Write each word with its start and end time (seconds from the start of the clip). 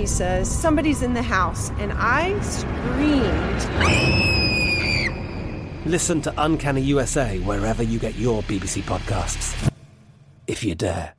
He 0.00 0.06
says, 0.06 0.50
Somebody's 0.50 1.02
in 1.02 1.12
the 1.12 1.20
house. 1.20 1.68
And 1.72 1.92
I 1.94 2.40
screamed. 2.40 3.26
Listen 5.84 6.22
to 6.22 6.32
Uncanny 6.38 6.80
USA 6.80 7.38
wherever 7.40 7.82
you 7.82 7.98
get 7.98 8.14
your 8.14 8.42
BBC 8.44 8.80
podcasts. 8.80 9.70
If 10.46 10.64
you 10.64 10.74
dare. 10.74 11.12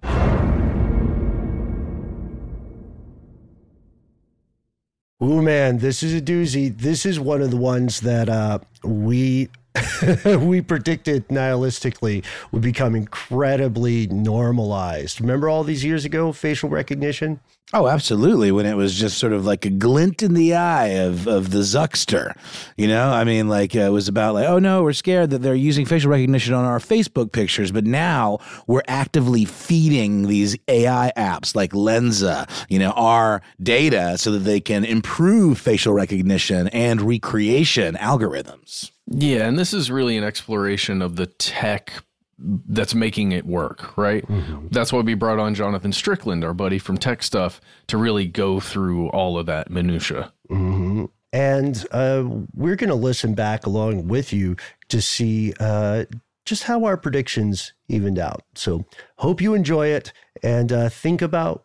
Ooh, 5.24 5.44
man, 5.44 5.78
this 5.78 6.02
is 6.02 6.16
a 6.16 6.22
doozy. 6.22 6.76
This 6.76 7.06
is 7.06 7.20
one 7.20 7.44
of 7.44 7.52
the 7.52 7.58
ones 7.58 8.00
that 8.02 8.30
uh, 8.30 8.58
we 8.84 9.50
we 10.26 10.60
predicted 10.62 11.28
nihilistically 11.28 12.26
would 12.52 12.64
become 12.64 12.96
incredibly 12.96 14.08
normalized. 14.08 15.22
Remember 15.22 15.48
all 15.50 15.64
these 15.64 15.86
years 15.86 16.04
ago, 16.04 16.32
facial 16.32 16.70
recognition? 16.70 17.40
Oh, 17.74 17.88
absolutely. 17.88 18.52
When 18.52 18.66
it 18.66 18.76
was 18.76 18.94
just 18.94 19.18
sort 19.18 19.32
of 19.32 19.46
like 19.46 19.66
a 19.66 19.70
glint 19.70 20.22
in 20.22 20.34
the 20.34 20.56
eye 20.56 20.88
of, 20.88 21.26
of 21.28 21.52
the 21.52 21.60
Zuckster, 21.60 22.36
you 22.76 22.88
know? 22.88 23.12
I 23.12 23.24
mean, 23.24 23.48
like 23.48 23.76
uh, 23.76 23.80
it 23.80 23.92
was 23.92 24.10
about 24.10 24.34
like, 24.34 24.48
oh 24.48 24.60
no, 24.60 24.84
we're 24.84 24.92
scared 24.92 25.30
that 25.30 25.42
they're 25.42 25.56
using 25.56 25.86
facial 25.86 26.12
recognition 26.12 26.54
on 26.54 26.66
our 26.66 26.80
Facebook 26.80 27.32
pictures, 27.32 27.72
but 27.72 27.86
now 27.86 28.40
we're 28.68 28.84
actively 28.90 29.46
feeding 29.46 30.28
these 30.28 30.58
AI 30.68 31.14
apps 31.16 31.56
like 31.56 31.72
Lensa, 31.72 32.50
you 32.68 32.78
know, 32.78 32.92
our 32.92 33.42
data 33.64 34.18
so 34.18 34.32
that 34.32 34.40
they 34.40 34.60
can 34.60 34.84
improve 34.84 35.58
facial 35.58 35.94
recognition 35.94 36.68
and 36.70 37.02
recreation 37.02 37.96
algorithms. 37.96 38.92
Yeah, 39.08 39.48
and 39.48 39.58
this 39.58 39.74
is 39.74 39.90
really 39.90 40.18
an 40.18 40.24
exploration 40.24 41.02
of 41.02 41.16
the 41.16 41.26
tech 41.26 42.04
that's 42.44 42.96
making 42.96 43.32
it 43.32 43.46
work, 43.46 43.96
right? 43.98 44.26
That's 44.72 44.92
why 44.92 45.02
we 45.02 45.14
brought 45.14 45.40
on 45.40 45.54
Jonathan 45.54 45.92
Strickland, 45.92 46.44
our 46.44 46.54
buddy 46.54 46.80
from 46.80 46.98
Tech 46.98 47.24
Stuff, 47.24 47.62
to 47.88 47.98
really 47.98 48.26
go 48.26 48.60
through 48.60 49.10
all 49.10 49.38
of 49.38 49.46
that 49.46 49.70
minutia. 49.70 50.34
Mm-hmm. 50.50 51.06
And 51.34 51.86
uh, 51.92 52.24
we're 52.54 52.76
going 52.76 52.90
to 52.90 52.96
listen 52.96 53.36
back 53.36 53.66
along 53.66 54.08
with 54.08 54.34
you 54.34 54.58
to 54.90 55.02
see 55.02 55.54
uh, 55.60 56.06
just 56.46 56.64
how 56.64 56.84
our 56.84 56.98
predictions 56.98 57.74
evened 57.88 58.20
out. 58.20 58.44
So 58.56 58.86
hope 59.18 59.42
you 59.42 59.54
enjoy 59.54 59.88
it 59.88 60.12
and 60.44 60.72
uh, 60.72 60.90
think 60.90 61.22
about 61.22 61.64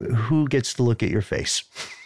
who 0.00 0.48
gets 0.48 0.74
to 0.74 0.82
look 0.82 1.02
at 1.02 1.10
your 1.10 1.22
face. 1.22 1.64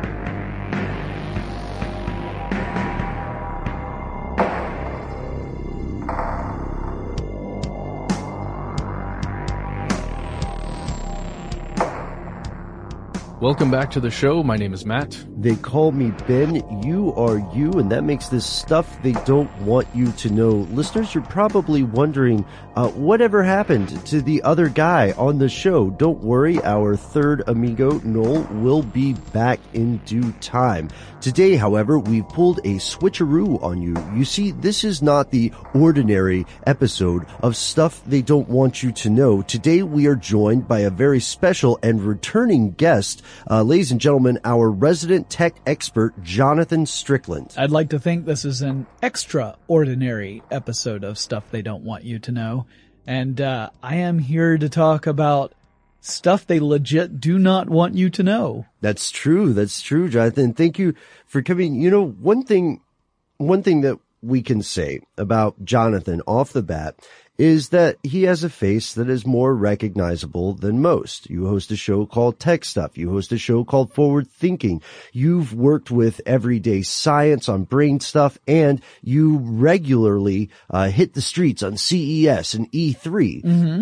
Welcome 13.41 13.71
back 13.71 13.89
to 13.91 13.99
the 13.99 14.11
show. 14.11 14.43
My 14.43 14.55
name 14.55 14.71
is 14.71 14.85
Matt. 14.85 15.19
They 15.35 15.55
call 15.55 15.91
me 15.91 16.11
Ben. 16.27 16.83
You 16.83 17.11
are 17.15 17.39
you, 17.55 17.71
and 17.71 17.91
that 17.91 18.03
makes 18.03 18.27
this 18.27 18.45
stuff 18.45 19.01
they 19.01 19.13
don't 19.13 19.51
want 19.63 19.87
you 19.95 20.11
to 20.11 20.29
know. 20.29 20.51
Listeners, 20.69 21.15
you're 21.15 21.23
probably 21.23 21.81
wondering 21.81 22.45
uh, 22.75 22.89
whatever 22.89 23.41
happened 23.41 24.05
to 24.05 24.21
the 24.21 24.43
other 24.43 24.69
guy 24.69 25.13
on 25.13 25.39
the 25.39 25.49
show. 25.49 25.89
Don't 25.89 26.23
worry, 26.23 26.63
our 26.63 26.95
third 26.95 27.41
amigo, 27.47 27.99
Noel, 28.03 28.43
will 28.61 28.83
be 28.83 29.13
back 29.33 29.59
in 29.73 29.97
due 30.05 30.31
time. 30.33 30.89
Today, 31.19 31.55
however, 31.55 31.97
we've 31.97 32.27
pulled 32.29 32.59
a 32.59 32.75
switcheroo 32.75 33.61
on 33.63 33.81
you. 33.81 33.95
You 34.15 34.23
see, 34.23 34.51
this 34.51 34.83
is 34.83 35.01
not 35.01 35.31
the 35.31 35.51
ordinary 35.73 36.45
episode 36.67 37.25
of 37.41 37.55
Stuff 37.55 38.03
They 38.05 38.21
Don't 38.21 38.49
Want 38.49 38.83
You 38.83 38.91
to 38.91 39.09
Know. 39.09 39.41
Today, 39.41 39.81
we 39.81 40.05
are 40.05 40.15
joined 40.15 40.67
by 40.67 40.79
a 40.79 40.91
very 40.91 41.19
special 41.19 41.79
and 41.81 42.03
returning 42.03 42.71
guest. 42.71 43.23
Uh, 43.49 43.63
ladies 43.63 43.91
and 43.91 44.01
gentlemen, 44.01 44.39
our 44.43 44.69
resident 44.69 45.29
tech 45.29 45.55
expert, 45.65 46.21
Jonathan 46.23 46.85
Strickland. 46.85 47.53
I'd 47.57 47.71
like 47.71 47.89
to 47.89 47.99
think 47.99 48.25
this 48.25 48.45
is 48.45 48.61
an 48.61 48.85
extraordinary 49.01 50.43
episode 50.51 51.03
of 51.03 51.17
Stuff 51.17 51.49
They 51.51 51.61
Don't 51.61 51.83
Want 51.83 52.03
You 52.03 52.19
to 52.19 52.31
Know. 52.31 52.65
And 53.07 53.41
uh, 53.41 53.71
I 53.81 53.95
am 53.95 54.19
here 54.19 54.57
to 54.57 54.69
talk 54.69 55.07
about 55.07 55.53
stuff 56.01 56.45
they 56.47 56.59
legit 56.59 57.19
do 57.19 57.37
not 57.37 57.69
want 57.69 57.95
you 57.95 58.09
to 58.09 58.23
know. 58.23 58.65
That's 58.81 59.11
true. 59.11 59.53
That's 59.53 59.81
true, 59.81 60.09
Jonathan. 60.09 60.53
Thank 60.53 60.79
you 60.79 60.95
for 61.25 61.41
coming. 61.41 61.75
You 61.75 61.89
know, 61.89 62.05
one 62.05 62.43
thing, 62.43 62.81
one 63.37 63.63
thing 63.63 63.81
that 63.81 63.99
we 64.21 64.41
can 64.41 64.61
say 64.61 65.01
about 65.17 65.63
Jonathan 65.63 66.21
off 66.27 66.53
the 66.53 66.61
bat 66.61 66.95
is 67.41 67.69
that 67.69 67.97
he 68.03 68.21
has 68.21 68.43
a 68.43 68.49
face 68.51 68.93
that 68.93 69.09
is 69.09 69.25
more 69.25 69.55
recognizable 69.55 70.53
than 70.53 70.79
most. 70.79 71.27
You 71.27 71.47
host 71.47 71.71
a 71.71 71.75
show 71.75 72.05
called 72.05 72.39
Tech 72.39 72.63
Stuff. 72.63 72.99
You 72.99 73.09
host 73.09 73.31
a 73.31 73.37
show 73.39 73.63
called 73.63 73.91
Forward 73.91 74.29
Thinking. 74.29 74.83
You've 75.11 75.51
worked 75.51 75.89
with 75.89 76.21
everyday 76.27 76.83
science 76.83 77.49
on 77.49 77.63
brain 77.63 77.99
stuff 77.99 78.37
and 78.47 78.79
you 79.01 79.39
regularly 79.39 80.51
uh, 80.69 80.89
hit 80.89 81.15
the 81.15 81.21
streets 81.21 81.63
on 81.63 81.77
CES 81.77 82.53
and 82.53 82.71
E3. 82.71 83.43
Mm-hmm. 83.43 83.81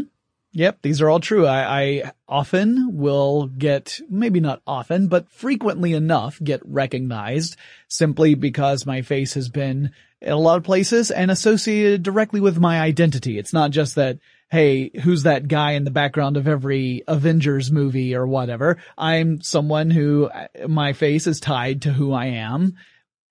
Yep, 0.53 0.81
these 0.81 1.01
are 1.01 1.09
all 1.09 1.19
true. 1.19 1.45
I, 1.45 1.81
I 1.81 2.11
often 2.29 2.97
will 2.97 3.47
get, 3.47 3.99
maybe 4.09 4.39
not 4.39 4.61
often, 4.65 5.09
but 5.09 5.29
frequently 5.29 5.91
enough 5.91 6.39
get 6.41 6.61
recognized 6.63 7.57
simply 7.89 8.35
because 8.35 8.85
my 8.85 9.01
face 9.01 9.33
has 9.33 9.49
been 9.49 9.91
in 10.21 10.31
a 10.31 10.37
lot 10.37 10.57
of 10.57 10.63
places 10.63 11.11
and 11.11 11.31
associated 11.31 12.03
directly 12.03 12.41
with 12.41 12.59
my 12.59 12.79
identity. 12.79 13.37
It's 13.37 13.53
not 13.53 13.71
just 13.71 13.95
that, 13.95 14.19
hey, 14.51 14.89
who's 15.03 15.23
that 15.23 15.47
guy 15.47 15.71
in 15.71 15.85
the 15.85 15.91
background 15.91 16.37
of 16.37 16.47
every 16.47 17.03
Avengers 17.07 17.71
movie 17.71 18.15
or 18.15 18.27
whatever. 18.27 18.77
I'm 18.97 19.41
someone 19.41 19.89
who 19.89 20.29
my 20.67 20.93
face 20.93 21.27
is 21.27 21.39
tied 21.39 21.83
to 21.83 21.93
who 21.93 22.11
I 22.11 22.25
am 22.27 22.75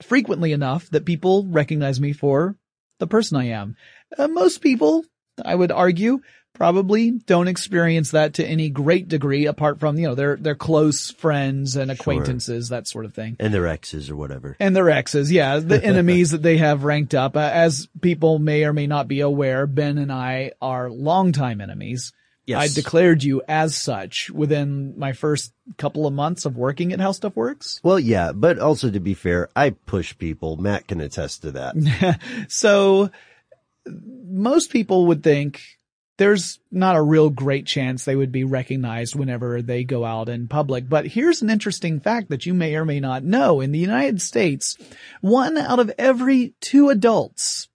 frequently 0.03 0.53
enough 0.53 0.89
that 0.91 1.05
people 1.05 1.47
recognize 1.49 2.01
me 2.01 2.13
for 2.13 2.57
the 2.99 3.07
person 3.07 3.37
I 3.37 3.47
am. 3.47 3.77
Uh, 4.17 4.29
most 4.29 4.61
people, 4.61 5.05
I 5.45 5.55
would 5.55 5.73
argue, 5.73 6.21
probably 6.59 7.13
don't 7.13 7.47
experience 7.47 8.11
that 8.11 8.35
to 8.35 8.45
any 8.45 8.69
great 8.69 9.07
degree 9.07 9.47
apart 9.47 9.79
from, 9.79 9.97
you 9.97 10.09
know, 10.09 10.17
their, 10.17 10.37
their 10.37 10.57
close 10.57 11.13
friends 11.13 11.77
and 11.77 11.89
acquaintances, 11.89 12.71
that 12.71 12.89
sort 12.89 13.05
of 13.05 13.15
thing. 13.15 13.37
And 13.39 13.55
their 13.55 13.69
exes 13.69 14.11
or 14.11 14.17
whatever. 14.17 14.57
And 14.59 14.75
their 14.75 14.91
exes, 14.91 15.31
yeah, 15.31 15.61
the 15.61 15.83
enemies 15.85 16.33
that 16.33 16.43
they 16.43 16.57
have 16.57 16.83
ranked 16.83 17.15
up. 17.15 17.37
Uh, 17.37 17.41
as 17.41 17.89
people 18.01 18.41
may 18.41 18.65
or 18.65 18.73
may 18.73 18.89
not 18.89 19.07
be 19.07 19.21
aware, 19.21 19.69
Ben 19.69 19.99
and 19.99 20.13
I 20.13 20.51
are 20.61 20.91
longtime 20.91 21.61
enemies. 21.61 22.13
Yes. 22.45 22.59
I 22.59 22.75
declared 22.75 23.23
you 23.23 23.41
as 23.47 23.77
such 23.77 24.29
within 24.31 24.99
my 24.99 25.13
first 25.13 25.53
couple 25.77 26.09
of 26.09 26.15
months 26.15 26.45
of 26.45 26.57
working 26.57 26.93
at 26.93 26.99
How 26.99 27.13
Stuff 27.13 27.37
Works. 27.37 27.79
Well, 27.85 28.01
yeah, 28.01 28.33
but 28.33 28.59
also 28.59 28.91
to 28.91 29.01
be 29.01 29.15
fair, 29.15 29.49
I 29.55 29.71
push 29.71 30.19
people. 30.19 30.57
Matt 30.57 30.89
can 30.89 31.01
attest 31.01 31.43
to 31.43 31.53
that. 31.53 32.19
So 32.49 33.11
most 33.87 34.71
people 34.71 35.07
would 35.07 35.23
think 35.23 35.61
there's 36.19 36.59
not 36.71 36.97
a 36.97 37.03
real 37.03 37.31
great 37.31 37.65
chance 37.65 38.05
they 38.05 38.17
would 38.17 38.33
be 38.33 38.45
recognized 38.45 39.15
whenever 39.15 39.63
they 39.63 39.85
go 39.85 40.05
out 40.05 40.29
in 40.29 40.49
public. 40.49 40.89
But 40.89 41.07
here's 41.07 41.43
an 41.43 41.49
interesting 41.49 42.01
fact 42.01 42.29
that 42.29 42.45
you 42.45 42.53
may 42.55 42.75
or 42.75 42.85
may 42.85 43.01
not 43.01 43.25
know. 43.25 43.61
In 43.61 43.73
the 43.73 43.79
United 43.79 44.21
States, 44.21 44.77
one 45.21 45.57
out 45.57 45.79
of 45.79 45.93
every 45.97 46.55
two 46.61 46.91
adults 46.91 47.69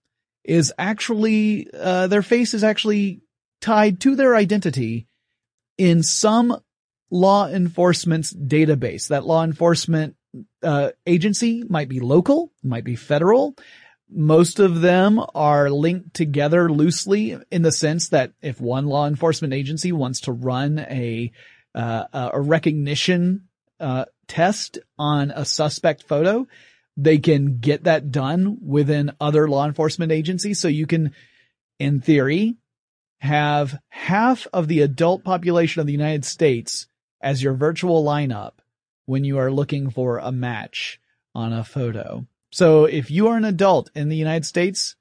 is 0.44 0.74
actually, 0.78 1.70
uh, 1.74 2.08
their 2.08 2.22
face 2.22 2.54
is 2.54 2.66
actually 2.66 3.22
tied 3.62 4.02
to 4.02 4.16
their 4.16 4.36
identity 4.36 5.08
in 5.78 6.04
some 6.04 6.62
law 7.10 7.48
enforcement's 7.48 8.34
database. 8.34 9.08
That 9.08 9.26
law 9.26 9.46
enforcement 9.46 10.18
uh, 10.62 10.92
agency 11.06 11.64
might 11.70 11.88
be 11.88 12.02
local, 12.02 12.52
might 12.62 12.84
be 12.84 12.98
federal. 12.98 13.56
Most 14.16 14.60
of 14.60 14.82
them 14.82 15.20
are 15.34 15.70
linked 15.70 16.14
together 16.14 16.72
loosely 16.72 17.38
in 17.52 17.62
the 17.64 17.72
sense 17.72 18.10
that 18.10 18.34
if 18.42 18.62
one 18.62 18.86
law 18.86 19.08
enforcement 19.08 19.54
agency 19.54 19.92
wants 19.92 20.22
to 20.22 20.32
run 20.32 20.80
a 20.80 21.32
uh, 21.76 22.30
a 22.34 22.40
recognition 22.40 23.48
uh, 23.80 24.06
test 24.28 24.78
on 25.00 25.32
a 25.32 25.46
suspect 25.46 26.04
photo, 26.04 26.48
they 26.96 27.18
can 27.18 27.58
get 27.58 27.86
that 27.86 28.12
done 28.12 28.58
within 28.62 29.12
other 29.20 29.48
law 29.48 29.66
enforcement 29.66 30.12
agencies. 30.12 30.60
So 30.60 30.68
you 30.68 30.86
can, 30.86 31.14
in 31.80 32.00
theory, 32.00 32.56
have 33.20 33.80
half 33.90 34.48
of 34.54 34.68
the 34.68 34.82
adult 34.82 35.24
population 35.24 35.80
of 35.80 35.88
the 35.88 35.94
United 35.94 36.26
States 36.26 36.88
as 37.22 37.42
your 37.42 37.54
virtual 37.54 38.04
lineup 38.04 38.54
when 39.06 39.24
you 39.24 39.38
are 39.40 39.52
looking 39.52 39.90
for 39.90 40.20
a 40.20 40.32
match 40.32 41.00
on 41.34 41.54
a 41.54 41.64
photo. 41.64 42.28
So 42.54 42.86
if 42.86 43.10
you 43.10 43.30
are 43.30 43.38
an 43.38 43.46
adult 43.46 43.90
in 43.96 44.10
the 44.10 44.16
United 44.16 44.46
States, 44.46 44.96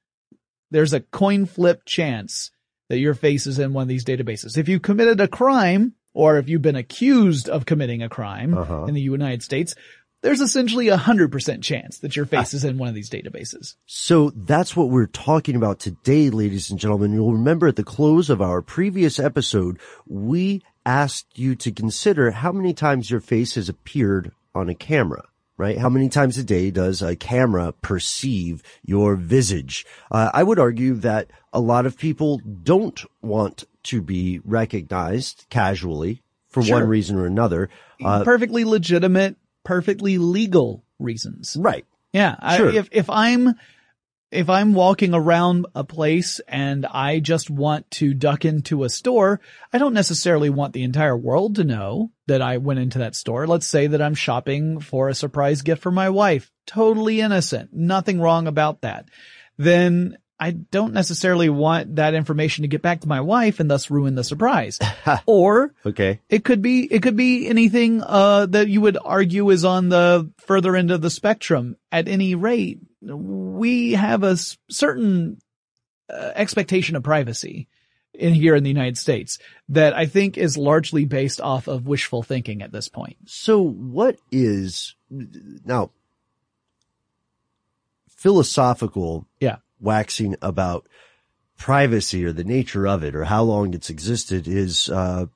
there's 0.70 0.94
a 0.94 1.00
coin 1.00 1.44
flip 1.44 1.82
chance 1.84 2.50
that 2.88 2.98
your 2.98 3.12
face 3.12 3.46
is 3.46 3.58
in 3.58 3.74
one 3.74 3.82
of 3.82 3.88
these 3.88 4.06
databases. 4.06 4.56
If 4.56 4.70
you 4.70 4.80
committed 4.80 5.20
a 5.20 5.28
crime 5.28 5.92
or 6.14 6.38
if 6.38 6.48
you've 6.48 6.62
been 6.62 6.76
accused 6.76 7.50
of 7.50 7.66
committing 7.66 8.02
a 8.02 8.08
crime 8.08 8.56
Uh-huh. 8.56 8.84
in 8.84 8.94
the 8.94 9.02
United 9.02 9.42
States, 9.42 9.74
there's 10.22 10.40
essentially 10.40 10.88
a 10.88 10.96
hundred 10.96 11.30
percent 11.30 11.62
chance 11.62 11.98
that 11.98 12.16
your 12.16 12.24
face 12.24 12.54
is 12.54 12.64
in 12.64 12.78
one 12.78 12.88
of 12.88 12.94
these 12.94 13.10
databases. 13.10 13.74
So 13.84 14.30
that's 14.34 14.74
what 14.74 14.88
we're 14.88 15.06
talking 15.06 15.54
about 15.54 15.78
today, 15.78 16.30
ladies 16.30 16.70
and 16.70 16.80
gentlemen. 16.80 17.12
You'll 17.12 17.34
remember 17.34 17.68
at 17.68 17.76
the 17.76 17.84
close 17.84 18.30
of 18.30 18.40
our 18.40 18.62
previous 18.62 19.18
episode, 19.18 19.78
we 20.06 20.62
asked 20.86 21.38
you 21.38 21.54
to 21.56 21.70
consider 21.70 22.30
how 22.30 22.50
many 22.52 22.72
times 22.72 23.10
your 23.10 23.20
face 23.20 23.56
has 23.56 23.68
appeared 23.68 24.32
on 24.54 24.70
a 24.70 24.74
camera. 24.74 25.24
Right? 25.58 25.78
How 25.78 25.88
many 25.88 26.08
times 26.08 26.38
a 26.38 26.42
day 26.44 26.70
does 26.70 27.02
a 27.02 27.14
camera 27.14 27.72
perceive 27.72 28.62
your 28.82 29.14
visage? 29.16 29.84
Uh, 30.10 30.30
I 30.32 30.42
would 30.42 30.58
argue 30.58 30.94
that 30.94 31.30
a 31.52 31.60
lot 31.60 31.86
of 31.86 31.98
people 31.98 32.40
don't 32.62 33.00
want 33.20 33.64
to 33.84 34.00
be 34.02 34.40
recognized 34.44 35.46
casually 35.50 36.22
for 36.48 36.62
Sure. 36.62 36.80
one 36.80 36.88
reason 36.88 37.16
or 37.16 37.26
another. 37.26 37.68
Uh, 38.02 38.24
perfectly 38.24 38.64
legitimate, 38.64 39.36
perfectly 39.62 40.18
legal 40.18 40.84
reasons. 40.98 41.56
right. 41.60 41.84
Yeah. 42.12 42.36
I, 42.40 42.56
Sure. 42.58 42.68
if, 42.70 42.88
if 42.92 43.08
I'm, 43.08 43.54
if 44.32 44.48
I'm 44.48 44.72
walking 44.72 45.14
around 45.14 45.66
a 45.74 45.84
place 45.84 46.40
and 46.48 46.86
I 46.86 47.20
just 47.20 47.50
want 47.50 47.90
to 47.92 48.14
duck 48.14 48.44
into 48.44 48.82
a 48.84 48.88
store, 48.88 49.40
I 49.72 49.78
don't 49.78 49.94
necessarily 49.94 50.50
want 50.50 50.72
the 50.72 50.82
entire 50.84 51.16
world 51.16 51.56
to 51.56 51.64
know 51.64 52.10
that 52.26 52.40
I 52.42 52.56
went 52.56 52.80
into 52.80 52.98
that 53.00 53.14
store. 53.14 53.46
Let's 53.46 53.66
say 53.66 53.86
that 53.88 54.00
I'm 54.02 54.14
shopping 54.14 54.80
for 54.80 55.08
a 55.08 55.14
surprise 55.14 55.62
gift 55.62 55.82
for 55.82 55.90
my 55.92 56.08
wife. 56.08 56.50
Totally 56.66 57.20
innocent. 57.20 57.70
Nothing 57.72 58.20
wrong 58.20 58.46
about 58.46 58.80
that. 58.80 59.08
Then 59.58 60.16
I 60.40 60.50
don't 60.50 60.92
necessarily 60.94 61.48
want 61.48 61.96
that 61.96 62.14
information 62.14 62.62
to 62.62 62.68
get 62.68 62.82
back 62.82 63.02
to 63.02 63.08
my 63.08 63.20
wife 63.20 63.60
and 63.60 63.70
thus 63.70 63.90
ruin 63.90 64.14
the 64.16 64.24
surprise. 64.24 64.78
or 65.26 65.72
Okay. 65.86 66.20
it 66.28 66.42
could 66.42 66.62
be, 66.62 66.84
it 66.92 67.02
could 67.02 67.16
be 67.16 67.46
anything, 67.48 68.02
uh, 68.02 68.46
that 68.46 68.68
you 68.68 68.80
would 68.80 68.98
argue 69.04 69.50
is 69.50 69.64
on 69.64 69.88
the 69.88 70.32
further 70.38 70.74
end 70.74 70.90
of 70.90 71.00
the 71.02 71.10
spectrum. 71.10 71.76
At 71.92 72.08
any 72.08 72.34
rate, 72.34 72.80
we 73.02 73.92
have 73.92 74.22
a 74.22 74.36
certain 74.70 75.38
uh, 76.08 76.32
expectation 76.34 76.96
of 76.96 77.02
privacy 77.02 77.68
in 78.14 78.34
here 78.34 78.54
in 78.54 78.62
the 78.62 78.70
United 78.70 78.98
States 78.98 79.38
that 79.70 79.94
I 79.94 80.06
think 80.06 80.36
is 80.36 80.56
largely 80.58 81.04
based 81.06 81.40
off 81.40 81.66
of 81.66 81.86
wishful 81.86 82.22
thinking 82.22 82.62
at 82.62 82.70
this 82.70 82.88
point. 82.88 83.16
So 83.26 83.60
what 83.62 84.18
is 84.30 84.94
now 85.10 85.90
philosophical 88.08 89.26
Yeah. 89.40 89.56
waxing 89.80 90.36
about 90.42 90.86
privacy 91.58 92.24
or 92.24 92.32
the 92.32 92.44
nature 92.44 92.86
of 92.86 93.02
it 93.02 93.14
or 93.14 93.24
how 93.24 93.42
long 93.42 93.72
it's 93.74 93.90
existed 93.90 94.46
is 94.48 94.88
uh 94.88 95.26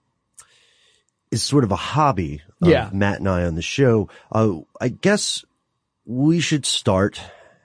is 1.31 1.43
sort 1.43 1.65
of 1.65 1.73
a 1.73 1.77
hobby 1.77 2.43
of 2.63 2.69
Yeah. 2.69 2.91
Matt 2.93 3.19
and 3.19 3.29
I 3.29 3.45
on 3.45 3.55
the 3.55 3.63
show. 3.63 4.09
Uh 4.31 4.59
I 4.81 4.89
guess 4.89 5.45
we 6.05 6.41
should 6.41 6.65
start 6.67 7.21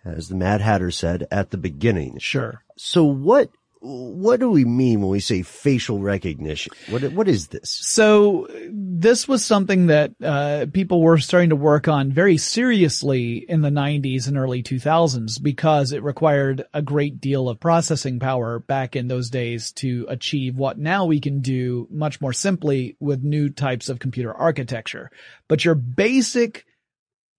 as 0.06 0.30
the 0.30 0.36
Mad 0.36 0.62
Hatter 0.62 0.92
said 0.92 1.28
at 1.32 1.52
the 1.52 1.58
beginning. 1.58 2.18
Sure. 2.20 2.64
So 2.78 3.04
what 3.04 3.50
what 3.84 4.40
do 4.40 4.52
we 4.52 4.64
mean 4.64 5.02
when 5.02 5.10
we 5.10 5.20
say 5.20 5.42
facial 5.42 6.00
recognition? 6.00 6.72
What 6.90 7.02
what 7.14 7.28
is 7.28 7.48
this? 7.48 7.72
So 7.72 8.48
this 8.70 9.28
was 9.28 9.44
something 9.44 9.88
that 9.88 10.12
uh, 10.24 10.68
people 10.72 11.02
were 11.02 11.18
starting 11.18 11.50
to 11.50 11.56
work 11.56 11.88
on 11.88 12.12
very 12.12 12.38
seriously 12.38 13.38
in 13.38 13.62
the 13.62 13.72
90s 13.72 14.28
and 14.28 14.38
early 14.38 14.62
2000s 14.62 15.42
because 15.42 15.94
it 15.94 16.04
required 16.04 16.64
a 16.76 16.84
great 16.84 17.20
deal 17.20 17.50
of 17.50 17.60
processing 17.60 18.20
power 18.20 18.60
back 18.60 18.96
in 18.96 19.08
those 19.08 19.32
days 19.32 19.72
to 19.74 20.06
achieve 20.10 20.56
what 20.56 20.78
now 20.78 21.06
we 21.06 21.20
can 21.20 21.42
do 21.42 21.88
much 21.90 22.22
more 22.22 22.34
simply 22.34 22.96
with 23.00 23.24
new 23.24 23.50
types 23.50 23.90
of 23.90 23.98
computer 23.98 24.32
architecture. 24.32 25.10
But 25.48 25.66
your 25.66 25.76
basic 25.76 26.68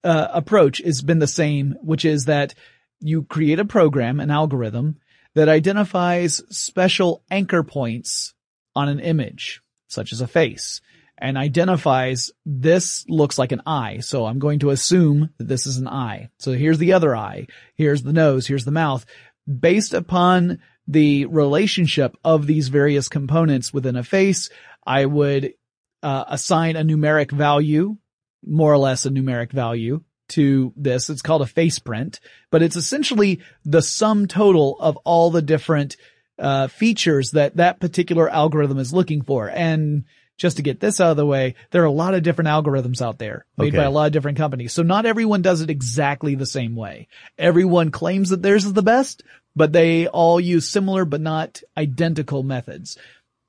uh, 0.04 0.28
approach 0.32 0.78
has 0.78 1.02
been 1.02 1.19
the 1.19 1.26
same, 1.26 1.76
which 1.82 2.04
is 2.04 2.26
that 2.26 2.54
you 3.00 3.25
create 3.25 3.58
a 3.58 3.64
program, 3.64 4.20
an 4.20 4.31
algorithm 4.31 4.99
that 5.34 5.49
identifies 5.49 6.43
special 6.50 7.23
anchor 7.30 7.62
points 7.62 8.35
on 8.75 8.88
an 8.88 9.00
image, 9.00 9.62
such 9.88 10.12
as 10.12 10.21
a 10.21 10.26
face, 10.26 10.80
and 11.18 11.38
identifies 11.38 12.30
this 12.44 13.04
looks 13.09 13.38
like 13.38 13.52
an 13.52 13.62
eye. 13.66 13.99
So 14.00 14.26
I'm 14.26 14.38
going 14.38 14.59
to 14.61 14.71
assume 14.71 15.30
that 15.38 15.49
this 15.49 15.66
is 15.66 15.78
an 15.78 15.88
eye. 15.88 16.30
So 16.38 16.52
here's 16.52 16.78
the 16.78 16.94
other 16.94 17.14
eye. 17.14 17.47
Here's 17.75 18.02
the 18.02 18.12
nose. 18.12 18.47
Here's 18.47 18.64
the 18.64 18.71
mouth. 18.71 19.06
Based 19.47 19.94
upon 19.94 20.61
the 20.88 21.26
relationship 21.26 22.16
of 22.25 22.47
these 22.47 22.68
various 22.68 23.09
components 23.09 23.73
within 23.73 23.97
a 23.97 24.02
face, 24.02 24.50
I 24.85 25.06
would 25.06 25.54
uh, 26.02 26.25
assign 26.28 26.76
a 26.76 26.82
numeric 26.82 27.30
value, 27.30 27.97
more 28.46 28.72
or 28.72 28.78
less 28.78 29.06
a 29.06 29.11
numeric 29.11 29.52
value 29.52 30.02
to 30.28 30.72
this. 30.76 31.11
It's 31.11 31.22
called 31.22 31.42
a 31.42 31.46
face 31.46 31.78
print, 31.78 32.20
but 32.50 32.62
it's 32.62 32.76
essentially 32.76 33.40
the 33.64 33.82
sum 33.82 34.26
total 34.26 34.76
of 34.80 34.96
all 34.99 35.30
the 35.30 35.42
different 35.42 35.96
uh, 36.38 36.68
features 36.68 37.32
that 37.32 37.56
that 37.56 37.80
particular 37.80 38.28
algorithm 38.28 38.78
is 38.78 38.92
looking 38.92 39.22
for. 39.22 39.49
And 39.49 40.04
just 40.38 40.56
to 40.56 40.62
get 40.62 40.80
this 40.80 41.00
out 41.00 41.11
of 41.11 41.16
the 41.16 41.26
way, 41.26 41.54
there 41.70 41.82
are 41.82 41.87
a 41.87 41.90
lot 41.90 42.14
of 42.14 42.22
different 42.22 42.49
algorithms 42.49 43.02
out 43.02 43.18
there 43.18 43.46
made 43.56 43.75
by 43.75 43.84
a 43.84 43.90
lot 43.90 44.06
of 44.06 44.12
different 44.12 44.38
companies. 44.38 44.72
So 44.72 44.82
not 44.82 45.06
everyone 45.06 45.42
does 45.42 45.61
it 45.61 45.70
exactly 45.70 46.34
the 46.34 46.46
same 46.46 46.75
way. 46.75 47.08
Everyone 47.38 47.90
claims 47.90 48.30
that 48.30 48.42
theirs 48.42 48.64
is 48.64 48.72
the 48.72 48.82
best, 48.82 49.22
but 49.54 49.72
they 49.72 50.08
all 50.08 50.40
use 50.40 50.68
similar 50.68 51.04
but 51.04 51.20
not 51.20 51.62
identical 51.76 52.42
methods. 52.42 52.99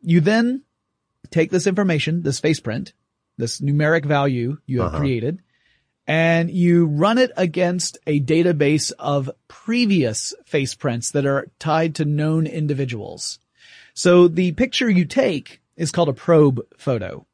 You 0.01 0.19
then 0.21 0.63
take 1.31 1.50
this 1.50 1.65
information, 1.65 2.21
this 2.21 2.39
face 2.39 2.59
print, 2.59 2.93
this 3.37 3.61
numeric 3.61 4.05
value 4.05 4.57
you 4.65 4.81
have 4.81 4.89
Uh-huh. 4.93 4.99
created, 4.99 5.39
and 6.05 6.51
you 6.51 6.85
run 6.85 7.17
it 7.17 7.31
against 7.37 7.97
a 8.05 8.19
database 8.19 8.91
of 8.99 9.29
previous 9.47 10.33
face 10.45 10.75
prints 10.75 11.11
that 11.11 11.25
are 11.25 11.47
tied 11.59 11.95
to 11.95 12.05
known 12.05 12.45
individuals. 12.45 13.39
So 13.93 14.27
the 14.27 14.51
picture 14.51 14.89
you 14.89 15.05
take 15.05 15.61
is 15.77 15.91
called 15.91 16.09
a 16.09 16.13
probe 16.13 16.61
photo. 16.77 17.25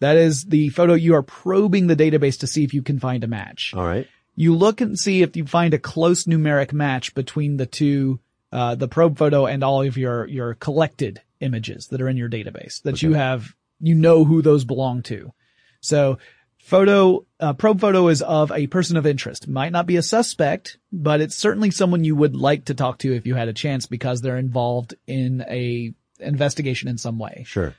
That 0.00 0.16
is 0.16 0.44
the 0.44 0.68
photo 0.70 0.94
you 0.94 1.14
are 1.14 1.22
probing 1.22 1.86
the 1.88 1.96
database 1.96 2.38
to 2.40 2.46
see 2.46 2.64
if 2.64 2.72
you 2.72 2.82
can 2.82 2.98
find 3.00 3.24
a 3.24 3.28
match. 3.28 3.74
All 3.76 3.84
right. 3.84 4.06
You 4.36 4.54
look 4.54 4.80
and 4.80 4.96
see 4.98 5.22
if 5.22 5.36
you 5.36 5.44
find 5.44 5.74
a 5.74 5.78
close 5.78 6.24
numeric 6.24 6.72
match 6.72 7.14
between 7.14 7.56
the 7.56 7.66
two, 7.66 8.20
uh, 8.52 8.76
the 8.76 8.86
probe 8.86 9.18
photo 9.18 9.46
and 9.46 9.64
all 9.64 9.82
of 9.82 9.96
your, 9.96 10.26
your 10.28 10.54
collected 10.54 11.20
images 11.40 11.88
that 11.88 12.00
are 12.00 12.08
in 12.08 12.16
your 12.16 12.28
database 12.30 12.80
that 12.82 13.02
you 13.02 13.14
have, 13.14 13.54
you 13.80 13.94
know 13.94 14.24
who 14.24 14.42
those 14.42 14.64
belong 14.64 15.02
to. 15.04 15.32
So 15.80 16.18
photo, 16.58 17.24
uh, 17.40 17.54
probe 17.54 17.80
photo 17.80 18.08
is 18.08 18.22
of 18.22 18.52
a 18.52 18.66
person 18.66 18.96
of 18.96 19.06
interest. 19.06 19.48
Might 19.48 19.72
not 19.72 19.86
be 19.86 19.96
a 19.96 20.02
suspect, 20.02 20.78
but 20.92 21.20
it's 21.20 21.36
certainly 21.36 21.70
someone 21.70 22.04
you 22.04 22.16
would 22.16 22.36
like 22.36 22.66
to 22.66 22.74
talk 22.74 22.98
to 22.98 23.14
if 23.14 23.26
you 23.26 23.34
had 23.34 23.48
a 23.48 23.52
chance 23.52 23.86
because 23.86 24.20
they're 24.20 24.36
involved 24.36 24.94
in 25.06 25.44
a 25.48 25.94
investigation 26.20 26.88
in 26.88 26.98
some 26.98 27.18
way. 27.18 27.44
Sure. 27.46 27.74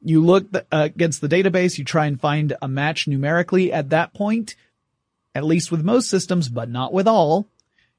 You 0.00 0.24
look 0.24 0.52
th- 0.52 0.66
uh, 0.72 0.88
against 0.94 1.20
the 1.20 1.28
database, 1.28 1.78
you 1.78 1.84
try 1.84 2.06
and 2.06 2.20
find 2.20 2.54
a 2.60 2.68
match 2.68 3.06
numerically 3.06 3.72
at 3.72 3.90
that 3.90 4.12
point, 4.12 4.56
at 5.34 5.44
least 5.44 5.70
with 5.70 5.84
most 5.84 6.10
systems, 6.10 6.48
but 6.48 6.68
not 6.68 6.92
with 6.92 7.06
all. 7.06 7.48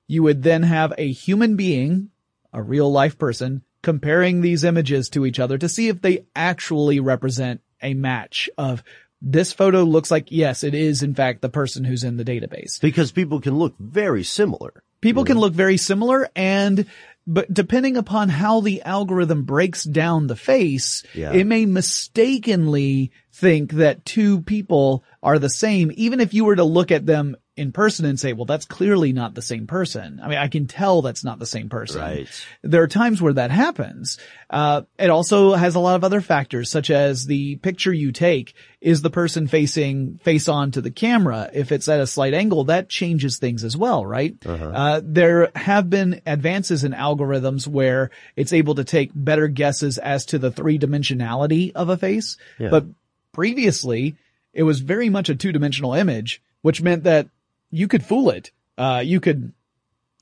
You 0.05 0.21
would 0.23 0.43
then 0.43 0.63
have 0.63 0.93
a 0.97 1.11
human 1.11 1.55
being, 1.55 2.09
a 2.51 2.61
real 2.61 2.91
life 2.91 3.17
person, 3.17 3.63
comparing 3.83 4.41
these 4.41 4.63
images 4.63 5.09
to 5.09 5.25
each 5.25 5.39
other 5.39 5.59
to 5.59 5.69
see 5.69 5.89
if 5.89 6.01
they 6.01 6.25
actually 6.35 6.99
represent 6.99 7.61
a 7.83 7.93
match 7.93 8.49
of 8.57 8.83
this 9.21 9.53
photo 9.53 9.83
looks 9.83 10.09
like, 10.09 10.31
yes, 10.31 10.63
it 10.63 10.73
is 10.73 11.03
in 11.03 11.13
fact 11.13 11.41
the 11.41 11.49
person 11.49 11.83
who's 11.83 12.03
in 12.03 12.17
the 12.17 12.25
database. 12.25 12.81
Because 12.81 13.11
people 13.11 13.39
can 13.39 13.55
look 13.55 13.75
very 13.77 14.23
similar. 14.23 14.83
People 15.01 15.23
can 15.23 15.35
mm-hmm. 15.35 15.41
look 15.41 15.53
very 15.53 15.77
similar 15.77 16.29
and 16.35 16.85
but 17.25 17.53
depending 17.53 17.95
upon 17.95 18.27
how 18.27 18.59
the 18.59 18.81
algorithm 18.81 19.43
breaks 19.43 19.85
down 19.85 20.27
the 20.27 20.35
face, 20.35 21.03
Yeah. 21.13 21.31
it 21.31 21.45
may 21.45 21.65
mistakenly 21.65 23.11
think 23.33 23.73
that 23.73 24.05
two 24.05 24.41
people 24.41 25.03
are 25.21 25.39
the 25.39 25.49
same, 25.49 25.91
even 25.95 26.19
if 26.19 26.33
you 26.33 26.45
were 26.45 26.55
to 26.55 26.63
look 26.63 26.91
at 26.91 27.05
them 27.05 27.35
in 27.55 27.71
person 27.71 28.05
and 28.05 28.19
say, 28.19 28.33
well, 28.33 28.45
that's 28.45 28.65
clearly 28.65 29.13
not 29.13 29.35
the 29.35 29.41
same 29.41 29.67
person. 29.67 30.19
I 30.23 30.27
mean, 30.27 30.39
I 30.39 30.47
can 30.47 30.65
tell 30.65 31.01
that's 31.03 31.23
not 31.23 31.37
the 31.37 31.45
same 31.45 31.69
person. 31.69 32.01
Right. 32.01 32.27
There 32.63 32.81
are 32.81 32.87
times 32.87 33.21
where 33.21 33.33
that 33.33 33.51
happens. 33.51 34.17
Uh, 34.49 34.81
it 34.97 35.11
also 35.11 35.53
has 35.53 35.75
a 35.75 35.79
lot 35.79 35.95
of 35.95 36.03
other 36.03 36.19
factors, 36.21 36.71
such 36.71 36.89
as 36.89 37.25
the 37.27 37.57
picture 37.57 37.93
you 37.93 38.11
take 38.11 38.55
is 38.81 39.03
the 39.03 39.11
person 39.11 39.47
facing 39.47 40.17
face 40.23 40.47
on 40.47 40.71
to 40.71 40.81
the 40.81 40.89
camera. 40.91 41.49
If 41.53 41.71
it's 41.71 41.87
at 41.87 41.99
a 42.01 42.07
slight 42.07 42.33
angle, 42.33 42.63
that 42.65 42.89
changes 42.89 43.37
things 43.37 43.63
as 43.63 43.77
well, 43.77 44.03
right? 44.03 44.35
Uh, 44.45 45.01
there 45.03 45.51
have 45.55 45.89
been 45.91 46.21
advances 46.25 46.83
in 46.83 46.91
algorithms 46.93 47.67
where 47.67 48.09
it's 48.35 48.53
able 48.53 48.75
to 48.75 48.83
take 48.83 49.11
better 49.13 49.47
guesses 49.47 49.99
as 49.99 50.25
to 50.27 50.39
the 50.39 50.51
three 50.51 50.79
dimensionality 50.79 51.71
of 51.73 51.89
a 51.89 51.97
face, 51.97 52.37
Yeah. 52.57 52.69
but 52.69 52.85
previously 53.33 54.15
it 54.53 54.63
was 54.63 54.79
very 54.79 55.09
much 55.09 55.29
a 55.29 55.35
two 55.35 55.51
dimensional 55.51 55.93
image, 55.93 56.41
which 56.61 56.81
meant 56.81 57.03
that 57.03 57.27
you 57.71 57.87
could 57.87 58.05
fool 58.05 58.29
it. 58.29 58.51
Uh, 58.77 59.01
you 59.03 59.19
could 59.19 59.51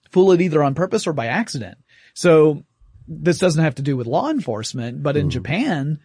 fool 0.10 0.32
it 0.32 0.42
either 0.42 0.64
on 0.64 0.74
purpose 0.74 1.06
or 1.06 1.14
by 1.14 1.28
accident. 1.28 1.78
So 2.14 2.64
this 3.08 3.38
doesn't 3.38 3.64
have 3.64 3.76
to 3.76 3.82
do 3.82 3.98
with 3.98 4.08
law 4.08 4.30
enforcement, 4.30 5.04
but 5.04 5.18
in 5.18 5.30
Japan, 5.30 6.00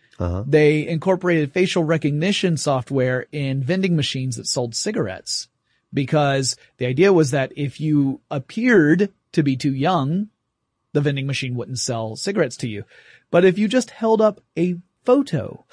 they 0.47 0.87
incorporated 0.87 1.53
facial 1.53 1.85
recognition 1.85 2.57
software 2.57 3.27
in 3.33 3.63
vending 3.63 3.95
machines 3.97 4.37
that 4.37 4.47
sold 4.47 4.75
cigarettes 4.75 5.49
because 5.93 6.57
the 6.79 6.87
idea 6.87 7.13
was 7.13 7.31
that 7.31 7.53
if 7.57 7.81
you 7.81 8.21
appeared 8.31 9.13
to 9.33 9.43
be 9.43 9.57
too 9.57 9.73
young, 9.73 10.29
the 10.93 11.01
vending 11.01 11.27
machine 11.27 11.55
wouldn't 11.55 11.79
sell 11.79 12.17
cigarettes 12.17 12.57
to 12.59 12.69
you. 12.69 12.85
But 13.31 13.45
if 13.45 13.59
you 13.59 13.69
just 13.69 13.91
held 13.91 14.21
up 14.21 14.41
a 14.57 14.77
photo 15.05 15.65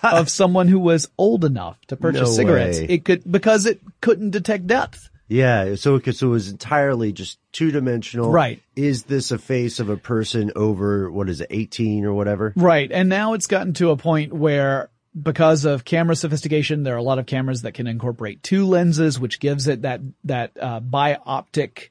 of 0.12 0.28
someone 0.28 0.68
who 0.68 0.78
was 0.78 1.08
old 1.18 1.44
enough 1.44 1.78
to 1.88 1.96
purchase 1.96 2.20
No 2.22 2.26
cigarettes, 2.34 2.78
way. 2.80 2.86
it 2.88 3.04
could, 3.04 3.30
because 3.30 3.66
it 3.66 3.80
couldn't 4.00 4.30
detect 4.30 4.66
depth. 4.66 5.08
Yeah, 5.28 5.76
so 5.76 5.94
it, 5.94 6.02
could- 6.02 6.16
so 6.16 6.26
it 6.26 6.30
was 6.30 6.48
entirely 6.48 7.12
just 7.12 7.38
two 7.52 7.70
dimensional. 7.70 8.30
Right. 8.32 8.60
Is 8.74 9.04
this 9.04 9.30
a 9.30 9.38
face 9.38 9.78
of 9.78 9.88
a 9.88 9.96
person 9.96 10.50
over 10.56 11.08
what 11.10 11.28
is 11.28 11.40
it, 11.40 11.46
eighteen 11.50 12.04
or 12.04 12.12
whatever? 12.14 12.52
Right. 12.56 12.90
And 12.90 13.08
now 13.08 13.34
it's 13.34 13.46
gotten 13.46 13.72
to 13.74 13.90
a 13.90 13.96
point 13.96 14.32
where 14.32 14.90
because 15.20 15.64
of 15.66 15.84
camera 15.84 16.16
sophistication, 16.16 16.82
there 16.82 16.94
are 16.94 16.98
a 16.98 17.02
lot 17.02 17.18
of 17.20 17.26
cameras 17.26 17.62
that 17.62 17.74
can 17.74 17.86
incorporate 17.86 18.42
two 18.42 18.66
lenses, 18.66 19.20
which 19.20 19.38
gives 19.40 19.68
it 19.68 19.82
that, 19.82 20.00
that, 20.24 20.52
uh, 20.60 20.80
bioptic 20.80 21.90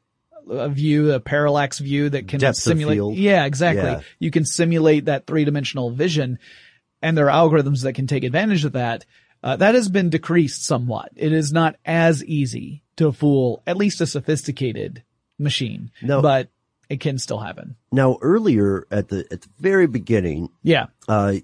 uh, 0.49 0.67
view, 0.69 1.11
a 1.13 1.19
parallax 1.19 1.79
view 1.79 2.09
that 2.09 2.27
can 2.27 2.39
Depth 2.39 2.57
simulate. 2.57 2.95
field. 2.97 3.15
Yeah, 3.15 3.45
exactly. 3.45 3.83
Yeah. 3.83 4.01
You 4.19 4.31
can 4.31 4.45
simulate 4.45 5.05
that 5.05 5.27
three 5.27 5.43
dimensional 5.45 5.91
vision 5.91 6.39
and 7.01 7.17
there 7.17 7.29
are 7.31 7.49
algorithms 7.49 7.83
that 7.83 7.93
can 7.93 8.07
take 8.07 8.23
advantage 8.23 8.65
of 8.65 8.73
that. 8.73 9.05
Uh, 9.41 9.55
that 9.55 9.73
has 9.75 9.87
been 9.87 10.09
decreased 10.09 10.65
somewhat. 10.65 11.11
It 11.15 11.31
is 11.31 11.53
not 11.53 11.77
as 11.85 12.23
easy 12.25 12.83
to 12.97 13.11
fool 13.13 13.63
at 13.65 13.77
least 13.77 14.01
a 14.01 14.05
sophisticated 14.05 15.03
machine, 15.37 15.91
No. 16.01 16.21
but 16.21 16.49
it 16.89 16.99
can 16.99 17.17
still 17.17 17.39
happen. 17.39 17.75
Now 17.91 18.17
earlier 18.21 18.85
at 18.91 19.07
the 19.07 19.19
at 19.31 19.41
the 19.41 19.49
very 19.59 19.87
beginning, 19.87 20.49
Yeah. 20.63 20.87
uh, 21.07 21.35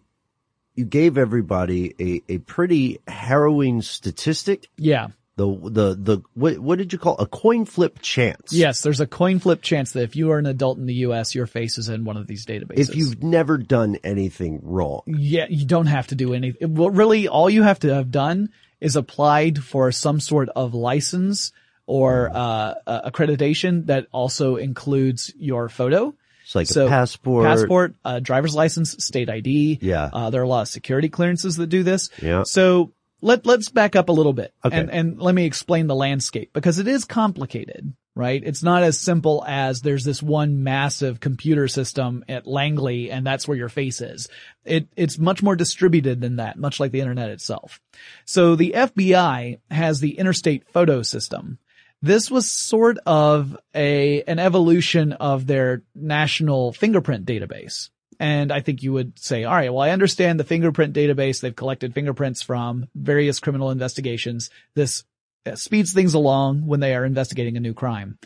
you 0.75 0.83
gave 0.83 1.17
everybody 1.17 1.95
a, 2.27 2.33
a 2.33 2.38
pretty 2.39 3.00
harrowing 3.07 3.81
statistic. 3.81 4.69
Yeah. 4.77 5.07
The 5.38 5.48
the 5.48 5.96
the 5.96 6.22
what 6.34 6.60
what 6.60 6.77
did 6.77 6.94
you 6.94 7.00
call 7.00 7.18
a 7.18 7.25
coin 7.27 7.65
flip 7.65 8.00
chance? 8.01 8.54
Yes, 8.54 8.82
there's 8.82 9.01
a 9.01 9.08
coin 9.08 9.39
flip 9.39 9.62
chance 9.62 9.92
that 9.92 10.04
if 10.04 10.15
you 10.15 10.32
are 10.32 10.38
an 10.39 10.46
adult 10.46 10.77
in 10.77 10.86
the 10.86 10.94
U.S., 10.96 11.36
your 11.36 11.46
face 11.46 11.77
is 11.77 11.89
in 11.89 12.06
one 12.06 12.15
of 12.15 12.25
these 12.25 12.46
databases. 12.46 12.89
If 12.89 12.96
you've 12.96 13.22
never 13.22 13.58
done 13.58 13.98
anything 14.04 14.62
wrong, 14.63 15.01
yeah, 15.08 15.48
you 15.50 15.65
don't 15.65 15.88
have 15.88 16.08
to 16.08 16.15
do 16.15 16.34
anything. 16.34 16.74
Well, 16.75 16.89
really, 16.89 17.27
all 17.27 17.50
you 17.50 17.63
have 17.63 17.80
to 17.80 17.94
have 17.94 18.12
done 18.12 18.50
is 18.80 18.96
applied 18.96 19.62
for 19.62 19.92
some 19.92 20.22
sort 20.22 20.48
of 20.56 20.74
license 20.74 21.51
or 21.86 22.30
uh, 22.34 22.75
uh, 22.88 23.10
accreditation 23.12 23.88
that 23.88 24.08
also 24.13 24.56
includes 24.56 25.34
your 25.38 25.68
photo. 25.70 26.13
it's 26.44 26.56
like 26.56 26.68
So, 26.68 26.86
a 26.86 26.89
passport. 26.89 27.46
passport, 27.46 27.96
uh, 28.06 28.20
driver's 28.22 28.56
license, 28.56 28.96
state 29.04 29.30
ID. 29.30 29.80
Yeah. 29.82 30.10
Uh, 30.13 30.30
there 30.30 30.39
are 30.42 30.46
a 30.46 30.48
lot 30.48 30.62
of 30.62 30.68
security 30.70 31.10
clearances 31.10 31.58
that 31.58 31.68
do 31.68 31.84
this. 31.84 32.10
Yeah. 32.22 32.44
So 32.44 32.92
let, 33.25 33.46
let's 33.46 33.70
back 33.70 33.96
up 33.96 34.10
a 34.10 34.12
little 34.12 34.34
bit 34.34 34.53
Okay. 34.63 34.77
and, 34.77 34.89
and 34.91 35.22
let 35.22 35.34
me 35.36 35.46
explain 35.46 35.88
the 35.88 35.96
landscape 35.96 36.51
because 36.53 36.79
it 36.79 36.88
is 36.88 37.05
complicated, 37.05 37.94
right? 38.15 38.41
It's 38.46 38.63
not 38.63 38.84
as 38.84 39.00
simple 39.00 39.44
as 39.48 39.82
there's 39.82 40.03
this 40.03 40.22
one 40.22 40.63
massive 40.63 41.20
computer 41.20 41.67
system 41.67 42.24
at 42.29 42.46
Langley 42.48 43.10
and 43.12 43.25
that's 43.25 43.48
where 43.48 43.58
your 43.58 43.70
face 43.70 44.00
is. 44.00 44.29
It, 44.63 44.88
it's 44.96 45.17
much 45.17 45.41
more 45.41 45.55
distributed 45.55 46.22
than 46.22 46.36
that, 46.38 46.58
much 46.58 46.79
like 46.79 46.91
the 46.91 47.01
internet 47.01 47.29
itself. 47.32 47.82
So 48.25 48.55
the 48.55 48.74
FBI 48.75 49.60
has 49.72 50.00
the 50.00 50.17
interstate 50.17 50.70
photo 50.70 51.01
system. 51.01 51.58
This 52.01 52.29
was 52.29 52.51
sort 52.51 53.00
of 53.08 53.58
a, 53.74 54.22
an 54.24 54.38
evolution 54.38 55.13
of 55.13 55.48
their 55.48 55.82
national 55.96 56.74
fingerprint 56.74 57.25
database. 57.25 57.89
And 58.19 58.51
I 58.51 58.62
think 58.62 58.81
you 58.81 58.93
would 58.93 59.19
say, 59.19 59.43
all 59.43 59.53
right, 59.53 59.74
well, 59.74 59.84
I 59.84 59.89
understand 59.89 60.39
the 60.39 60.45
fingerprint 60.45 60.93
database. 60.93 61.41
They've 61.41 61.55
collected 61.55 61.93
fingerprints 61.93 62.41
from 62.41 62.88
various 62.95 63.39
criminal 63.39 63.72
investigations. 63.72 64.50
This 64.74 65.03
uh, 65.45 65.55
speeds 65.55 65.93
things 65.93 66.13
along 66.13 66.65
when 66.65 66.79
they 66.79 66.95
are 66.95 67.05
investigating 67.05 67.57
a 67.57 67.60
new 67.60 67.74
crime. 67.74 68.17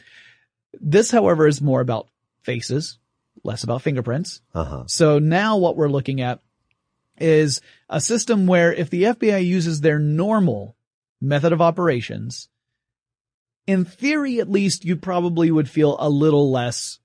This, 0.80 1.12
however, 1.12 1.48
is 1.48 1.62
more 1.62 1.82
about 1.82 2.08
faces, 2.44 2.98
less 3.44 3.64
about 3.64 3.82
fingerprints. 3.82 4.42
Uh 4.54 4.64
huh. 4.64 4.84
So 4.88 5.20
now 5.20 5.58
what 5.58 5.76
we're 5.76 5.90
looking 5.90 6.22
at 6.22 6.40
is 7.18 7.62
a 7.90 8.00
system 8.00 8.48
where 8.48 8.72
if 8.72 8.90
the 8.90 9.04
FBI 9.04 9.46
uses 9.46 9.82
their 9.82 10.00
normal 10.00 10.76
method 11.20 11.52
of 11.52 11.62
operations, 11.62 12.48
in 13.68 13.86
theory 13.86 14.40
at 14.40 14.50
least, 14.50 14.86
you 14.86 14.96
probably 14.96 15.52
would 15.52 15.70
feel 15.70 15.96
a 16.00 16.10
little 16.10 16.52
less 16.52 17.00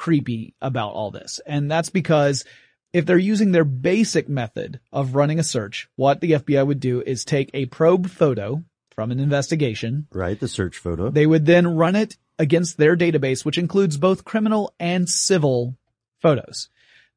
creepy 0.00 0.54
about 0.62 0.94
all 0.94 1.10
this. 1.10 1.40
And 1.46 1.70
that's 1.70 1.90
because 1.90 2.46
if 2.94 3.04
they're 3.04 3.18
using 3.18 3.52
their 3.52 3.64
basic 3.66 4.30
method 4.30 4.80
of 4.90 5.14
running 5.14 5.38
a 5.38 5.44
search, 5.44 5.90
what 5.96 6.22
the 6.22 6.32
FBI 6.32 6.66
would 6.66 6.80
do 6.80 7.02
is 7.02 7.22
take 7.22 7.50
a 7.52 7.66
probe 7.66 8.08
photo 8.08 8.64
from 8.94 9.10
an 9.10 9.20
investigation, 9.20 10.06
Right. 10.10 10.40
The 10.40 10.48
search 10.48 10.78
photo. 10.78 11.10
they 11.10 11.26
would 11.26 11.44
then 11.44 11.76
run 11.76 11.96
it 11.96 12.16
against 12.38 12.78
their 12.78 12.96
database, 12.96 13.44
which 13.44 13.58
includes 13.58 13.98
both 13.98 14.24
criminal 14.24 14.74
and 14.80 15.06
civil 15.06 15.76
photos. 16.22 16.70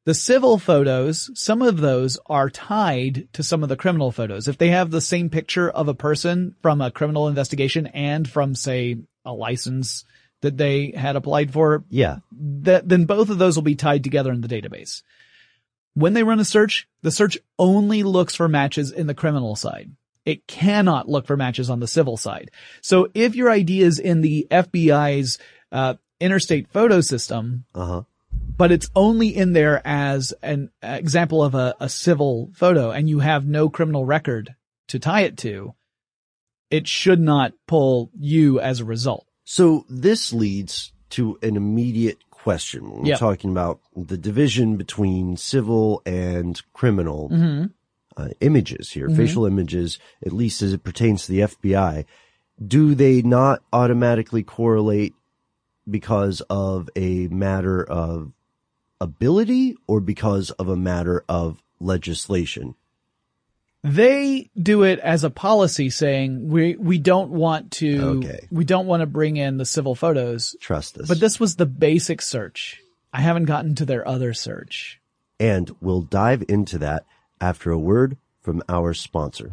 The 0.04 0.14
civil 0.14 0.58
photos, 0.58 1.30
some 1.32 1.62
of 1.62 1.78
those 1.78 2.18
are 2.26 2.50
tied 2.50 3.28
to 3.32 3.42
some 3.42 3.62
of 3.62 3.70
the 3.70 3.76
criminal 3.76 4.12
photos. 4.12 4.46
If 4.46 4.58
they 4.58 4.68
have 4.68 4.90
the 4.90 5.00
same 5.00 5.30
picture 5.30 5.70
of 5.70 5.88
a 5.88 5.94
person 5.94 6.54
from 6.60 6.82
a 6.82 6.90
criminal 6.90 7.28
investigation 7.28 7.86
and 7.86 8.28
from, 8.28 8.54
say, 8.54 8.98
a 9.24 9.32
license 9.32 10.04
that 10.44 10.56
they 10.56 10.92
had 10.96 11.16
applied 11.16 11.52
for, 11.52 11.84
yeah. 11.90 12.18
that, 12.32 12.88
then 12.88 13.04
both 13.06 13.28
of 13.30 13.38
those 13.38 13.56
will 13.56 13.62
be 13.62 13.74
tied 13.74 14.04
together 14.04 14.32
in 14.32 14.40
the 14.40 14.48
database. 14.48 15.02
When 15.94 16.12
they 16.14 16.22
run 16.22 16.40
a 16.40 16.44
search, 16.44 16.88
the 17.02 17.10
search 17.10 17.36
only 17.58 18.02
looks 18.02 18.34
for 18.34 18.48
matches 18.48 18.90
in 18.92 19.06
the 19.06 19.14
criminal 19.14 19.56
side. 19.56 19.90
It 20.24 20.46
cannot 20.46 21.08
look 21.08 21.26
for 21.26 21.36
matches 21.36 21.68
on 21.70 21.80
the 21.80 21.86
civil 21.86 22.16
side. 22.16 22.50
So 22.80 23.08
if 23.14 23.34
your 23.36 23.50
ID 23.50 23.82
is 23.82 23.98
in 23.98 24.20
the 24.22 24.46
FBI's 24.50 25.38
uh, 25.70 25.94
interstate 26.20 26.68
photo 26.68 27.00
system, 27.00 27.64
Uh 27.74 27.86
huh. 27.86 28.02
but 28.56 28.72
it's 28.72 28.90
only 28.96 29.28
in 29.28 29.52
there 29.52 29.82
as 29.84 30.32
an 30.42 30.70
example 30.82 31.44
of 31.44 31.54
a, 31.54 31.74
a 31.78 31.88
civil 31.88 32.50
photo 32.54 32.90
and 32.90 33.08
you 33.08 33.20
have 33.20 33.46
no 33.46 33.68
criminal 33.68 34.04
record 34.04 34.54
to 34.88 34.98
tie 34.98 35.22
it 35.22 35.36
to, 35.38 35.74
it 36.70 36.88
should 36.88 37.20
not 37.20 37.52
pull 37.68 38.10
you 38.18 38.58
as 38.60 38.80
a 38.80 38.84
result. 38.84 39.26
So 39.44 39.84
this 39.88 40.32
leads 40.32 40.92
to 41.10 41.38
an 41.42 41.56
immediate 41.56 42.18
question. 42.30 42.90
We're 42.90 43.06
Yep. 43.08 43.18
talking 43.18 43.50
about 43.50 43.80
the 43.94 44.18
division 44.18 44.76
between 44.76 45.36
civil 45.36 46.02
and 46.04 46.60
criminal 46.72 47.28
Mhm. 47.30 47.70
uh, 48.16 48.28
images 48.40 48.90
here, 48.92 49.08
Mhm. 49.08 49.16
facial 49.16 49.44
images, 49.44 49.98
at 50.24 50.32
least 50.32 50.62
as 50.62 50.72
it 50.72 50.84
pertains 50.84 51.26
to 51.26 51.32
the 51.32 51.42
FBI. 51.42 52.04
Do 52.64 52.94
they 52.94 53.22
not 53.22 53.62
automatically 53.72 54.42
correlate 54.44 55.14
because 55.90 56.40
of 56.42 56.88
a 56.96 57.26
matter 57.28 57.82
of 57.82 58.32
ability 59.00 59.76
or 59.86 60.00
because 60.00 60.50
of 60.52 60.68
a 60.68 60.76
matter 60.76 61.24
of 61.28 61.60
legislation? 61.80 62.76
They 63.84 64.50
do 64.60 64.82
it 64.82 64.98
as 65.00 65.24
a 65.24 65.30
policy 65.30 65.90
saying 65.90 66.48
we, 66.48 66.74
we 66.74 66.98
don't 66.98 67.30
want 67.30 67.70
to, 67.72 68.00
Okay. 68.24 68.48
we 68.50 68.64
don't 68.64 68.86
want 68.86 69.02
to 69.02 69.06
bring 69.06 69.36
in 69.36 69.58
the 69.58 69.66
civil 69.66 69.94
photos. 69.94 70.56
Trust 70.58 70.96
us. 70.96 71.06
But 71.06 71.20
this 71.20 71.38
was 71.38 71.56
the 71.56 71.66
basic 71.66 72.22
search. 72.22 72.80
I 73.12 73.20
haven't 73.20 73.44
gotten 73.44 73.74
to 73.76 73.84
their 73.84 74.08
other 74.08 74.32
search. 74.32 75.00
And 75.38 75.76
we'll 75.82 76.00
dive 76.00 76.44
into 76.48 76.78
that 76.78 77.04
after 77.42 77.70
a 77.70 77.78
word 77.78 78.16
from 78.40 78.62
our 78.70 78.94
sponsor. 78.94 79.52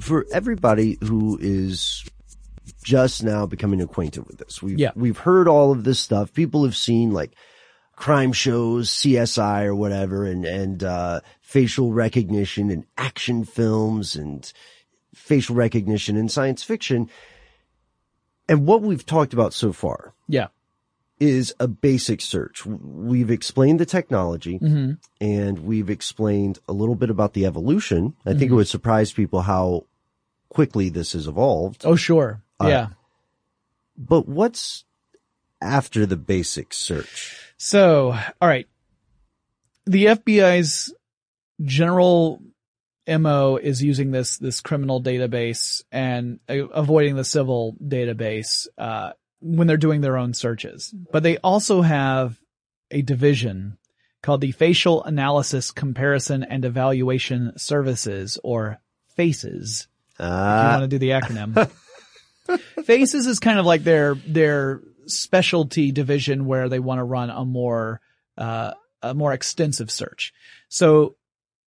for 0.00 0.26
everybody 0.32 0.98
who 1.02 1.38
is 1.40 2.04
just 2.82 3.22
now 3.22 3.46
becoming 3.46 3.80
acquainted 3.80 4.26
with 4.26 4.38
this, 4.38 4.62
we've, 4.62 4.78
Yeah. 4.78 4.90
we've 4.94 5.18
heard 5.18 5.48
all 5.48 5.72
of 5.72 5.84
this 5.84 5.98
stuff. 6.00 6.32
People 6.32 6.64
have 6.64 6.76
seen 6.76 7.12
like 7.12 7.34
crime 7.96 8.32
shows, 8.32 8.90
CSI 8.90 9.64
or 9.64 9.74
whatever, 9.74 10.24
and, 10.24 10.44
and, 10.44 10.84
uh, 10.84 11.20
facial 11.40 11.92
recognition 11.92 12.70
and 12.70 12.84
action 12.96 13.44
films 13.44 14.14
and 14.14 14.52
facial 15.14 15.56
recognition 15.56 16.16
in 16.16 16.28
science 16.28 16.62
fiction. 16.62 17.08
And 18.48 18.66
what 18.66 18.82
we've 18.82 19.04
talked 19.04 19.32
about 19.32 19.52
so 19.54 19.72
far 19.72 20.14
Yeah. 20.28 20.48
Is 21.20 21.54
a 21.58 21.66
basic 21.68 22.20
search. 22.20 22.64
We've 22.66 23.30
explained 23.30 23.80
the 23.80 23.86
technology 23.86 24.56
hmm 24.58 24.92
and 25.20 25.58
we've 25.60 25.90
explained 25.90 26.58
a 26.68 26.72
little 26.72 26.94
bit 26.94 27.10
about 27.10 27.32
the 27.34 27.44
evolution. 27.46 28.14
I 28.24 28.30
think 28.32 28.50
it 28.50 28.50
Mhm. 28.50 28.56
would 28.56 28.68
surprise 28.68 29.12
people 29.12 29.42
how 29.42 29.86
quickly 30.48 30.88
this 30.88 31.12
has 31.12 31.26
evolved. 31.26 31.82
Oh, 31.84 31.96
sure. 31.96 32.42
Uh, 32.60 32.68
yeah. 32.68 32.88
But 33.96 34.28
what's 34.28 34.84
after 35.60 36.06
the 36.06 36.16
basic 36.16 36.72
search? 36.72 37.36
So, 37.56 38.12
all 38.40 38.48
right. 38.48 38.68
The 39.86 40.06
FBI's 40.06 40.94
general 41.62 42.40
MO 43.08 43.56
is 43.56 43.82
using 43.82 44.10
this, 44.12 44.38
this 44.38 44.60
criminal 44.60 45.02
database 45.02 45.82
and 45.90 46.38
uh, 46.48 46.68
avoiding 46.68 47.16
the 47.16 47.24
civil 47.24 47.74
database, 47.82 48.68
uh, 48.76 49.12
when 49.40 49.66
they're 49.66 49.76
doing 49.76 50.00
their 50.00 50.16
own 50.16 50.34
searches. 50.34 50.94
But 51.12 51.22
they 51.22 51.36
also 51.38 51.82
have 51.82 52.38
a 52.90 53.02
division 53.02 53.78
called 54.22 54.40
the 54.40 54.52
Facial 54.52 55.04
Analysis 55.04 55.70
Comparison 55.70 56.42
and 56.42 56.64
Evaluation 56.64 57.52
Services 57.56 58.38
or 58.42 58.78
FACES. 59.16 59.86
if 60.18 60.20
you 60.20 60.26
Ah. 60.26 60.70
want 60.78 60.82
to 60.82 60.88
do 60.88 60.98
the 60.98 61.10
acronym. 61.10 61.70
Faces 62.84 63.26
is 63.26 63.38
kind 63.38 63.58
of 63.58 63.66
like 63.66 63.84
their 63.84 64.14
their 64.14 64.80
specialty 65.06 65.92
division 65.92 66.46
where 66.46 66.68
they 66.68 66.78
want 66.78 66.98
to 66.98 67.04
run 67.04 67.30
a 67.30 67.44
more 67.44 68.00
uh, 68.38 68.72
a 69.02 69.14
more 69.14 69.32
extensive 69.32 69.90
search. 69.90 70.32
So 70.68 71.16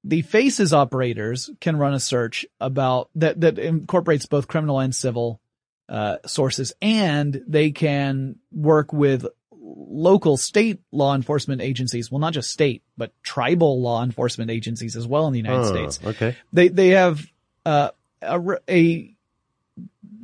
the 0.04 0.24
Faces 0.24 0.74
operators 0.74 1.50
can 1.60 1.78
run 1.78 1.94
a 1.94 2.00
search 2.00 2.46
about 2.60 3.10
that 3.16 3.40
that 3.42 3.60
incorporates 3.60 4.26
both 4.26 4.48
criminal 4.48 4.80
and 4.80 4.94
civil 4.96 5.40
uh, 5.92 6.18
sources, 6.26 6.74
and 6.82 7.44
they 7.48 7.70
can 7.72 8.38
work 8.52 8.92
with 8.94 9.28
local 9.52 10.38
state 10.38 10.80
law 10.92 11.14
enforcement 11.14 11.62
agencies. 11.62 12.10
Well, 12.10 12.20
not 12.20 12.34
just 12.34 12.50
state, 12.50 12.82
but 12.98 13.12
tribal 13.24 13.82
law 13.82 14.02
enforcement 14.04 14.50
agencies 14.50 14.96
as 14.96 15.06
well 15.06 15.28
in 15.28 15.34
the 15.34 15.40
United 15.40 15.66
Oh, 15.66 15.70
States 15.70 16.00
Okay. 16.04 16.36
they 16.54 16.70
they 16.70 16.90
have 16.90 17.26
uh, 17.66 17.90
a, 18.22 18.42
a 18.70 19.14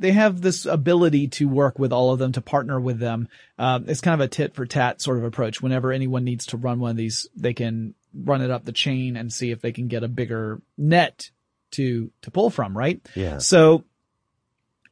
they 0.00 0.12
have 0.12 0.40
this 0.40 0.64
ability 0.64 1.28
to 1.28 1.48
work 1.48 1.78
with 1.78 1.92
all 1.92 2.12
of 2.12 2.18
them 2.18 2.32
to 2.32 2.40
partner 2.40 2.80
with 2.80 2.98
them. 2.98 3.28
Um, 3.58 3.84
it's 3.88 4.00
kind 4.00 4.14
of 4.20 4.24
a 4.24 4.28
tit 4.28 4.54
for 4.54 4.64
tat 4.64 5.00
sort 5.02 5.18
of 5.18 5.24
approach. 5.24 5.60
Whenever 5.60 5.92
anyone 5.92 6.24
needs 6.24 6.46
to 6.46 6.56
run 6.56 6.78
one 6.80 6.92
of 6.92 6.96
these, 6.96 7.28
they 7.36 7.52
can 7.52 7.94
run 8.14 8.40
it 8.42 8.50
up 8.50 8.64
the 8.64 8.72
chain 8.72 9.16
and 9.16 9.32
see 9.32 9.50
if 9.50 9.60
they 9.60 9.72
can 9.72 9.88
get 9.88 10.02
a 10.04 10.08
bigger 10.08 10.62
net 10.76 11.30
to 11.72 12.10
to 12.22 12.30
pull 12.30 12.48
from. 12.50 12.76
Right. 12.78 13.00
Yeah. 13.14 13.38
So 13.38 13.84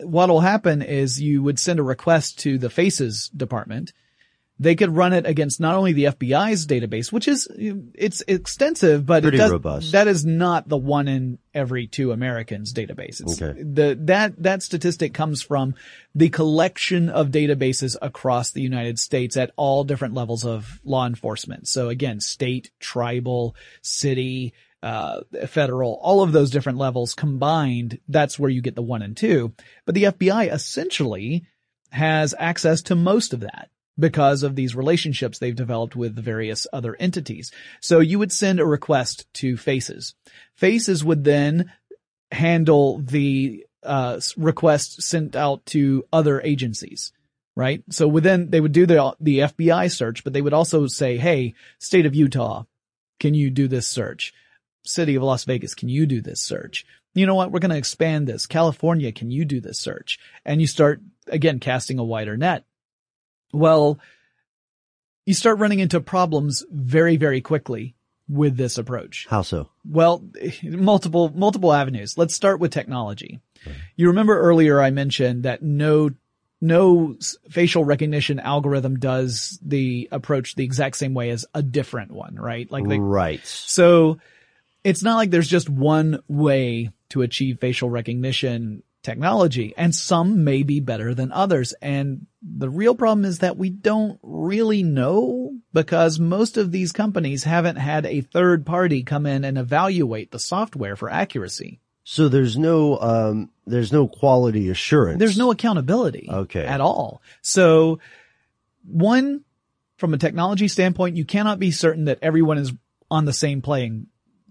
what'll 0.01 0.41
happen 0.41 0.83
is 0.83 1.21
you 1.21 1.43
would 1.43 1.59
send 1.59 1.79
a 1.79 1.83
request 1.83 2.39
to 2.41 2.59
the 2.59 2.71
faces 2.71 3.29
department 3.37 3.93
they 4.59 4.75
could 4.75 4.95
run 4.97 5.13
it 5.13 5.27
against 5.27 5.61
not 5.61 5.75
only 5.75 5.93
the 5.93 6.05
FBI's 6.05 6.67
database, 6.67 7.13
which 7.13 7.29
is, 7.29 7.47
it's 7.59 8.23
extensive, 8.27 9.05
but 9.05 9.23
Pretty 9.23 9.37
it 9.37 9.41
does, 9.41 9.51
robust. 9.51 9.93
that 9.93 10.09
is 10.09 10.25
not 10.25 10.67
the 10.67 10.79
one 10.79 11.09
in 11.09 11.39
every 11.53 11.87
two 11.87 12.11
Americans 12.11 12.73
database. 12.73 13.21
It's 13.21 13.41
Okay. 13.43 13.61
the, 13.63 13.99
that, 14.05 14.43
that 14.43 14.63
statistic 14.63 15.13
comes 15.13 15.43
from 15.43 15.75
the 16.15 16.31
collection 16.31 17.11
of 17.11 17.29
databases 17.29 17.97
across 18.01 18.53
the 18.53 18.63
United 18.63 18.99
States 18.99 19.37
at 19.37 19.51
all 19.57 19.85
different 19.85 20.15
levels 20.15 20.45
of 20.47 20.81
law 20.85 21.07
enforcement. 21.07 21.69
So 21.69 21.91
again, 21.91 22.21
state, 22.21 22.71
tribal, 22.81 23.55
city, 23.83 24.55
uh, 24.83 25.21
federal, 25.49 25.99
all 26.03 26.23
of 26.23 26.33
those 26.33 26.51
different 26.51 26.79
levels 26.79 27.15
combined, 27.15 27.99
that's 28.09 28.39
where 28.39 28.51
you 28.51 28.61
get 28.61 28.75
the 28.75 28.83
one 28.83 29.03
and 29.03 29.17
two. 29.17 29.53
But 29.85 29.95
the 29.95 30.05
FBI 30.05 30.53
essentially 30.53 31.45
has 31.91 32.35
access 32.39 32.83
to 32.83 32.95
most 32.95 33.33
of 33.33 33.41
that 33.41 33.71
because 33.99 34.43
of 34.43 34.55
these 34.55 34.77
relationships 34.77 35.39
they've 35.39 35.57
developed 35.57 35.97
with 35.97 36.15
the 36.15 36.23
various 36.23 36.67
other 36.73 36.97
entities. 36.97 37.51
So 37.81 38.01
you 38.01 38.19
would 38.19 38.33
send 38.33 38.61
a 38.61 38.67
request 38.67 39.27
to 39.35 39.57
Faces. 39.57 40.15
Faces 40.55 41.03
would 41.03 41.25
then 41.25 41.73
handle 42.31 42.99
the 42.99 43.65
uh, 43.83 44.21
request 44.37 45.03
sent 45.03 45.37
out 45.37 45.65
to 45.67 46.05
other 46.13 46.41
agencies, 46.43 47.13
right? 47.55 47.83
So 47.91 48.07
within, 48.07 48.51
they 48.51 48.61
would 48.61 48.73
do 48.73 48.85
the, 48.85 49.17
the 49.21 49.39
FBI 49.41 49.91
search, 49.91 50.25
but 50.25 50.33
they 50.33 50.43
would 50.43 50.53
also 50.53 50.87
say, 50.87 51.17
Hey, 51.17 51.55
state 51.79 52.05
of 52.07 52.15
Utah, 52.15 52.65
can 53.21 53.33
you 53.35 53.51
do 53.51 53.69
this 53.69 53.87
search? 53.87 54.35
City 54.89 55.15
of 55.15 55.23
Las 55.23 55.45
Vegas, 55.45 55.75
can 55.75 55.89
you 55.89 56.07
do 56.07 56.21
this 56.21 56.41
search? 56.41 56.87
You 57.15 57.27
know 57.27 57.35
what? 57.35 57.51
We're 57.51 57.61
going 57.61 57.71
to 57.71 57.79
expand 57.79 58.27
this. 58.27 58.47
California, 58.47 59.11
can 59.11 59.31
you 59.31 59.45
do 59.45 59.61
this 59.61 59.79
search? 59.79 60.19
And 60.45 60.61
you 60.61 60.67
start 60.67 61.01
again 61.29 61.61
casting 61.61 61.99
a 61.99 62.05
wider 62.05 62.37
net. 62.37 62.65
Well, 63.53 63.99
you 65.25 65.35
start 65.35 65.59
running 65.59 65.81
into 65.81 66.01
problems 66.01 66.65
very, 66.71 67.17
very 67.17 67.41
quickly 67.41 67.97
with 68.29 68.57
this 68.57 68.79
approach. 68.79 69.27
How 69.29 69.43
so? 69.43 69.69
Well, 69.85 70.25
multiple, 70.63 71.33
multiple 71.35 71.73
avenues. 71.73 72.19
Let's 72.19 72.35
start 72.35 72.61
with 72.61 72.73
technology. 72.73 73.41
You 73.97 74.09
remember 74.09 74.39
earlier 74.39 74.81
I 74.81 74.91
mentioned 74.91 75.45
that 75.45 75.63
no, 75.63 76.11
no 76.61 77.17
facial 77.51 77.85
recognition 77.85 78.39
algorithm 78.41 78.99
does 78.99 79.59
the 79.63 80.09
approach 80.13 80.55
the 80.55 80.65
exact 80.65 80.97
same 80.97 81.15
way 81.15 81.31
as 81.31 81.47
a 81.55 81.63
different 81.63 82.13
one, 82.13 82.37
right? 82.37 82.71
Like 82.71 82.87
they, 82.87 82.99
right. 82.99 83.45
so 83.45 84.19
it's 84.87 85.03
not 85.03 85.17
like 85.17 85.31
there's 85.31 85.49
just 85.49 85.69
one 85.69 86.21
way 86.29 86.91
to 87.09 87.23
achieve 87.23 87.59
facial 87.61 87.91
recognition 87.91 88.85
technology 89.03 89.75
and 89.77 89.93
some 89.93 90.45
may 90.45 90.63
be 90.63 90.79
better 90.79 91.13
than 91.13 91.33
others. 91.33 91.75
And 91.83 92.27
the 92.41 92.71
real 92.71 92.95
problem 92.95 93.25
is 93.25 93.41
that 93.41 93.57
we 93.57 93.69
don't 93.69 94.21
really 94.23 94.85
know 94.85 95.57
because 95.73 96.21
most 96.21 96.57
of 96.57 96.71
these 96.71 96.93
companies 96.93 97.43
haven't 97.43 97.77
had 97.77 98.07
a 98.07 98.21
third 98.21 98.65
party 98.65 99.03
come 99.03 99.27
in 99.27 99.45
and 99.45 99.59
evaluate 99.59 100.31
the 100.31 100.39
software 100.39 100.95
for 100.95 101.11
accuracy. 101.11 101.81
So 102.05 102.29
there's 102.29 102.57
no, 102.57 102.97
um, 103.01 103.51
there's 103.67 103.93
no 103.93 104.07
quality 104.07 104.69
assurance. 104.69 105.19
There's 105.19 105.39
no 105.39 105.51
accountability 105.51 106.29
Okay. 106.31 106.65
at 106.65 106.81
all. 106.81 107.23
So 107.43 107.99
one, 108.85 109.43
from 109.97 110.15
a 110.15 110.19
technology 110.19 110.69
standpoint, 110.69 111.17
you 111.17 111.25
cannot 111.25 111.59
be 111.59 111.73
certain 111.73 112.05
that 112.05 112.21
everyone 112.23 112.59
is 112.59 112.73
on 113.11 113.25
the 113.25 113.33
same 113.33 113.63
playing 113.63 114.07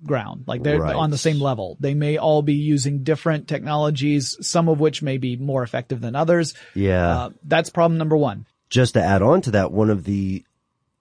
ground. 0.05 0.43
Like 0.47 0.63
they're 0.63 0.79
Right. 0.79 0.95
on 0.95 1.09
the 1.11 1.17
same 1.17 1.39
level. 1.39 1.77
They 1.79 1.93
may 1.93 2.17
all 2.17 2.41
be 2.41 2.53
using 2.53 3.03
different 3.03 3.47
technologies, 3.47 4.37
some 4.41 4.69
of 4.69 4.79
which 4.79 5.01
may 5.01 5.17
be 5.17 5.35
more 5.37 5.63
effective 5.63 6.01
than 6.01 6.15
others. 6.15 6.53
Yeah. 6.73 7.17
Uh, 7.17 7.29
that's 7.43 7.69
problem 7.69 7.97
number 7.97 8.17
one. 8.17 8.45
just 8.69 8.93
to 8.95 9.01
add 9.03 9.21
on 9.21 9.41
to 9.41 9.51
that, 9.51 9.71
one 9.71 9.89
of 9.89 10.03
the 10.05 10.43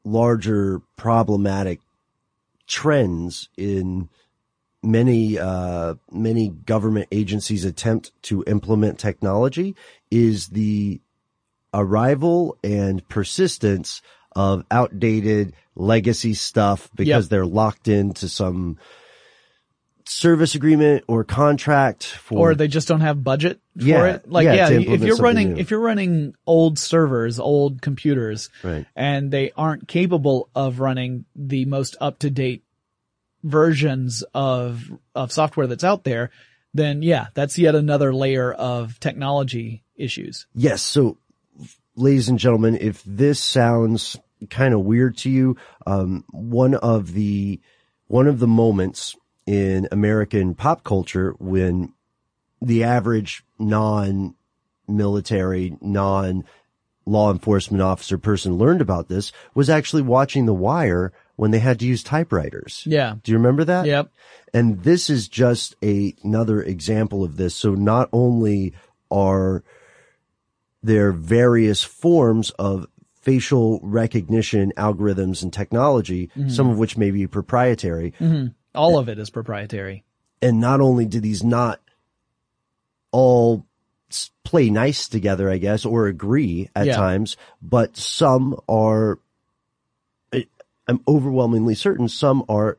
larger 0.04 0.80
problematic 0.96 1.80
trends 2.66 3.48
in 3.56 4.08
many 4.82 5.38
uh, 5.38 5.94
many 6.10 6.48
government 6.50 7.08
agencies 7.10 7.64
attempt 7.64 8.12
to 8.22 8.44
implement 8.46 8.98
technology 8.98 9.74
is 10.10 10.48
the 10.48 11.00
arrival 11.72 12.56
and 12.62 13.06
persistence 13.08 14.00
of 14.34 14.64
outdated 14.70 15.54
legacy 15.76 16.34
stuff 16.34 16.88
because 16.94 17.24
Yep. 17.24 17.30
they're 17.30 17.46
locked 17.46 17.88
into 17.88 18.28
some 18.28 18.78
service 20.06 20.54
agreement 20.54 21.02
or 21.08 21.24
contract 21.24 22.04
for 22.04 22.50
or 22.50 22.54
they 22.54 22.68
just 22.68 22.86
don't 22.88 23.00
have 23.00 23.24
budget 23.24 23.58
for 23.78 23.84
Yeah, 23.84 24.04
it. 24.06 24.30
Like, 24.30 24.44
yeah, 24.44 24.68
yeah, 24.68 24.80
if 24.92 25.00
you're 25.02 25.16
running, 25.16 25.54
new. 25.54 25.60
if 25.60 25.70
you're 25.70 25.80
running 25.80 26.34
old 26.46 26.78
servers, 26.78 27.40
old 27.40 27.80
computers, 27.80 28.50
Right. 28.62 28.84
and 28.94 29.30
they 29.30 29.50
aren't 29.56 29.88
capable 29.88 30.50
of 30.54 30.78
running 30.78 31.24
the 31.34 31.64
most 31.64 31.96
up 32.02 32.18
to 32.18 32.28
date 32.30 32.64
versions 33.42 34.22
of, 34.34 34.90
of 35.14 35.32
software 35.32 35.66
that's 35.66 35.84
out 35.84 36.04
there, 36.04 36.30
then 36.74 37.02
yeah, 37.02 37.28
that's 37.34 37.58
yet 37.58 37.74
another 37.74 38.12
layer 38.12 38.52
of 38.52 39.00
technology 39.00 39.84
issues. 39.96 40.46
Yes. 40.54 40.82
So, 40.82 41.16
ladies 41.96 42.28
and 42.28 42.38
gentlemen, 42.38 42.78
if 42.80 43.02
this 43.04 43.40
sounds 43.40 44.16
kind 44.50 44.74
of 44.74 44.80
weird 44.80 45.16
to 45.18 45.30
you, 45.30 45.56
um, 45.86 46.24
one 46.30 46.74
of 46.74 47.12
the 47.12 47.60
one 48.06 48.26
of 48.26 48.38
the 48.38 48.46
moments 48.46 49.16
in 49.46 49.88
American 49.90 50.54
pop 50.54 50.84
culture 50.84 51.34
when 51.38 51.92
the 52.60 52.84
average 52.84 53.44
non-military, 53.58 55.76
non-law 55.80 57.30
enforcement 57.30 57.82
officer 57.82 58.18
person 58.18 58.56
learned 58.56 58.80
about 58.80 59.08
this 59.08 59.32
was 59.54 59.70
actually 59.70 60.02
watching 60.02 60.46
The 60.46 60.54
Wire 60.54 61.12
when 61.36 61.50
they 61.50 61.58
had 61.58 61.80
to 61.80 61.86
use 61.86 62.02
typewriters. 62.02 62.84
Yeah. 62.86 63.16
Do 63.22 63.32
you 63.32 63.38
remember 63.38 63.64
that? 63.64 63.86
Yep. 63.86 64.10
And 64.52 64.82
this 64.82 65.10
is 65.10 65.28
just 65.28 65.74
a, 65.82 66.14
another 66.22 66.62
example 66.62 67.24
of 67.24 67.36
this. 67.36 67.54
So 67.54 67.74
not 67.74 68.08
only 68.12 68.74
are 69.10 69.64
there 70.84 71.12
various 71.12 71.82
forms 71.82 72.50
of 72.58 72.86
facial 73.22 73.80
recognition 73.82 74.72
algorithms 74.76 75.42
and 75.42 75.52
technology, 75.52 76.30
Mhm. 76.36 76.50
some 76.50 76.68
of 76.68 76.78
which 76.78 76.96
may 76.98 77.10
be 77.10 77.26
proprietary. 77.26 78.12
hmm 78.18 78.46
All 78.74 78.98
of 78.98 79.08
it 79.08 79.18
is 79.18 79.30
proprietary. 79.30 80.04
And 80.42 80.60
not 80.60 80.80
only 80.80 81.06
do 81.06 81.20
these 81.20 81.42
not 81.42 81.80
all 83.12 83.64
play 84.44 84.68
nice 84.70 85.08
together, 85.08 85.48
I 85.50 85.58
guess, 85.58 85.84
or 85.84 86.06
agree 86.06 86.68
at 86.76 86.86
Yeah. 86.86 86.96
times, 86.96 87.36
but 87.62 87.96
some 87.96 88.60
are, 88.68 89.18
I- 90.32 90.46
I'm 90.86 91.00
overwhelmingly 91.08 91.74
certain 91.74 92.08
some 92.08 92.44
are 92.48 92.78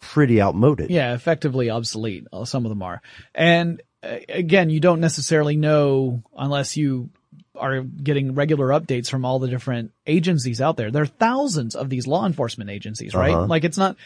pretty 0.00 0.42
outmoded. 0.42 0.90
Yeah, 0.90 1.14
effectively 1.14 1.70
obsolete. 1.70 2.26
uh, 2.32 2.44
Some 2.44 2.64
of 2.66 2.70
them 2.70 2.82
are. 2.82 3.00
And 3.34 3.80
again, 4.02 4.70
you 4.70 4.80
don't 4.80 5.00
necessarily 5.00 5.56
know 5.56 6.22
unless 6.36 6.76
you 6.76 7.10
are 7.54 7.82
getting 7.82 8.34
regular 8.34 8.68
updates 8.68 9.08
from 9.08 9.24
all 9.24 9.38
the 9.38 9.48
different 9.48 9.92
agencies 10.06 10.60
out 10.60 10.76
there. 10.76 10.90
There 10.90 11.02
are 11.02 11.06
thousands 11.06 11.74
of 11.76 11.88
these 11.90 12.06
law 12.06 12.26
enforcement 12.26 12.70
agencies, 12.70 13.14
right? 13.14 13.32
Uh-huh. 13.34 13.46
Like 13.46 13.64
it's 13.64 13.76
not, 13.78 13.96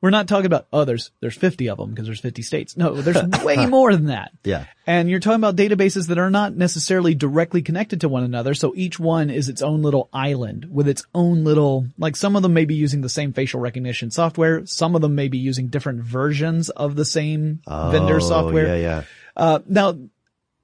we're 0.00 0.10
not 0.10 0.26
talking 0.26 0.46
about, 0.46 0.66
oh, 0.72 0.84
there's, 0.84 1.10
there's 1.20 1.36
50 1.36 1.68
of 1.70 1.78
them 1.78 1.90
because 1.90 2.06
there's 2.06 2.20
50 2.20 2.42
states. 2.42 2.76
No, 2.76 2.94
there's 2.94 3.22
way 3.44 3.66
more 3.66 3.92
than 3.92 4.06
that. 4.06 4.32
Yeah. 4.42 4.64
And 4.86 5.08
you're 5.08 5.20
talking 5.20 5.36
about 5.36 5.56
databases 5.56 6.08
that 6.08 6.18
are 6.18 6.30
not 6.30 6.54
necessarily 6.54 7.14
directly 7.14 7.62
connected 7.62 8.00
to 8.02 8.08
one 8.08 8.22
another. 8.24 8.54
So 8.54 8.72
each 8.74 8.98
one 8.98 9.30
is 9.30 9.48
its 9.48 9.62
own 9.62 9.82
little 9.82 10.08
island 10.12 10.66
with 10.70 10.88
its 10.88 11.06
own 11.14 11.44
little, 11.44 11.86
like 11.98 12.16
some 12.16 12.36
of 12.36 12.42
them 12.42 12.52
may 12.52 12.64
be 12.64 12.74
using 12.74 13.00
the 13.02 13.08
same 13.08 13.32
facial 13.32 13.60
recognition 13.60 14.10
software. 14.10 14.66
Some 14.66 14.94
of 14.94 15.02
them 15.02 15.14
may 15.14 15.28
be 15.28 15.38
using 15.38 15.68
different 15.68 16.02
versions 16.02 16.68
of 16.70 16.96
the 16.96 17.04
same 17.04 17.60
vendor 17.66 18.16
Oh, 18.16 18.18
software. 18.20 18.66
Yeah, 18.66 18.74
yeah. 18.76 19.04
Uh, 19.36 19.60
now, 19.66 19.98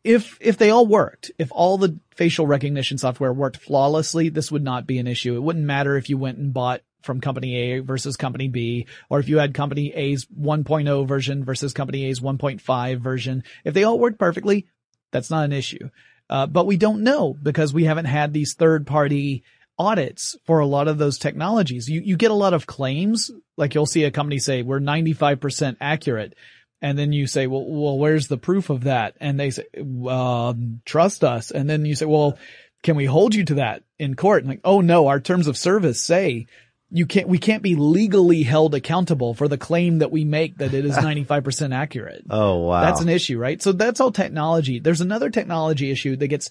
if, 0.02 0.38
if 0.40 0.56
they 0.56 0.70
all 0.70 0.86
worked, 0.86 1.30
if 1.38 1.50
all 1.52 1.76
the 1.76 1.98
facial 2.14 2.46
recognition 2.46 2.98
software 2.98 3.32
worked 3.32 3.58
flawlessly, 3.58 4.28
this 4.28 4.50
would 4.50 4.62
not 4.62 4.86
be 4.86 4.98
an 4.98 5.06
issue. 5.06 5.34
It 5.34 5.42
wouldn't 5.42 5.64
matter 5.64 5.96
if 5.96 6.08
you 6.08 6.16
went 6.16 6.38
and 6.38 6.52
bought 6.52 6.80
from 7.02 7.20
company 7.20 7.56
A 7.56 7.78
versus 7.80 8.16
company 8.16 8.48
B, 8.48 8.86
or 9.08 9.20
if 9.20 9.28
you 9.28 9.38
had 9.38 9.54
company 9.54 9.92
A's 9.94 10.26
1.0 10.26 11.08
version 11.08 11.44
versus 11.44 11.72
company 11.72 12.04
A's 12.04 12.20
1.5 12.20 13.00
version. 13.00 13.42
If 13.64 13.74
they 13.74 13.84
all 13.84 13.98
worked 13.98 14.18
perfectly, 14.18 14.66
that's 15.10 15.30
not 15.30 15.44
an 15.44 15.52
issue. 15.52 15.90
Uh, 16.28 16.46
but 16.46 16.66
we 16.66 16.76
don't 16.76 17.02
know 17.02 17.34
because 17.34 17.74
we 17.74 17.84
haven't 17.84 18.04
had 18.04 18.32
these 18.32 18.54
third 18.54 18.86
party 18.86 19.42
audits 19.78 20.36
for 20.44 20.58
a 20.58 20.66
lot 20.66 20.88
of 20.88 20.98
those 20.98 21.18
technologies. 21.18 21.88
You, 21.88 22.02
you 22.02 22.16
get 22.16 22.30
a 22.30 22.34
lot 22.34 22.54
of 22.54 22.66
claims, 22.66 23.30
like 23.56 23.74
you'll 23.74 23.86
see 23.86 24.04
a 24.04 24.10
company 24.10 24.38
say, 24.38 24.62
we're 24.62 24.78
95% 24.78 25.76
accurate. 25.80 26.34
And 26.82 26.98
then 26.98 27.12
you 27.12 27.26
say, 27.26 27.46
well, 27.46 27.64
well, 27.66 27.98
where's 27.98 28.28
the 28.28 28.38
proof 28.38 28.70
of 28.70 28.84
that? 28.84 29.14
And 29.20 29.38
they 29.38 29.50
say, 29.50 29.64
um, 30.08 30.80
trust 30.84 31.24
us. 31.24 31.50
And 31.50 31.68
then 31.68 31.84
you 31.84 31.94
say, 31.94 32.06
well, 32.06 32.38
can 32.82 32.96
we 32.96 33.04
hold 33.04 33.34
you 33.34 33.44
to 33.46 33.54
that 33.54 33.82
in 33.98 34.16
court? 34.16 34.42
And 34.42 34.48
like, 34.48 34.60
oh 34.64 34.80
no, 34.80 35.08
our 35.08 35.20
terms 35.20 35.46
of 35.46 35.56
service 35.58 36.02
say 36.02 36.46
you 36.90 37.06
can't, 37.06 37.28
we 37.28 37.38
can't 37.38 37.62
be 37.62 37.76
legally 37.76 38.42
held 38.42 38.74
accountable 38.74 39.34
for 39.34 39.46
the 39.46 39.58
claim 39.58 39.98
that 39.98 40.10
we 40.10 40.24
make 40.24 40.58
that 40.58 40.72
it 40.72 40.84
is 40.84 40.96
95% 40.96 41.74
accurate. 41.74 42.24
Oh, 42.30 42.58
wow. 42.58 42.80
That's 42.80 43.02
an 43.02 43.10
issue, 43.10 43.38
right? 43.38 43.60
So 43.60 43.72
that's 43.72 44.00
all 44.00 44.10
technology. 44.10 44.78
There's 44.78 45.02
another 45.02 45.30
technology 45.30 45.90
issue 45.90 46.16
that 46.16 46.28
gets 46.28 46.50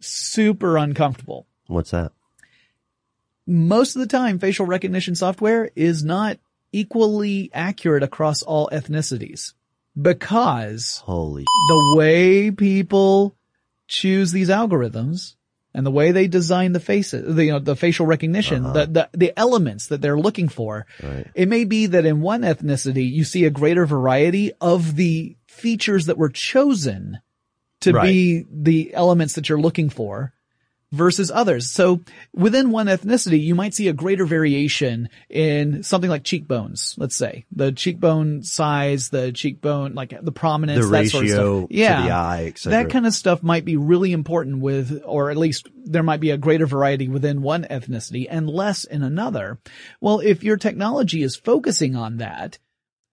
super 0.00 0.76
uncomfortable. 0.76 1.46
What's 1.66 1.92
that? 1.92 2.12
most 3.50 3.96
of 3.96 4.00
the 4.00 4.06
time 4.06 4.38
facial 4.38 4.64
recognition 4.64 5.14
software 5.16 5.70
is 5.74 6.04
not 6.04 6.38
equally 6.72 7.50
accurate 7.52 8.04
across 8.04 8.42
all 8.42 8.70
ethnicities 8.72 9.54
because 10.00 10.98
Holy 11.04 11.44
the 11.68 11.94
way 11.96 12.50
people 12.50 13.36
choose 13.88 14.32
these 14.32 14.48
algorithms 14.48 15.34
and 15.72 15.86
the 15.86 15.90
way 15.90 16.10
they 16.10 16.26
design 16.26 16.72
the 16.72 16.80
faces, 16.80 17.34
the, 17.36 17.44
you 17.44 17.52
know, 17.52 17.58
the 17.60 17.76
facial 17.76 18.04
recognition, 18.06 18.64
Uh-huh. 18.64 18.72
the, 18.86 18.86
the, 18.86 19.10
the 19.16 19.32
elements 19.38 19.86
that 19.88 20.00
they're 20.00 20.18
looking 20.18 20.48
for. 20.48 20.86
Right. 21.02 21.26
It 21.34 21.48
may 21.48 21.64
be 21.64 21.86
that 21.86 22.04
in 22.04 22.20
one 22.20 22.42
ethnicity, 22.42 23.08
you 23.08 23.22
see 23.24 23.44
a 23.44 23.50
greater 23.50 23.86
variety 23.86 24.52
of 24.60 24.96
the 24.96 25.36
features 25.46 26.06
that 26.06 26.18
were 26.18 26.28
chosen 26.28 27.20
to 27.82 27.92
Right. 27.92 28.02
be 28.10 28.46
the 28.50 28.92
elements 28.94 29.34
that 29.34 29.48
you're 29.48 29.60
looking 29.60 29.90
for 29.90 30.32
versus 30.92 31.30
others. 31.30 31.70
So 31.70 32.00
within 32.34 32.70
one 32.70 32.86
ethnicity, 32.86 33.40
you 33.40 33.54
might 33.54 33.74
see 33.74 33.88
a 33.88 33.92
greater 33.92 34.24
variation 34.24 35.08
in 35.28 35.82
something 35.82 36.10
like 36.10 36.24
cheekbones, 36.24 36.94
let's 36.98 37.14
say. 37.14 37.44
The 37.52 37.70
cheekbone 37.72 38.42
size, 38.42 39.08
the 39.08 39.30
cheekbone, 39.32 39.94
like 39.94 40.12
the 40.20 40.32
prominence, 40.32 40.84
The 40.84 40.90
that 40.90 41.06
sort 41.08 41.24
of 41.24 41.30
ratio 41.30 41.58
stuff. 41.60 41.68
to 41.68 41.74
Yeah. 41.76 42.02
the 42.02 42.10
eye, 42.10 42.44
et. 42.54 42.60
That 42.70 42.90
kind 42.90 43.06
of 43.06 43.14
stuff 43.14 43.42
might 43.42 43.64
be 43.64 43.76
really 43.76 44.12
important 44.12 44.58
with, 44.60 45.02
or 45.04 45.30
at 45.30 45.36
least 45.36 45.68
there 45.84 46.02
might 46.02 46.20
be 46.20 46.30
a 46.30 46.36
greater 46.38 46.66
variety 46.66 47.08
within 47.08 47.40
one 47.42 47.64
ethnicity 47.70 48.26
and 48.28 48.48
less 48.50 48.84
in 48.84 49.02
another. 49.02 49.58
Well, 50.00 50.20
if 50.20 50.42
your 50.42 50.56
technology 50.56 51.22
is 51.22 51.36
focusing 51.36 51.94
on 51.94 52.16
that 52.16 52.58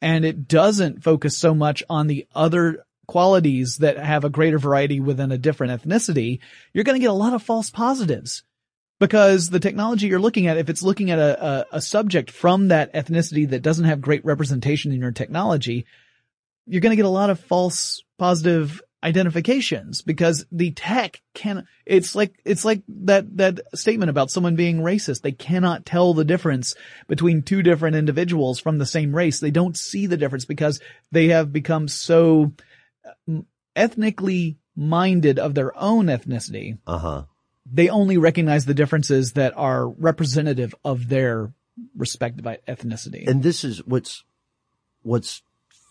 and 0.02 0.26
it 0.26 0.48
doesn't 0.48 1.04
focus 1.04 1.38
so 1.38 1.54
much 1.54 1.84
on 1.90 2.08
the 2.08 2.28
other 2.36 2.84
qualities 3.08 3.78
that 3.78 3.98
have 3.98 4.24
a 4.26 4.30
greater 4.30 4.60
variety 4.60 5.00
within 5.00 5.32
a 5.32 5.38
different 5.38 5.82
ethnicity, 5.82 6.40
you're 6.74 6.84
going 6.84 7.00
to 7.00 7.04
get 7.04 7.10
a 7.10 7.14
lot 7.14 7.34
of 7.34 7.42
false 7.42 7.70
positives 7.70 8.44
because 9.00 9.50
the 9.50 9.60
technology 9.60 10.08
you're 10.08 10.20
looking 10.20 10.48
at, 10.48 10.58
if 10.58 10.70
it's 10.70 10.84
looking 10.84 11.12
at 11.12 11.20
a, 11.20 11.46
a, 11.46 11.66
a 11.74 11.82
subject 11.82 12.32
from 12.32 12.70
that 12.70 12.94
ethnicity 12.94 13.50
that 13.50 13.62
doesn't 13.62 13.86
have 13.86 14.02
great 14.02 14.26
representation 14.26 14.92
in 14.92 15.00
your 15.00 15.12
technology, 15.12 15.86
you're 16.66 16.82
going 16.82 16.92
to 16.92 16.98
get 16.98 17.06
a 17.06 17.10
lot 17.10 17.30
of 17.30 17.40
false 17.40 18.04
positive 18.18 18.82
identifications 19.04 20.02
because 20.02 20.46
the 20.52 20.72
tech 20.72 21.22
can, 21.36 21.68
it's 21.86 22.16
like, 22.16 22.34
it's 22.44 22.66
like 22.66 22.82
that, 22.88 23.38
that 23.38 23.60
statement 23.76 24.10
about 24.10 24.32
someone 24.32 24.56
being 24.56 24.80
racist. 24.80 25.22
They 25.22 25.32
cannot 25.32 25.86
tell 25.86 26.14
the 26.14 26.26
difference 26.26 26.76
between 27.08 27.44
two 27.44 27.62
different 27.62 27.96
individuals 27.96 28.60
from 28.60 28.80
the 28.80 28.86
same 28.88 29.16
race. 29.16 29.40
They 29.40 29.52
don't 29.52 29.78
see 29.78 30.08
the 30.08 30.18
difference 30.18 30.46
because 30.46 30.82
they 31.12 31.28
have 31.28 31.54
become 31.54 31.88
so 31.88 32.54
ethnically 33.76 34.58
minded 34.76 35.40
of 35.40 35.56
their 35.56 35.78
own 35.78 36.06
ethnicity. 36.06 36.78
Uh 36.86 36.98
huh. 36.98 37.24
They 37.72 37.90
only 37.90 38.18
recognize 38.18 38.66
the 38.66 38.74
differences 38.74 39.34
that 39.34 39.54
are 39.58 39.90
representative 39.90 40.74
of 40.86 41.10
their 41.10 41.54
respective 41.96 42.46
ethnicity. 42.68 43.28
And 43.28 43.44
this 43.44 43.64
is 43.64 43.86
what's 43.86 44.24
what's 45.02 45.42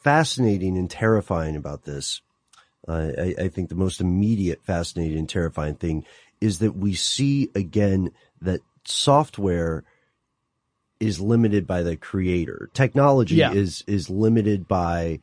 fascinating 0.03 0.77
and 0.79 0.91
terrifying 0.91 1.57
about 1.57 1.85
this. 1.85 2.23
Uh, 2.89 3.11
I, 3.19 3.35
I 3.39 3.49
think 3.49 3.69
the 3.69 3.75
most 3.75 4.01
immediate 4.01 4.63
fascinating 4.65 5.19
and 5.19 5.29
terrifying 5.29 5.75
thing 5.75 6.05
is 6.41 6.61
that 6.61 6.77
we 6.77 6.95
see 6.95 7.51
again 7.55 8.13
that 8.41 8.61
software 8.85 9.85
is 11.01 11.21
limited 11.21 11.67
by 11.67 11.83
the 11.83 11.97
creator. 11.97 12.71
Technology 12.73 13.37
Yeah. 13.37 13.53
is 13.53 13.85
is 13.87 14.09
limited 14.09 14.67
by. 14.69 15.21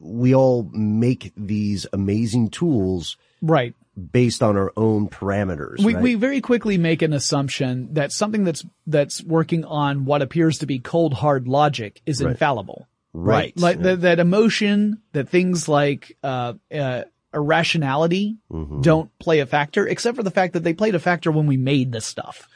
We 0.00 0.34
all 0.34 0.68
make 0.72 1.32
these 1.36 1.86
amazing 1.92 2.50
tools 2.50 3.16
right. 3.42 3.74
based 4.12 4.42
on 4.42 4.56
our 4.56 4.72
own 4.76 5.08
parameters. 5.08 5.82
We, 5.82 5.94
right? 5.94 6.02
we 6.02 6.14
very 6.14 6.40
quickly 6.40 6.78
make 6.78 7.02
an 7.02 7.12
assumption 7.12 7.94
that 7.94 8.12
something 8.12 8.44
that's, 8.44 8.64
that's 8.86 9.22
working 9.22 9.64
on 9.64 10.04
what 10.04 10.22
appears 10.22 10.58
to 10.58 10.66
be 10.66 10.78
cold 10.78 11.14
hard 11.14 11.48
logic 11.48 12.00
is 12.06 12.22
Right. 12.22 12.30
infallible. 12.32 12.86
Right. 13.12 13.56
Like 13.58 13.76
Yeah. 13.78 13.82
that, 13.82 14.00
that 14.02 14.18
emotion, 14.20 15.02
that 15.12 15.28
things 15.28 15.68
like, 15.68 16.16
uh, 16.22 16.54
uh, 16.72 17.02
irrationality 17.32 18.36
Mhm. 18.52 18.82
don't 18.82 19.16
play 19.18 19.40
a 19.40 19.46
factor, 19.46 19.86
except 19.86 20.16
for 20.16 20.22
the 20.22 20.30
fact 20.30 20.54
that 20.54 20.64
they 20.64 20.72
played 20.74 20.94
a 20.94 20.98
factor 20.98 21.30
when 21.30 21.46
we 21.46 21.56
made 21.56 21.92
this 21.92 22.04
stuff. 22.06 22.48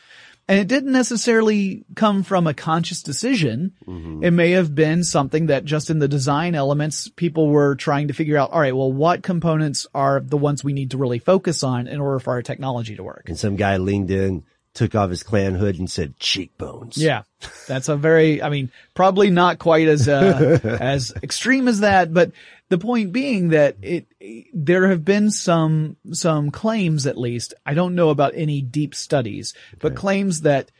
And 0.46 0.58
it 0.58 0.68
didn't 0.68 0.92
necessarily 0.92 1.84
come 1.94 2.22
from 2.22 2.46
a 2.46 2.52
conscious 2.52 3.02
decision. 3.02 3.72
Mm-hmm. 3.86 4.24
It 4.24 4.30
may 4.32 4.50
have 4.50 4.74
been 4.74 5.02
something 5.02 5.46
that 5.46 5.64
just 5.64 5.88
in 5.88 6.00
the 6.00 6.08
design 6.08 6.54
elements, 6.54 7.08
people 7.08 7.48
were 7.48 7.76
trying 7.76 8.08
to 8.08 8.14
figure 8.14 8.36
out, 8.36 8.50
all 8.50 8.60
right, 8.60 8.76
well, 8.76 8.92
what 8.92 9.22
components 9.22 9.86
are 9.94 10.20
the 10.20 10.36
ones 10.36 10.62
we 10.62 10.74
need 10.74 10.90
to 10.90 10.98
really 10.98 11.18
focus 11.18 11.62
on 11.62 11.86
in 11.86 11.98
order 11.98 12.18
for 12.18 12.34
our 12.34 12.42
technology 12.42 12.94
to 12.96 13.02
work? 13.02 13.24
and 13.26 13.38
some 13.38 13.56
guy 13.56 13.78
leaned 13.78 14.10
in, 14.10 14.44
took 14.74 14.94
off 14.94 15.10
his 15.10 15.22
Klan 15.22 15.54
hood, 15.54 15.78
and 15.78 15.90
said 15.90 16.18
cheekbones. 16.18 16.98
Yeah. 16.98 17.22
That's 17.68 17.88
a 17.88 17.96
very, 17.96 18.42
I 18.42 18.48
mean, 18.48 18.70
probably 18.94 19.30
not 19.30 19.58
quite 19.58 19.86
as, 19.88 20.08
uh, 20.08 20.58
as 20.80 21.12
extreme 21.22 21.68
as 21.68 21.80
that, 21.80 22.12
but 22.12 22.32
the 22.68 22.78
point 22.78 23.12
being 23.12 23.50
that 23.50 23.76
it, 23.82 24.06
there 24.52 24.88
have 24.88 25.04
been 25.04 25.30
some, 25.30 25.96
some 26.12 26.50
claims 26.50 27.06
at 27.06 27.16
least. 27.16 27.54
I 27.64 27.74
don't 27.74 27.94
know 27.94 28.10
about 28.10 28.32
any 28.34 28.60
deep 28.60 28.94
studies, 28.94 29.54
but 29.78 29.94
claims 29.94 30.40
that 30.42 30.70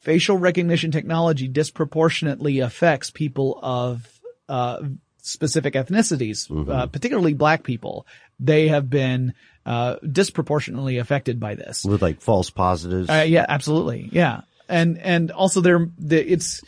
facial 0.00 0.38
recognition 0.38 0.90
technology 0.90 1.46
disproportionately 1.46 2.60
affects 2.60 3.10
people 3.10 3.58
of, 3.62 4.08
uh, 4.48 4.80
specific 5.22 5.74
ethnicities, 5.74 6.50
uh, 6.70 6.86
particularly 6.86 7.34
black 7.34 7.62
people. 7.62 8.06
They 8.40 8.68
have 8.68 8.88
been, 8.88 9.34
uh, 9.66 9.96
disproportionately 10.10 10.98
affected 10.98 11.38
by 11.38 11.54
this. 11.54 11.84
with 11.84 12.02
like 12.02 12.20
false 12.20 12.50
positives. 12.50 13.08
Uh, 13.10 13.24
yeah, 13.26 13.46
absolutely. 13.48 14.08
Yeah. 14.10 14.42
And, 14.68 14.98
and 14.98 15.30
also 15.30 15.60
there, 15.60 15.88
the, 15.98 16.32
it's, 16.32 16.62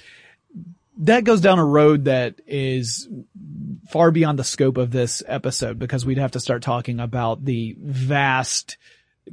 that 0.98 1.24
goes 1.24 1.40
down 1.40 1.58
a 1.58 1.64
road 1.64 2.04
that 2.04 2.40
is 2.46 3.08
far 3.88 4.10
beyond 4.10 4.38
the 4.38 4.44
scope 4.44 4.76
of 4.76 4.90
this 4.90 5.22
episode 5.26 5.78
because 5.78 6.04
we'd 6.04 6.18
have 6.18 6.32
to 6.32 6.40
start 6.40 6.62
talking 6.62 7.00
about 7.00 7.44
the 7.44 7.76
vast 7.80 8.76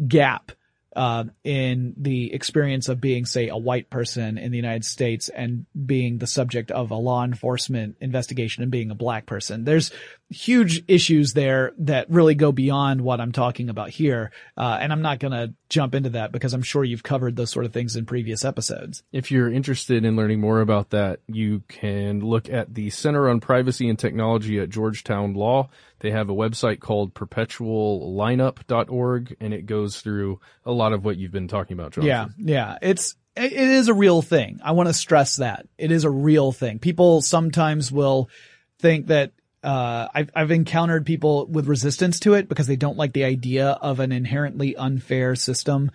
gap 0.07 0.51
uh, 0.95 1.25
in 1.43 1.93
the 1.97 2.33
experience 2.33 2.89
of 2.89 2.99
being, 2.99 3.25
say, 3.25 3.47
a 3.47 3.57
white 3.57 3.89
person 3.89 4.37
in 4.37 4.51
the 4.51 4.57
United 4.57 4.85
States 4.85 5.29
and 5.29 5.65
being 5.85 6.17
the 6.17 6.27
subject 6.27 6.71
of 6.71 6.91
a 6.91 6.95
law 6.95 7.23
enforcement 7.23 7.97
investigation 8.01 8.63
and 8.63 8.71
being 8.71 8.91
a 8.91 8.95
black 8.95 9.25
person. 9.25 9.65
There's 9.65 9.91
huge 10.29 10.83
issues 10.87 11.33
there 11.33 11.73
that 11.79 12.09
really 12.09 12.35
go 12.35 12.51
beyond 12.51 13.01
what 13.01 13.19
I'm 13.19 13.31
talking 13.31 13.69
about 13.69 13.89
here. 13.89 14.31
Uh, 14.57 14.77
and 14.79 14.91
I'm 14.91 15.01
not 15.01 15.19
going 15.19 15.31
to 15.31 15.53
jump 15.69 15.95
into 15.95 16.09
that 16.11 16.31
because 16.31 16.53
I'm 16.53 16.61
sure 16.63 16.83
you've 16.83 17.03
covered 17.03 17.35
those 17.35 17.51
sort 17.51 17.65
of 17.65 17.73
things 17.73 17.95
in 17.95 18.05
previous 18.05 18.45
episodes. 18.45 19.03
If 19.11 19.31
you're 19.31 19.51
interested 19.51 20.05
in 20.05 20.15
learning 20.15 20.39
more 20.39 20.61
about 20.61 20.91
that, 20.91 21.19
you 21.27 21.63
can 21.67 22.19
look 22.19 22.49
at 22.49 22.73
the 22.73 22.89
Center 22.89 23.29
on 23.29 23.39
Privacy 23.39 23.89
and 23.89 23.97
Technology 23.97 24.59
at 24.59 24.69
Georgetown 24.69 25.33
Law. 25.33 25.69
They 25.99 26.11
have 26.11 26.29
a 26.29 26.33
website 26.33 26.79
called 26.79 27.13
perpetuallineup.org 27.13 29.35
and 29.39 29.53
it 29.53 29.65
goes 29.65 30.01
through 30.01 30.39
a 30.65 30.71
lot 30.71 30.93
of 30.93 31.03
what 31.03 31.17
you've 31.17 31.31
been 31.31 31.47
talking 31.47 31.79
about. 31.79 31.97
Yeah, 31.97 32.27
yeah. 32.37 32.77
It's 32.81 33.15
it 33.35 33.53
it 33.53 33.69
is 33.69 33.87
a 33.87 33.93
real 33.93 34.21
thing. 34.21 34.59
I 34.63 34.71
want 34.71 34.87
to 34.87 34.93
stress 34.93 35.37
that 35.37 35.67
it 35.77 35.91
is 35.91 36.03
a 36.03 36.09
real 36.09 36.51
thing. 36.51 36.79
People 36.79 37.21
sometimes 37.21 37.91
will 37.91 38.29
think 38.79 39.07
that 39.07 39.31
uh, 39.63 40.07
I've 40.13 40.29
I've 40.35 40.51
encountered 40.51 41.05
people 41.05 41.45
with 41.47 41.67
resistance 41.67 42.19
to 42.21 42.33
it 42.33 42.47
because 42.47 42.67
they 42.67 42.75
don't 42.75 42.97
like 42.97 43.13
the 43.13 43.25
idea 43.25 43.69
of 43.69 43.99
an 43.99 44.11
inherently 44.11 44.75
unfair 44.75 45.35
system. 45.35 45.91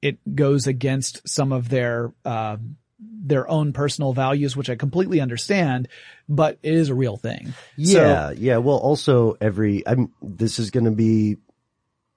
It 0.00 0.18
goes 0.34 0.66
against 0.66 1.28
some 1.28 1.52
of 1.52 1.68
their 1.68 2.12
uh, 2.24 2.56
their 2.98 3.48
own 3.48 3.72
personal 3.72 4.12
values, 4.12 4.56
which 4.56 4.70
I 4.70 4.76
completely 4.76 5.20
understand, 5.20 5.88
but 6.28 6.58
it 6.62 6.74
is 6.74 6.88
a 6.88 6.94
real 6.94 7.16
thing. 7.16 7.54
Yeah, 7.76 8.30
yeah. 8.30 8.58
Well, 8.58 8.78
also 8.78 9.36
every 9.40 9.86
I'm. 9.86 10.12
This 10.22 10.58
is 10.58 10.70
going 10.70 10.84
to 10.84 10.90
be 10.90 11.36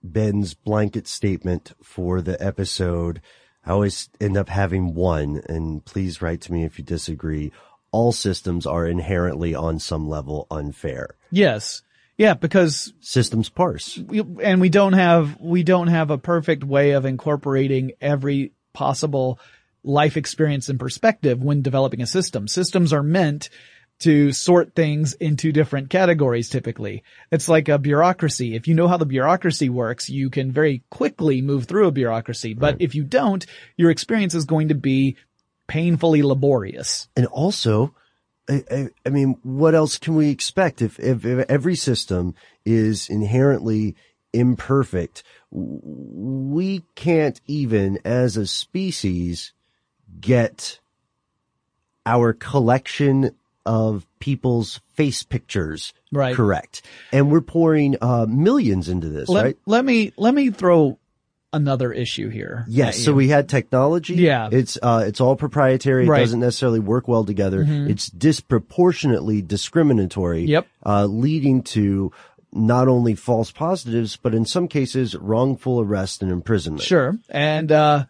Ben's 0.04 0.54
blanket 0.54 1.08
statement 1.08 1.74
for 1.84 2.22
the 2.22 2.42
episode. 2.44 3.22
I 3.66 3.72
always 3.72 4.10
end 4.22 4.38
up 4.38 4.50
having 4.50 4.94
one, 4.94 5.42
and 5.48 5.84
please 5.84 6.22
write 6.22 6.42
to 6.42 6.52
me 6.52 6.64
if 6.64 6.80
you 6.80 6.86
disagree. 6.86 7.52
All 7.92 8.12
systems 8.12 8.66
are 8.66 8.88
inherently 8.88 9.56
on 9.56 9.80
some 9.80 10.08
level 10.08 10.48
unfair. 10.50 11.16
Yes. 11.32 11.82
Yeah, 12.18 12.34
because 12.34 12.94
systems 13.00 13.50
parse. 13.50 13.98
We, 13.98 14.22
and 14.44 14.62
we 14.62 14.70
don't 14.70 14.94
have, 14.94 15.40
we 15.40 15.64
don't 15.64 15.88
have 15.88 16.12
a 16.12 16.18
perfect 16.18 16.64
way 16.64 16.92
of 16.92 17.06
incorporating 17.06 17.94
every 18.02 18.52
possible 18.74 19.40
life 19.84 20.18
experience 20.18 20.70
and 20.70 20.80
perspective 20.80 21.42
when 21.44 21.62
developing 21.62 22.02
a 22.02 22.08
system. 22.08 22.48
Systems 22.48 22.94
are 22.94 23.04
meant 23.04 23.50
to 24.00 24.32
sort 24.32 24.76
things 24.76 25.14
into 25.14 25.52
different 25.52 25.90
categories 25.90 26.50
typically. 26.50 27.04
It's 27.32 27.50
like 27.50 27.68
a 27.68 27.78
bureaucracy. 27.78 28.56
If 28.56 28.68
you 28.68 28.76
know 28.76 28.88
how 28.88 28.98
the 28.98 29.06
bureaucracy 29.06 29.70
works, 29.70 30.10
you 30.10 30.30
can 30.30 30.52
very 30.52 30.84
quickly 30.90 31.42
move 31.42 31.66
through 31.66 31.88
a 31.88 31.92
bureaucracy. 31.92 32.54
But 32.54 32.78
if 32.80 32.96
you 32.96 33.04
don't, 33.04 33.46
your 33.76 33.92
experience 33.92 34.36
is 34.36 34.46
going 34.46 34.70
to 34.70 34.76
be 34.76 35.18
painfully 35.68 36.24
laborious. 36.24 37.10
And 37.18 37.26
also, 37.28 37.94
I, 38.50 38.64
I, 38.72 38.88
I 39.06 39.10
mean, 39.10 39.38
what 39.44 39.76
else 39.76 39.98
can 39.98 40.16
we 40.16 40.30
expect 40.30 40.82
if, 40.82 40.98
if, 41.00 41.26
if 41.26 41.46
every 41.50 41.76
system 41.76 42.36
is 42.66 43.10
inherently 43.10 43.96
imperfect? 44.32 45.24
we 45.52 46.84
can't 46.96 47.40
even, 47.48 48.00
as 48.06 48.38
a 48.38 48.46
species, 48.46 49.54
get 50.22 50.80
our 52.06 52.34
collection 52.34 53.36
of 53.66 54.06
people's 54.20 54.80
face 54.96 55.24
pictures 55.24 55.94
Right. 56.12 56.36
correct. 56.36 56.82
And 57.12 57.32
we're 57.32 57.42
pouring 57.42 57.96
uh, 58.02 58.26
millions 58.28 58.90
into 58.90 59.10
this, 59.10 59.30
let, 59.30 59.44
right? 59.44 59.58
let 59.68 59.86
me 59.86 60.12
let 60.18 60.34
me 60.34 60.50
throw 60.50 60.98
another 61.54 61.92
issue 61.92 62.30
here. 62.30 62.66
Yes. 62.68 63.04
So 63.04 63.14
we 63.14 63.28
had 63.28 63.48
technology. 63.48 64.16
Yeah. 64.16 64.50
It's 64.52 64.78
uh, 64.82 65.04
it's 65.06 65.22
all 65.22 65.36
proprietary. 65.36 66.06
It 66.06 66.08
doesn't 66.10 66.40
necessarily 66.40 66.80
work 66.80 67.08
well 67.08 67.26
together. 67.26 67.64
Mhm. 67.64 67.90
It's 67.90 68.08
disproportionately 68.10 69.42
discriminatory. 69.44 70.46
Yep. 70.46 70.68
Uh, 70.86 71.06
leading 71.06 71.62
to 71.64 72.12
not 72.52 72.88
only 72.88 73.14
false 73.14 73.52
positives, 73.52 74.18
but 74.18 74.34
in 74.34 74.46
some 74.46 74.68
cases 74.68 75.16
wrongful 75.16 75.80
arrest 75.80 76.24
and 76.24 76.32
imprisonment. 76.32 76.82
Sure. 76.84 77.18
And 77.30 77.72
uh 77.72 78.06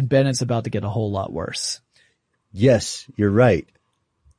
and 0.00 0.08
Bennett's 0.08 0.40
about 0.40 0.64
to 0.64 0.70
get 0.70 0.82
a 0.82 0.88
whole 0.88 1.10
lot 1.10 1.30
worse. 1.30 1.82
Yes, 2.52 3.06
you're 3.16 3.30
right. 3.30 3.68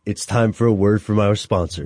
It's 0.07 0.25
time 0.25 0.53
for 0.53 0.65
a 0.65 0.73
word 0.73 1.03
from 1.03 1.19
our 1.19 1.35
sponsor. 1.35 1.85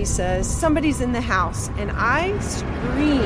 He 0.00 0.06
says, 0.06 0.48
Somebody's 0.50 1.02
in 1.02 1.12
the 1.12 1.20
house, 1.20 1.68
and 1.76 1.90
I 1.92 2.32
screamed. 2.40 3.24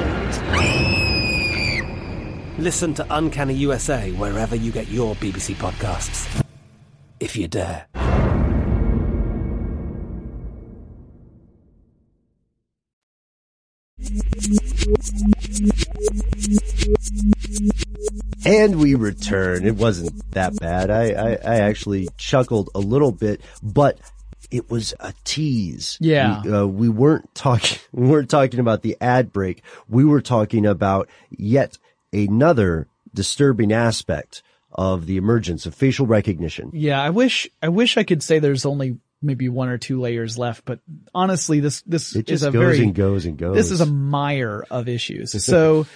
Listen 2.59 2.93
to 2.95 3.07
Uncanny 3.11 3.55
USA 3.55 4.11
wherever 4.11 4.57
you 4.57 4.73
get 4.73 4.89
your 4.89 5.15
BBC 5.15 5.55
podcasts, 5.55 6.45
if 7.21 7.37
you 7.37 7.47
dare. 7.47 7.87
And 18.45 18.81
we 18.81 18.97
return. 18.97 19.65
It 19.65 19.77
wasn't 19.77 20.29
that 20.33 20.59
bad. 20.59 20.91
I, 20.91 21.11
I, 21.13 21.31
I 21.35 21.57
actually 21.61 22.09
chuckled 22.19 22.71
a 22.75 22.81
little 22.81 23.13
bit, 23.13 23.41
but 23.63 24.01
it 24.51 24.71
was 24.71 24.95
a 25.01 25.13
tease. 25.25 25.99
Yeah. 26.01 26.43
We, 26.43 26.53
uh, 26.53 26.67
we 26.67 26.89
weren't 26.89 27.35
talking, 27.35 27.79
we 27.93 28.09
weren't 28.09 28.31
talking 28.31 28.61
about 28.61 28.83
the 28.83 28.97
ad 29.01 29.33
break. 29.33 29.63
We 29.89 30.05
were 30.05 30.21
talking 30.21 30.67
about 30.67 31.09
yet 31.31 31.79
another 32.13 32.89
disturbing 33.13 33.73
aspect 33.73 34.43
of 34.73 35.07
the 35.07 35.17
emergence 35.17 35.67
of 35.67 35.75
facial 35.75 36.07
recognition. 36.07 36.71
Yeah, 36.73 37.01
I 37.01 37.11
wish 37.11 37.49
I 37.63 37.69
wish 37.69 37.97
I 37.97 38.03
could 38.03 38.23
say 38.23 38.41
there's 38.41 38.67
only 38.67 38.99
maybe 39.23 39.49
one 39.49 39.69
or 39.69 39.79
two 39.79 40.01
layers 40.01 40.37
left, 40.37 40.65
but 40.65 40.81
honestly, 41.15 41.61
this 41.61 41.83
this 41.83 42.15
It 42.15 42.29
is 42.29 42.41
just 42.41 42.49
a 42.49 42.53
goes 42.53 42.61
very 42.61 42.83
and 42.83 42.95
goes 42.95 43.25
and 43.25 43.39
goes. 43.39 43.57
this 43.57 43.71
is 43.71 43.81
a 43.81 43.87
mire 43.87 44.65
of 44.71 44.89
issues. 44.89 45.33
So 45.45 45.87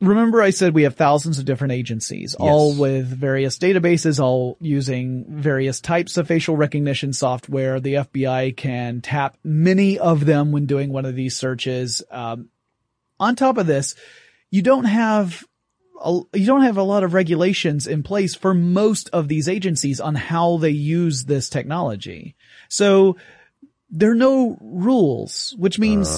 remember 0.00 0.40
I 0.42 0.50
said 0.50 0.74
we 0.74 0.84
have 0.84 0.96
thousands 0.96 1.38
of 1.38 1.44
different 1.44 1.72
agencies, 1.72 2.34
all 2.34 2.74
with 2.74 3.06
various 3.06 3.58
databases, 3.58 4.18
all 4.18 4.56
using 4.60 5.26
various 5.28 5.80
types 5.80 6.16
of 6.16 6.26
facial 6.26 6.56
recognition 6.56 7.12
software. 7.12 7.80
The 7.80 7.94
FBI 7.94 8.56
can 8.56 9.00
tap 9.00 9.36
many 9.44 9.98
of 9.98 10.24
them 10.24 10.52
when 10.52 10.66
doing 10.66 10.92
one 10.92 11.04
of 11.04 11.14
these 11.14 11.36
searches. 11.36 12.02
Um, 12.10 12.48
on 13.18 13.36
top 13.36 13.58
of 13.58 13.66
this, 13.66 13.94
you 14.50 14.62
don't 14.62 14.84
have 14.84 15.44
a, 16.02 16.20
you 16.32 16.46
don't 16.46 16.62
have 16.62 16.78
a 16.78 16.82
lot 16.82 17.04
of 17.04 17.12
regulations 17.12 17.86
in 17.86 18.02
place 18.02 18.34
for 18.34 18.54
most 18.54 19.10
of 19.12 19.28
these 19.28 19.48
agencies 19.48 20.00
on 20.00 20.14
how 20.14 20.56
they 20.56 20.70
use 20.70 21.24
this 21.24 21.50
technology. 21.50 22.34
So 22.68 23.16
there 23.90 24.12
are 24.12 24.16
no 24.16 24.56
rules, 24.60 25.54
which 25.58 25.78
means 25.78 26.08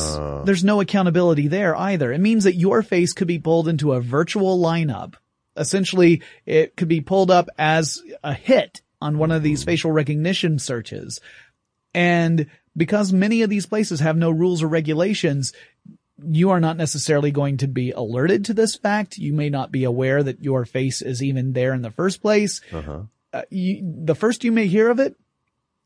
there's 0.45 0.65
no 0.65 0.81
accountability 0.81 1.49
there 1.49 1.75
either. 1.75 2.13
It 2.13 2.21
means 2.21 2.45
that 2.45 2.57
your 2.57 2.83
face 2.83 3.13
could 3.13 3.29
be 3.29 3.39
pulled 3.39 3.69
into 3.69 3.93
a 3.93 4.01
virtual 4.01 4.61
lineup. 4.61 5.15
Essentially, 5.57 6.23
it 6.45 6.77
could 6.77 6.89
be 6.89 7.01
pulled 7.01 7.31
up 7.31 7.49
as 7.59 8.03
a 8.23 8.35
hit 8.35 8.83
on 9.01 9.19
one 9.19 9.31
of 9.31 9.43
these 9.43 9.65
facial 9.65 9.91
recognition 9.91 10.59
searches. 10.59 11.21
And 11.95 12.47
because 12.77 13.13
many 13.13 13.43
of 13.43 13.51
these 13.51 13.67
places 13.67 14.01
have 14.01 14.17
no 14.17 14.31
rules 14.31 14.63
or 14.63 14.69
regulations, 14.69 15.53
you 16.23 16.51
are 16.51 16.61
not 16.61 16.77
necessarily 16.77 17.31
going 17.31 17.59
to 17.59 17.69
be 17.69 17.91
alerted 17.91 18.47
to 18.47 18.55
this 18.55 18.77
fact. 18.77 19.19
You 19.19 19.33
may 19.33 19.51
not 19.51 19.73
be 19.73 19.85
aware 19.85 20.23
that 20.23 20.43
your 20.43 20.65
face 20.65 21.03
is 21.03 21.23
even 21.23 21.53
there 21.53 21.75
in 21.75 21.83
the 21.83 21.91
first 21.91 22.23
place. 22.23 22.61
Uh-huh. 22.71 23.03
Uh, 23.33 23.43
you, 23.51 23.81
the 24.05 24.15
first 24.15 24.45
you 24.45 24.53
may 24.53 24.67
hear 24.67 24.91
of 24.91 25.01
it 25.01 25.17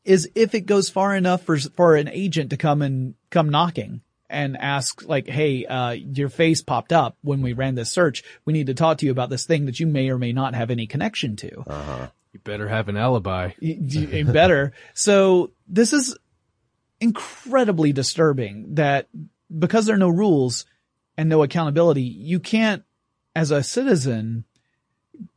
is 0.07 0.29
if 0.35 0.55
it 0.55 0.61
goes 0.61 0.89
far 0.89 1.15
enough 1.15 1.43
for 1.43 1.59
for 1.59 1.95
an 1.95 2.07
agent 2.07 2.51
to 2.51 2.57
come 2.57 2.81
and 2.81 3.15
come 3.29 3.49
knocking 3.49 4.01
and 4.29 4.57
ask 4.57 5.03
like, 5.05 5.27
"Hey, 5.27 5.65
uh, 5.65 5.91
your 5.91 6.29
face 6.29 6.61
popped 6.61 6.93
up 6.93 7.17
when 7.21 7.41
we 7.41 7.53
ran 7.53 7.75
this 7.75 7.91
search. 7.91 8.23
We 8.45 8.53
need 8.53 8.67
to 8.67 8.73
talk 8.73 8.99
to 8.99 9.05
you 9.05 9.11
about 9.11 9.29
this 9.29 9.45
thing 9.45 9.65
that 9.65 9.79
you 9.79 9.87
may 9.87 10.09
or 10.09 10.17
may 10.17 10.31
not 10.33 10.55
have 10.55 10.71
any 10.71 10.87
connection 10.87 11.35
to." 11.37 11.61
Uh-huh. 11.67 12.07
You 12.31 12.39
better 12.39 12.67
have 12.67 12.87
an 12.87 12.97
alibi. 12.97 13.51
Y- 13.61 13.79
y- 13.79 14.23
better. 14.23 14.73
So 14.93 15.51
this 15.67 15.91
is 15.91 16.17
incredibly 16.99 17.93
disturbing 17.93 18.75
that 18.75 19.07
because 19.55 19.85
there 19.85 19.95
are 19.95 19.99
no 19.99 20.09
rules 20.09 20.65
and 21.17 21.29
no 21.29 21.43
accountability, 21.43 22.01
you 22.03 22.39
can't, 22.39 22.83
as 23.35 23.51
a 23.51 23.63
citizen, 23.63 24.45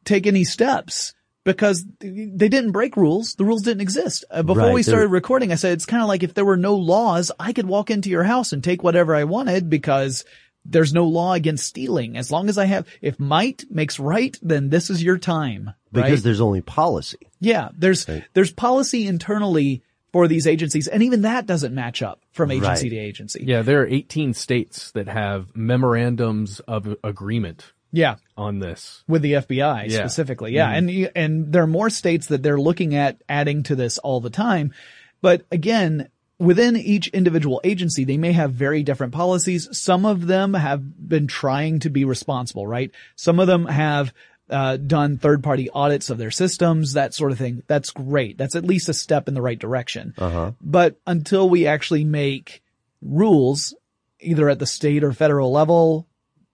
take 0.04 0.26
any 0.26 0.44
steps 0.44 1.14
because 1.56 1.84
they 2.00 2.48
didn't 2.48 2.72
break 2.72 2.96
rules. 2.96 3.34
The 3.34 3.44
rules 3.44 3.62
didn't 3.62 3.80
exist. 3.82 4.24
Uh, 4.30 4.42
before 4.42 4.64
Right, 4.64 4.74
we 4.74 4.82
they're- 4.82 4.92
started 4.92 5.08
recording, 5.08 5.52
I 5.52 5.56
said 5.56 5.72
it's 5.72 5.86
kind 5.86 6.02
of 6.02 6.08
like 6.08 6.22
if 6.22 6.34
there 6.34 6.44
were 6.44 6.56
no 6.56 6.76
laws, 6.76 7.30
I 7.38 7.52
could 7.52 7.66
walk 7.66 7.90
into 7.90 8.08
your 8.10 8.24
house 8.24 8.52
and 8.52 8.62
take 8.62 8.82
whatever 8.82 9.14
I 9.14 9.24
wanted 9.24 9.68
because 9.70 10.24
there's 10.64 10.92
no 10.92 11.06
law 11.06 11.32
against 11.32 11.66
stealing. 11.66 12.16
As 12.18 12.30
long 12.30 12.48
as 12.48 12.58
I 12.58 12.66
have, 12.66 12.86
if 13.00 13.18
might 13.18 13.64
makes 13.70 13.98
right, 13.98 14.36
then 14.42 14.68
this 14.68 14.90
is 14.90 15.02
your 15.02 15.16
time. 15.18 15.70
Because 15.92 16.10
right? 16.10 16.22
there's 16.22 16.40
only 16.40 16.60
policy. 16.60 17.18
Yeah, 17.40 17.70
there's 17.76 18.06
there's 18.34 18.52
policy 18.52 19.06
internally 19.06 19.82
for 20.12 20.28
these 20.28 20.46
agencies, 20.46 20.86
and 20.88 21.02
even 21.02 21.22
that 21.22 21.46
doesn't 21.46 21.74
match 21.74 22.02
up 22.02 22.20
from 22.32 22.50
agency 22.50 22.86
Right. 22.90 22.90
to 22.90 22.96
agency. 22.98 23.44
Yeah, 23.46 23.62
there 23.62 23.80
are 23.82 23.86
18 23.86 24.34
states 24.34 24.90
that 24.92 25.08
have 25.08 25.54
memorandums 25.56 26.60
of 26.60 26.96
agreement 27.02 27.72
Yeah. 27.92 28.16
on 28.36 28.58
this. 28.58 29.02
with 29.08 29.22
the 29.22 29.34
FBI 29.34 29.86
Yeah. 29.88 29.98
specifically. 29.98 30.52
Yeah. 30.52 30.72
Mhm. 30.72 30.76
And, 30.78 31.10
and 31.16 31.52
there 31.52 31.62
are 31.62 31.66
more 31.66 31.90
states 31.90 32.28
that 32.28 32.42
they're 32.42 32.60
looking 32.60 32.94
at 32.94 33.20
adding 33.28 33.62
to 33.64 33.74
this 33.76 33.98
all 33.98 34.20
the 34.20 34.30
time. 34.30 34.72
But 35.20 35.42
again, 35.50 36.08
within 36.38 36.76
each 36.76 37.08
individual 37.08 37.60
agency, 37.64 38.04
they 38.04 38.16
may 38.16 38.32
have 38.32 38.52
very 38.52 38.82
different 38.82 39.12
policies. 39.12 39.68
Some 39.76 40.06
of 40.06 40.26
them 40.26 40.54
have 40.54 40.82
been 41.08 41.26
trying 41.26 41.80
to 41.80 41.90
be 41.90 42.04
responsible, 42.06 42.66
right? 42.66 42.90
Some 43.16 43.38
of 43.38 43.46
them 43.46 43.66
have 43.66 44.14
uh, 44.48 44.76
done 44.78 45.16
third 45.16 45.44
party 45.44 45.68
audits 45.70 46.10
of 46.10 46.18
their 46.18 46.30
systems, 46.32 46.94
that 46.94 47.14
sort 47.14 47.30
of 47.30 47.38
thing. 47.38 47.62
That's 47.68 47.90
great. 47.90 48.36
That's 48.36 48.56
at 48.56 48.64
least 48.64 48.88
a 48.88 48.94
step 48.94 49.28
in 49.28 49.34
the 49.34 49.42
right 49.42 49.58
direction. 49.58 50.12
Uh-huh. 50.18 50.52
But 50.60 50.96
until 51.06 51.48
we 51.48 51.66
actually 51.68 52.04
make 52.04 52.62
rules, 53.00 53.74
either 54.18 54.48
at 54.48 54.58
the 54.58 54.66
state 54.66 55.04
or 55.04 55.12
federal 55.12 55.52
level, 55.52 56.08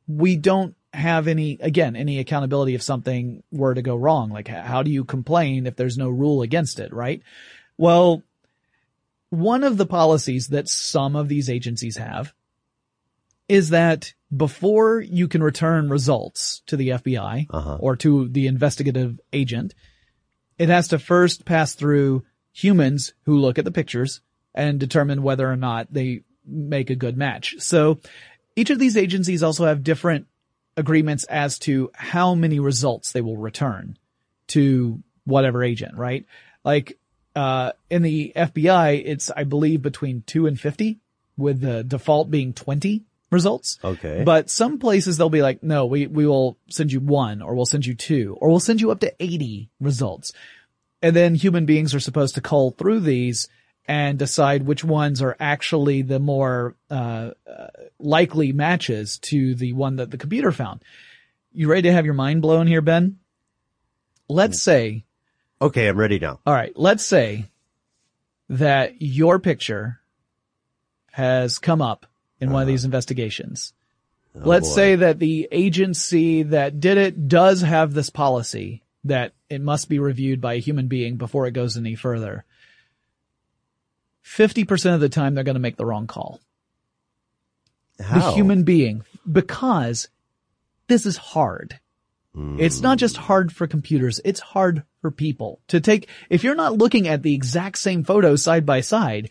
we 0.07 0.37
don't 0.37 0.76
have 0.97 1.29
any, 1.29 1.59
again, 1.61 1.95
any 1.95 2.19
accountability 2.19 2.75
if 2.75 2.83
something 2.83 3.43
were 3.53 3.75
to 3.75 3.83
go 3.83 3.95
wrong. 3.97 4.31
Like, 4.31 4.49
how 4.49 4.83
do 4.83 4.91
you 4.91 5.05
complain 5.05 5.67
if 5.67 5.77
there's 5.77 5.99
no 5.99 6.09
rule 6.09 6.43
against 6.43 6.79
it, 6.79 6.93
right? 6.93 7.23
Well, 7.77 8.23
one 9.31 9.63
of 9.63 9.77
the 9.77 9.87
policies 9.87 10.49
that 10.49 10.69
some 10.69 11.15
of 11.15 11.29
these 11.29 11.51
agencies 11.51 11.97
have 11.99 12.33
is 13.49 13.71
that 13.71 14.15
before 14.35 15.01
you 15.01 15.29
can 15.29 15.43
return 15.43 15.89
results 15.91 16.63
to 16.67 16.77
the 16.77 16.89
FBI 16.91 17.47
Uh-huh. 17.51 17.77
or 17.79 17.95
to 17.97 18.29
the 18.29 18.47
investigative 18.47 19.21
agent, 19.33 19.75
it 20.59 20.69
has 20.69 20.89
to 20.89 20.99
first 20.99 21.45
pass 21.45 21.75
through 21.75 22.25
humans 22.53 23.13
who 23.25 23.39
look 23.39 23.59
at 23.59 23.65
the 23.65 23.71
pictures 23.71 24.21
and 24.55 24.81
determine 24.81 25.23
whether 25.23 25.49
or 25.51 25.57
not 25.57 25.93
they 25.93 26.23
make 26.47 26.89
a 26.89 26.97
good 26.97 27.17
match. 27.17 27.57
So 27.59 28.01
each 28.57 28.71
of 28.71 28.79
these 28.79 28.97
agencies 28.97 29.43
also 29.43 29.67
have 29.67 29.85
different 29.85 30.27
agreements 30.77 31.25
as 31.25 31.59
to 31.61 31.91
how 31.95 32.35
many 32.35 32.61
results 32.61 33.13
they 33.13 33.21
will 33.21 33.37
return 33.37 33.99
to 34.49 35.03
whatever 35.25 35.63
agent, 35.63 35.97
right? 35.97 36.27
Like, 36.65 36.99
uh, 37.35 37.73
in 37.91 38.03
the 38.03 38.33
FBI, 38.35 39.03
it's, 39.05 39.31
I 39.31 39.45
believe, 39.45 39.83
between 39.83 40.23
two 40.23 40.47
and 40.47 40.59
50 40.59 40.99
with 41.37 41.61
the 41.61 41.85
default 41.85 42.31
being 42.31 42.55
20 42.55 43.05
results. 43.31 43.79
Okay. 43.85 44.23
But 44.25 44.51
some 44.51 44.79
places 44.79 45.17
they'll 45.17 45.29
be 45.29 45.43
like, 45.43 45.63
no, 45.63 45.87
we, 45.87 46.07
we 46.07 46.27
will 46.27 46.57
send 46.71 46.93
you 46.93 47.01
one 47.01 47.43
or 47.43 47.55
we'll 47.55 47.67
send 47.67 47.85
you 47.85 47.95
two 47.95 48.37
or 48.41 48.49
we'll 48.49 48.61
send 48.61 48.81
you 48.81 48.91
up 48.91 49.01
to 49.01 49.15
80 49.21 49.71
results. 49.81 50.33
And 51.03 51.15
then 51.15 51.35
human 51.35 51.67
beings 51.67 51.95
are 51.95 52.01
supposed 52.01 52.37
to 52.37 52.41
cull 52.41 52.71
through 52.71 53.01
these 53.01 53.49
and 53.87 54.19
decide 54.19 54.65
which 54.65 54.83
ones 54.83 55.23
are 55.23 55.37
actually 55.39 56.03
the 56.03 56.19
more 56.19 56.75
uh, 56.91 57.31
uh, 57.49 57.67
likely 57.99 58.53
matches 58.53 59.19
to 59.19 59.55
the 59.55 59.73
one 59.73 59.97
that 59.97 60.11
the 60.11 60.19
computer 60.19 60.53
found. 60.53 60.83
You 61.53 61.69
ready 61.69 61.83
to 61.83 61.93
have 61.93 62.05
your 62.05 62.15
mind 62.15 62.43
blown 62.43 62.67
here, 62.67 62.83
Ben? 62.83 63.19
Let's 64.29 64.63
say, 64.63 65.05
Okay, 65.61 65.89
I'm 65.89 65.97
ready 65.97 66.19
now. 66.19 66.41
all 66.47 66.55
right, 66.55 66.73
let's 66.77 67.05
say 67.05 67.47
that 68.49 69.01
your 69.01 69.39
picture 69.39 70.01
has 71.13 71.59
come 71.59 71.81
up 71.81 72.07
in 72.41 72.51
one 72.51 72.63
of 72.63 72.67
uh-huh. 72.67 72.73
these 72.73 72.85
investigations. 72.85 73.73
Oh, 74.35 74.41
let's 74.45 74.69
boy. 74.69 74.75
say 74.75 74.97
that 74.97 75.19
the 75.19 75.49
agency 75.51 76.43
that 76.43 76.79
did 76.81 76.99
it 76.99 77.29
does 77.29 77.63
have 77.63 77.95
this 77.95 78.11
policy 78.11 78.83
that 79.05 79.33
it 79.49 79.61
must 79.61 79.89
be 79.89 79.99
reviewed 79.99 80.41
by 80.41 80.55
a 80.55 80.61
human 80.61 80.89
being 80.89 81.17
before 81.17 81.47
it 81.47 81.53
goes 81.53 81.77
any 81.77 81.95
further. 81.95 82.45
50% 84.25 84.95
of 84.95 85.01
the 85.01 85.09
time 85.09 85.35
they're 85.35 85.45
going 85.45 85.55
to 85.55 85.61
make 85.61 85.77
the 85.77 85.87
wrong 85.87 86.07
call. 86.07 86.41
The 87.99 88.33
human 88.33 88.65
being, 88.65 89.05
because 89.31 90.09
this 90.87 91.07
is 91.07 91.17
hard. 91.17 91.79
It's 92.59 92.83
not 92.83 92.99
just 92.99 93.17
hard 93.17 93.51
for 93.51 93.67
computers, 93.67 94.21
it's 94.23 94.41
hard 94.41 94.83
for 95.01 95.11
people 95.11 95.61
to 95.69 95.81
take, 95.81 96.07
if 96.29 96.45
you're 96.45 96.55
not 96.55 96.77
looking 96.77 97.09
at 97.09 97.23
the 97.23 97.35
exact 97.35 97.79
same 97.79 98.05
photo 98.05 98.37
side 98.37 98.67
by 98.67 98.83
side, 98.83 99.31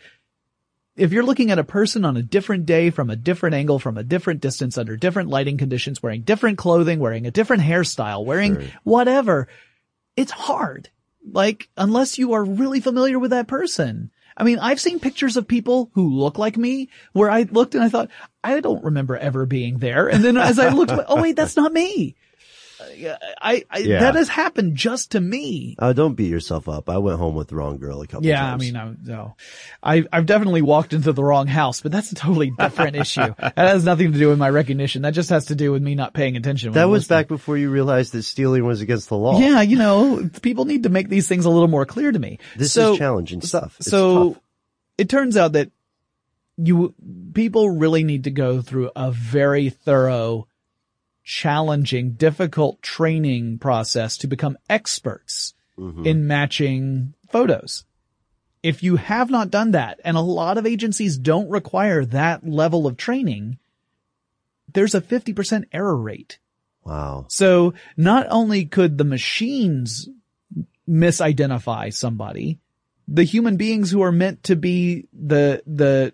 if 0.96 1.12
you're 1.12 1.22
looking 1.22 1.52
at 1.52 1.60
a 1.60 1.64
person 1.64 2.04
on 2.04 2.18
a 2.18 2.24
different 2.24 2.66
day 2.66 2.90
from 2.90 3.12
a 3.12 3.16
different 3.16 3.54
angle, 3.54 3.78
from 3.78 4.00
a 4.00 4.04
different 4.04 4.42
distance, 4.42 4.76
under 4.76 4.98
different 4.98 5.30
lighting 5.30 5.60
conditions, 5.60 6.02
wearing 6.02 6.22
different 6.22 6.58
clothing, 6.58 6.98
wearing 6.98 7.28
a 7.28 7.32
different 7.32 7.62
hairstyle, 7.62 8.26
wearing 8.26 8.72
whatever, 8.84 9.48
it's 10.16 10.32
hard. 10.32 10.90
Like, 11.32 11.70
unless 11.78 12.18
you 12.18 12.34
are 12.34 12.44
really 12.44 12.80
familiar 12.80 13.20
with 13.20 13.32
that 13.32 13.48
person. 13.48 14.10
I 14.38 14.44
mean, 14.44 14.60
I've 14.60 14.82
seen 14.82 15.00
pictures 15.00 15.38
of 15.38 15.48
people 15.48 15.92
who 15.94 16.10
look 16.10 16.38
like 16.38 16.58
me 16.58 16.90
where 17.14 17.30
I 17.30 17.44
looked 17.44 17.76
and 17.76 17.84
I 17.84 17.90
thought, 17.90 18.10
I 18.44 18.60
don't 18.60 18.84
remember 18.84 19.16
ever 19.16 19.46
being 19.46 19.78
there. 19.78 20.08
And 20.08 20.24
then 20.24 20.38
as 20.38 20.60
I 20.60 20.70
looked, 20.70 20.92
oh 21.08 21.22
wait, 21.22 21.36
that's 21.36 21.56
not 21.56 21.72
me. 21.72 22.16
I, 23.42 23.64
I 23.70 23.78
Yeah. 23.80 24.00
that 24.02 24.16
has 24.16 24.30
happened 24.30 24.76
just 24.76 25.12
to 25.12 25.22
me. 25.22 25.76
Uh, 25.80 25.94
don't 25.94 26.16
beat 26.16 26.30
yourself 26.30 26.68
up. 26.70 26.90
I 26.90 26.98
went 27.00 27.18
home 27.20 27.36
with 27.36 27.48
the 27.50 27.56
wrong 27.56 27.78
girl 27.78 28.02
a 28.02 28.08
couple 28.08 28.26
Yeah, 28.26 28.40
times. 28.42 28.72
Yeah, 28.72 28.82
I 28.82 28.86
mean, 28.88 28.98
I, 29.06 29.10
no, 29.12 29.36
I, 29.84 30.04
I've 30.12 30.26
definitely 30.26 30.62
walked 30.62 30.94
into 30.94 31.12
the 31.14 31.24
wrong 31.24 31.48
house, 31.48 31.82
but 31.82 31.92
that's 31.92 32.12
a 32.12 32.16
totally 32.16 32.52
different 32.52 32.96
issue. 32.96 33.34
That 33.40 33.58
has 33.58 33.86
nothing 33.86 34.12
to 34.14 34.20
do 34.20 34.30
with 34.30 34.38
my 34.40 34.50
recognition. 34.50 35.04
That 35.04 35.14
just 35.14 35.30
has 35.30 35.46
to 35.48 35.56
do 35.56 35.72
with 35.72 35.82
me 35.82 35.96
not 35.96 36.14
paying 36.14 36.36
attention. 36.38 36.74
that 36.74 36.86
was 36.90 37.04
listening. 37.04 37.20
back 37.20 37.28
before 37.28 37.58
you 37.58 37.70
realized 37.70 38.14
that 38.14 38.24
stealing 38.24 38.66
was 38.66 38.82
against 38.82 39.10
the 39.10 39.18
law. 39.18 39.40
Yeah, 39.40 39.62
you 39.62 39.78
know, 39.78 40.30
people 40.42 40.66
need 40.66 40.84
to 40.84 40.90
make 40.90 41.10
these 41.10 41.28
things 41.28 41.46
a 41.46 41.50
little 41.50 41.68
more 41.68 41.86
clear 41.86 42.12
to 42.12 42.20
me. 42.20 42.40
This 42.58 42.74
So- 42.74 42.94
is 42.94 42.98
challenging 43.00 43.42
stuff. 43.42 43.76
It's 43.80 43.90
so 43.90 44.34
tough. 44.34 44.42
it 44.98 45.10
turns 45.10 45.38
out 45.38 45.54
that 45.54 45.72
you 46.58 46.94
people 47.34 47.70
really 47.70 48.04
need 48.04 48.24
to 48.26 48.32
go 48.32 48.62
through 48.62 48.90
a 48.96 49.12
very 49.12 49.70
thorough 49.70 50.48
challenging 51.26 52.12
difficult 52.14 52.82
training 52.82 53.58
process 53.60 54.18
to 54.18 54.28
become 54.28 54.58
experts 54.70 55.54
Mm-hmm. 55.78 56.06
in 56.06 56.26
matching 56.26 57.14
photos 57.30 57.84
if 58.64 58.82
you 58.82 58.96
have 58.96 59.30
not 59.30 59.52
done 59.52 59.72
that 59.72 60.00
and 60.06 60.16
a 60.16 60.22
lot 60.22 60.58
of 60.58 60.66
agencies 60.66 61.18
don't 61.18 61.50
require 61.50 62.06
that 62.06 62.48
level 62.48 62.88
of 62.88 62.96
training 62.96 63.58
there's 64.72 64.96
a 64.96 65.02
50% 65.02 65.66
error 65.74 65.98
rate 65.98 66.40
Wow. 66.86 67.26
so 67.28 67.74
not 67.98 68.26
only 68.30 68.64
could 68.64 68.98
the 68.98 69.04
machines 69.04 70.08
misidentify 70.88 71.94
somebody, 71.94 72.60
the 73.08 73.24
human 73.24 73.58
beings 73.58 73.92
who 73.92 74.02
are 74.02 74.12
meant 74.12 74.44
to 74.44 74.56
be 74.56 75.08
the, 75.12 75.62
the, 75.68 76.14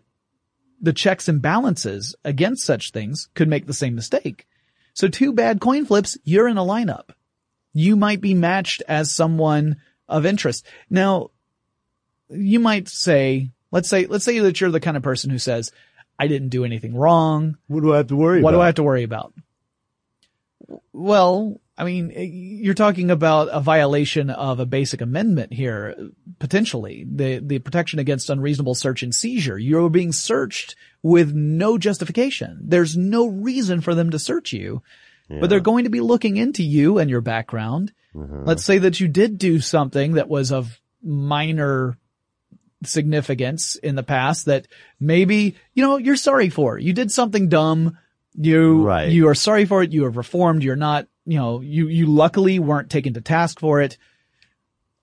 the 0.82 0.93
checks 0.93 1.28
and 1.28 1.41
balances 1.41 2.16
against 2.24 2.66
such 2.66 2.91
things 2.91 3.30
could 3.36 3.47
make 3.47 3.68
the 3.68 3.74
same 3.74 3.93
mistake. 3.95 4.47
So 4.94 5.08
two 5.08 5.34
bad 5.34 5.60
coin 5.62 5.86
flips, 5.86 6.18
you're 6.24 6.48
in 6.48 6.58
a 6.58 6.64
lineup. 6.64 7.10
You 7.74 7.96
might 7.96 8.22
be 8.22 8.34
matched 8.34 8.84
as 8.88 9.14
someone 9.14 9.78
of 10.08 10.26
interest. 10.26 10.66
Now, 10.89 11.32
you 12.30 12.60
might 12.60 12.88
say, 12.89 13.52
let's 13.72 13.88
say, 13.89 14.06
let's 14.06 14.26
say 14.26 14.39
that 14.39 14.60
you're 14.60 14.72
the 14.72 14.80
kind 14.80 14.98
of 14.98 15.04
person 15.04 15.30
who 15.30 15.38
says, 15.39 15.72
I 16.20 16.28
didn't 16.28 16.50
do 16.50 16.66
anything 16.66 16.96
wrong. 16.96 17.58
What 17.68 17.82
do 17.82 17.94
I 17.94 17.98
have 17.98 18.08
to 18.08 18.16
worry 18.16 18.42
What 18.42 18.50
about? 18.54 18.58
do 18.58 18.62
I 18.62 18.66
have 18.68 18.76
to 18.76 18.84
worry 18.84 19.04
about? 19.04 19.34
Well, 20.93 21.59
I 21.78 21.84
mean, 21.84 22.12
eh, 22.14 22.22
you're 22.24 22.74
talking 22.74 23.12
about 23.12 23.49
a 23.51 23.59
violation 23.59 24.30
of 24.30 24.59
a 24.59 24.66
basic 24.66 25.01
amendment 25.01 25.53
here, 25.53 25.95
potentially. 26.39 27.05
The, 27.09 27.39
the 27.39 27.59
protection 27.59 27.99
against 27.99 28.30
unreasonable 28.30 28.76
search 28.76 29.03
and 29.03 29.14
seizure. 29.14 29.57
You're 29.57 29.89
being 29.89 30.12
searched 30.12 30.76
with 31.01 31.34
no 31.34 31.78
justification. 31.78 32.59
There's 32.64 32.95
no 32.95 33.28
reason 33.28 33.82
for 33.82 33.95
them 33.95 34.12
to 34.12 34.20
search 34.20 34.53
you, 34.53 34.84
but 35.39 35.49
they're 35.49 35.62
going 35.62 35.86
to 35.86 35.89
be 35.89 36.01
looking 36.01 36.38
into 36.38 36.62
you 36.62 36.97
and 36.97 37.09
your 37.09 37.22
background. 37.22 37.93
Mm-hmm. 38.14 38.43
Let's 38.45 38.66
say 38.66 38.80
that 38.80 38.99
you 38.99 39.07
did 39.07 39.38
do 39.38 39.59
something 39.62 40.14
that 40.14 40.28
was 40.28 40.51
of 40.51 40.80
minor 41.01 41.97
significance 42.84 43.76
in 43.76 43.95
the 43.95 44.03
past 44.03 44.45
that 44.45 44.68
maybe, 44.99 45.55
you 45.74 45.84
know, 45.84 45.97
you're 45.97 46.16
sorry 46.16 46.49
for. 46.49 46.78
You 46.78 46.93
did 46.93 47.12
something 47.12 47.47
dumb. 47.49 47.97
You, 48.34 48.84
Right. 48.84 49.10
you 49.12 49.28
are 49.28 49.36
sorry 49.36 49.66
for 49.66 49.84
it. 49.84 49.92
You 49.92 50.04
have 50.06 50.18
reformed. 50.18 50.64
You're 50.64 50.76
not, 50.76 51.08
you 51.26 51.38
know, 51.38 51.62
you, 51.62 51.88
you 51.88 52.06
luckily 52.06 52.60
weren't 52.60 52.90
taken 52.90 53.14
to 53.14 53.22
task 53.22 53.60
for 53.60 53.82
it. 53.82 53.98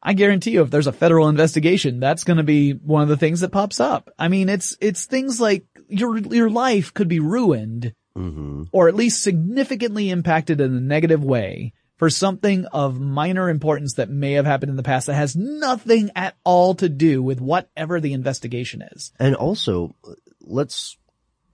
I 0.02 0.14
guarantee 0.14 0.52
you 0.52 0.62
if 0.62 0.70
there's 0.70 0.86
a 0.86 0.92
federal 0.92 1.28
investigation, 1.28 2.00
that's 2.00 2.24
going 2.24 2.36
to 2.36 2.42
be 2.44 2.72
one 2.72 3.02
of 3.02 3.08
the 3.08 3.16
things 3.16 3.40
that 3.40 3.50
pops 3.50 3.80
up. 3.80 4.10
I 4.18 4.28
mean, 4.28 4.48
it's, 4.48 4.76
it's 4.80 5.06
things 5.06 5.40
like 5.40 5.66
your, 5.88 6.18
your 6.18 6.48
life 6.50 6.94
could 6.94 7.08
be 7.08 7.20
ruined 7.20 7.94
Mm-hmm. 8.16 8.64
or 8.72 8.88
at 8.88 8.96
least 8.96 9.22
significantly 9.22 10.10
impacted 10.10 10.60
in 10.60 10.74
a 10.76 10.80
negative 10.80 11.22
way 11.22 11.72
for 11.98 12.10
something 12.10 12.64
of 12.66 12.98
minor 12.98 13.48
importance 13.48 13.94
that 13.94 14.10
may 14.10 14.32
have 14.32 14.44
happened 14.46 14.70
in 14.70 14.76
the 14.76 14.82
past 14.82 15.06
that 15.06 15.14
has 15.14 15.36
nothing 15.36 16.10
at 16.16 16.34
all 16.42 16.74
to 16.74 16.88
do 16.88 17.22
with 17.22 17.40
whatever 17.40 18.00
the 18.00 18.12
investigation 18.14 18.82
is. 18.82 19.12
And 19.20 19.36
also, 19.36 19.94
let's 20.40 20.96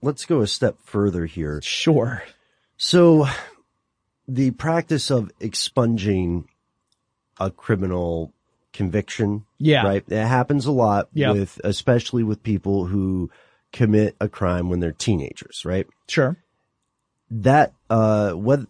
let's 0.05 0.25
go 0.25 0.41
a 0.41 0.47
step 0.47 0.77
further 0.83 1.25
here. 1.25 1.59
Sure. 1.63 2.23
So, 2.77 3.27
the 4.27 4.51
practice 4.51 5.09
of 5.09 5.31
expunging 5.39 6.47
a 7.39 7.49
criminal 7.51 8.31
conviction, 8.71 9.45
Yeah. 9.57 9.83
right? 9.83 10.03
It 10.07 10.25
happens 10.25 10.65
a 10.65 10.71
lot 10.71 11.09
Yeah. 11.13 11.31
with, 11.31 11.59
especially 11.63 12.23
with 12.23 12.43
people 12.43 12.85
who 12.85 13.29
commit 13.71 14.15
a 14.21 14.29
crime 14.29 14.69
when 14.69 14.79
they're 14.79 14.91
teenagers, 14.91 15.63
right? 15.65 15.87
Sure. 16.07 16.37
That, 17.31 17.73
uh, 17.89 18.31
whether, 18.33 18.67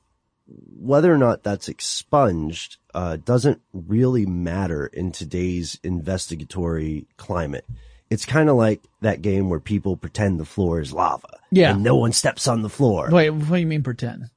whether 0.47 1.11
or 1.11 1.17
not 1.17 1.43
that's 1.43 1.67
expunged, 1.67 2.77
uh, 2.93 3.17
doesn't 3.17 3.61
really 3.73 4.25
matter 4.25 4.85
in 4.87 5.11
today's 5.11 5.79
investigatory 5.83 7.07
climate. 7.17 7.65
It's 8.09 8.25
kind 8.25 8.49
of 8.49 8.55
like 8.55 8.81
that 9.01 9.21
game 9.21 9.49
where 9.49 9.59
people 9.59 9.97
pretend 9.97 10.39
the 10.39 10.45
floor 10.45 10.79
is 10.79 10.93
lava. 10.93 11.39
Yeah. 11.51 11.71
And 11.71 11.83
no 11.83 11.95
one 11.95 12.11
steps 12.11 12.47
on 12.47 12.61
the 12.61 12.69
floor. 12.69 13.09
Wait, 13.11 13.29
what 13.31 13.47
do 13.47 13.55
you 13.57 13.65
mean 13.67 13.83
pretend? 13.83 14.29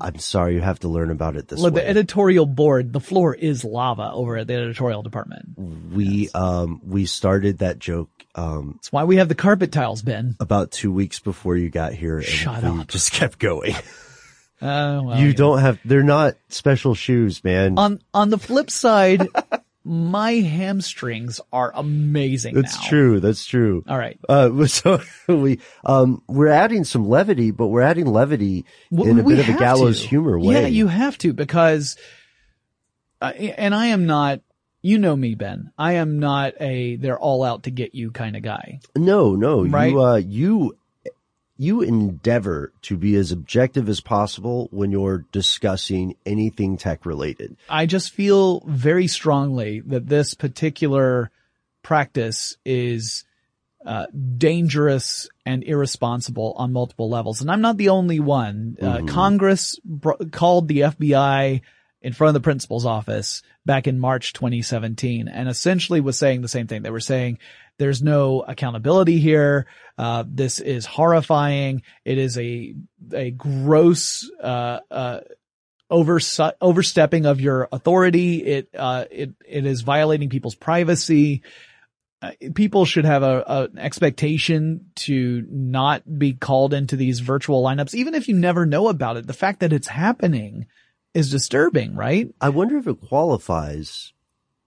I'm 0.00 0.18
sorry 0.18 0.54
you 0.54 0.60
have 0.60 0.80
to 0.80 0.88
learn 0.88 1.10
about 1.10 1.36
it 1.36 1.48
this 1.48 1.58
Look, 1.60 1.74
way. 1.74 1.80
the 1.80 1.88
editorial 1.88 2.44
board, 2.44 2.92
the 2.92 3.00
floor 3.00 3.34
is 3.34 3.64
lava 3.64 4.10
over 4.12 4.36
at 4.36 4.46
the 4.46 4.54
editorial 4.54 5.02
department. 5.02 5.54
we 5.56 6.28
um 6.34 6.82
we 6.84 7.06
started 7.06 7.58
that 7.58 7.78
joke 7.78 8.10
um 8.34 8.72
That's 8.74 8.92
why 8.92 9.04
we 9.04 9.16
have 9.16 9.28
the 9.30 9.34
carpet 9.34 9.72
tiles, 9.72 10.02
Ben. 10.02 10.36
about 10.40 10.72
two 10.72 10.92
weeks 10.92 11.20
before 11.20 11.56
you 11.56 11.70
got 11.70 11.94
here 11.94 12.16
and 12.18 12.26
Shut 12.26 12.64
up. 12.64 12.88
just 12.88 13.12
kept 13.12 13.38
going. 13.38 13.74
Uh, 14.60 15.00
well, 15.04 15.18
you 15.20 15.32
don't 15.32 15.60
have 15.60 15.78
they're 15.86 16.02
not 16.02 16.34
special 16.50 16.94
shoes, 16.94 17.42
man. 17.42 17.78
On 17.78 17.98
on 18.12 18.28
the 18.28 18.38
flip 18.38 18.70
side, 18.70 19.26
my 19.90 20.32
hamstrings 20.32 21.40
are 21.50 21.72
amazing. 21.74 22.54
That's 22.54 22.76
now. 22.78 22.88
true. 22.88 23.20
That's 23.20 23.46
true. 23.46 23.82
All 23.88 23.96
right. 23.96 24.18
Uh, 24.28 24.66
so 24.66 25.00
we 25.26 25.60
um 25.84 26.22
we're 26.28 26.48
adding 26.48 26.84
some 26.84 27.08
levity, 27.08 27.50
but 27.52 27.68
we're 27.68 27.80
adding 27.82 28.04
levity 28.06 28.66
Well, 28.90 29.08
in 29.08 29.18
a 29.18 29.22
bit 29.24 29.38
of 29.38 29.48
a 29.48 29.58
gallows 29.58 30.02
to. 30.02 30.08
humor 30.08 30.38
way. 30.38 30.54
Yeah, 30.60 30.66
you 30.66 30.88
have 30.88 31.16
to 31.18 31.32
because, 31.32 31.96
uh, 33.22 33.32
and 33.34 33.74
I 33.74 33.86
am 33.86 34.06
not. 34.06 34.40
You 34.80 34.98
know 34.98 35.16
me, 35.16 35.34
Ben. 35.34 35.72
I 35.76 35.94
am 35.94 36.20
not 36.20 36.52
a 36.60 36.94
they're 36.96 37.18
all 37.18 37.42
out 37.42 37.64
to 37.64 37.70
get 37.72 37.94
you 37.94 38.12
kind 38.12 38.36
of 38.36 38.42
guy. 38.42 38.78
No, 38.96 39.34
no, 39.34 39.64
Right? 39.64 39.90
you 39.90 40.00
uh 40.02 40.16
you 40.16 40.78
you 41.58 41.82
endeavor 41.82 42.72
to 42.82 42.96
be 42.96 43.16
as 43.16 43.32
objective 43.32 43.88
as 43.88 44.00
possible 44.00 44.68
when 44.70 44.92
you're 44.92 45.26
discussing 45.32 46.14
anything 46.24 46.76
tech 46.76 47.04
related. 47.04 47.56
I 47.68 47.84
just 47.86 48.12
feel 48.12 48.60
very 48.60 49.08
strongly 49.08 49.80
that 49.80 50.06
this 50.06 50.34
particular 50.34 51.30
practice 51.82 52.56
is 52.64 53.24
uh, 53.84 54.06
dangerous 54.36 55.28
and 55.44 55.64
irresponsible 55.64 56.54
on 56.56 56.72
multiple 56.72 57.10
levels. 57.10 57.40
And 57.40 57.50
I'm 57.50 57.60
not 57.60 57.76
the 57.76 57.88
only 57.88 58.20
one. 58.20 58.76
Uh, 58.80 59.02
Congress 59.06 59.78
br- 59.84 60.12
called 60.30 60.68
the 60.68 60.80
FBI 60.80 61.62
in 62.00 62.12
front 62.12 62.28
of 62.28 62.34
the 62.34 62.44
principal's 62.44 62.86
office 62.86 63.42
back 63.66 63.86
in 63.86 63.98
March 63.98 64.32
2017 64.32 65.28
and 65.28 65.48
essentially 65.48 66.00
was 66.00 66.18
saying 66.18 66.42
the 66.42 66.48
same 66.48 66.66
thing. 66.66 66.82
They 66.82 66.90
were 66.90 67.00
saying 67.00 67.38
there's 67.78 68.02
no 68.02 68.42
accountability 68.42 69.18
here. 69.18 69.66
Uh, 69.96 70.24
this 70.26 70.60
is 70.60 70.86
horrifying. 70.86 71.82
It 72.04 72.18
is 72.18 72.38
a, 72.38 72.74
a 73.12 73.30
gross, 73.30 74.30
uh, 74.42 74.80
uh, 74.90 75.20
overstepping 75.90 77.26
of 77.26 77.40
your 77.40 77.68
authority. 77.72 78.44
It, 78.44 78.68
uh, 78.76 79.06
it, 79.10 79.34
it 79.46 79.66
is 79.66 79.80
violating 79.80 80.28
people's 80.28 80.54
privacy. 80.54 81.42
Uh, 82.20 82.32
people 82.54 82.84
should 82.84 83.04
have 83.04 83.22
a, 83.22 83.44
a 83.46 83.62
an 83.64 83.78
expectation 83.78 84.90
to 84.96 85.46
not 85.48 86.02
be 86.18 86.32
called 86.34 86.74
into 86.74 86.96
these 86.96 87.20
virtual 87.20 87.62
lineups, 87.62 87.94
even 87.94 88.14
if 88.14 88.28
you 88.28 88.34
never 88.34 88.66
know 88.66 88.88
about 88.88 89.16
it. 89.16 89.26
The 89.26 89.32
fact 89.32 89.60
that 89.60 89.72
it's 89.72 89.86
happening 89.86 90.66
is 91.14 91.30
disturbing, 91.30 91.94
right? 91.94 92.28
I 92.40 92.50
wonder 92.50 92.76
if 92.78 92.86
it 92.86 93.00
qualifies 93.00 94.12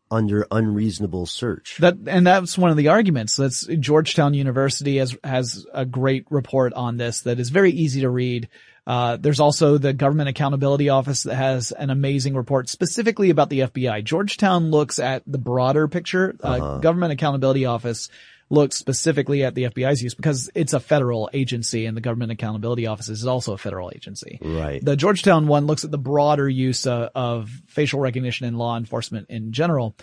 under 0.10 0.46
unreasonable 0.52 1.26
search. 1.26 1.78
That 1.80 1.96
and 2.08 2.28
that's 2.28 2.58
one 2.58 2.70
of 2.72 2.78
the 2.78 2.90
arguments. 2.90 3.38
That's 3.38 3.66
Georgetown 3.66 4.34
University 4.34 4.98
has 4.98 5.18
has 5.24 5.66
a 5.74 5.86
great 5.86 6.26
report 6.30 6.74
on 6.74 6.98
this 6.98 7.22
that 7.22 7.40
is 7.40 7.50
very 7.50 7.72
easy 7.72 8.02
to 8.02 8.10
read. 8.10 8.50
Uh, 8.86 9.16
there's 9.16 9.40
also 9.40 9.78
the 9.78 9.94
Government 9.94 10.28
Accountability 10.28 10.90
Office 10.90 11.24
that 11.24 11.36
has 11.36 11.72
an 11.72 11.92
amazing 11.92 12.36
report 12.36 12.68
specifically 12.68 13.30
about 13.30 13.50
the 13.50 13.60
FBI. 13.60 14.04
Georgetown 14.04 14.72
looks 14.72 14.98
at 15.00 15.22
the 15.28 15.38
broader 15.38 15.88
picture. 15.88 16.36
Uh, 16.44 16.48
Uh-huh. 16.48 16.78
Government 16.80 17.14
Accountability 17.14 17.66
Office 17.66 18.10
looks 18.52 18.76
specifically 18.76 19.44
at 19.46 19.56
the 19.56 19.64
FBI's 19.64 20.04
use 20.04 20.14
because 20.14 20.50
it's 20.54 20.74
a 20.74 20.80
federal 20.80 21.30
agency 21.32 21.86
and 21.86 21.96
the 21.96 22.02
Government 22.02 22.34
Accountability 22.34 22.86
Office 22.86 23.08
is 23.08 23.26
also 23.26 23.54
a 23.54 23.58
federal 23.58 23.92
agency. 23.96 24.40
Right. 24.42 24.84
The 24.84 24.98
Georgetown 24.98 25.48
one 25.48 25.68
looks 25.68 25.86
at 25.86 25.92
the 25.92 25.98
broader 25.98 26.50
use 26.50 26.86
uh, 26.86 27.10
of 27.16 27.50
facial 27.68 28.02
recognition 28.02 28.46
in 28.46 28.58
law 28.58 28.78
enforcement 28.78 29.28
in 29.30 29.54
general. 29.54 29.96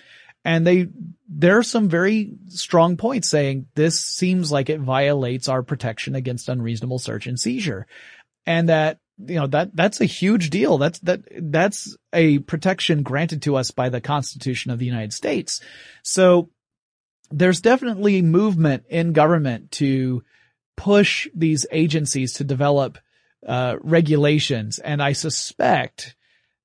And 0.46 0.66
they, 0.66 0.88
there 1.28 1.58
are 1.58 1.62
some 1.62 1.90
very 1.90 2.32
strong 2.46 2.96
points 2.96 3.28
saying 3.28 3.66
this 3.74 4.00
seems 4.00 4.50
like 4.50 4.70
it 4.70 4.80
violates 4.80 5.48
our 5.48 5.62
protection 5.62 6.14
against 6.14 6.48
unreasonable 6.48 6.98
search 6.98 7.26
and 7.26 7.38
seizure. 7.38 7.86
And 8.46 8.70
that, 8.70 8.98
you 9.18 9.34
know, 9.34 9.48
that, 9.48 9.76
that's 9.76 10.00
a 10.00 10.06
huge 10.06 10.48
deal. 10.48 10.78
That's, 10.78 11.00
that, 11.00 11.20
that's 11.30 11.98
a 12.14 12.38
protection 12.38 13.02
granted 13.02 13.42
to 13.42 13.56
us 13.56 13.72
by 13.72 13.90
the 13.90 14.00
Constitution 14.00 14.70
of 14.70 14.78
the 14.78 14.86
United 14.86 15.12
States. 15.12 15.60
So 16.02 16.48
there's 17.30 17.60
definitely 17.60 18.22
movement 18.22 18.84
in 18.88 19.12
government 19.12 19.70
to 19.72 20.22
push 20.76 21.28
these 21.34 21.66
agencies 21.70 22.34
to 22.34 22.44
develop 22.44 22.98
uh, 23.46 23.76
regulations. 23.80 24.78
And 24.78 25.02
I 25.02 25.12
suspect 25.12 26.16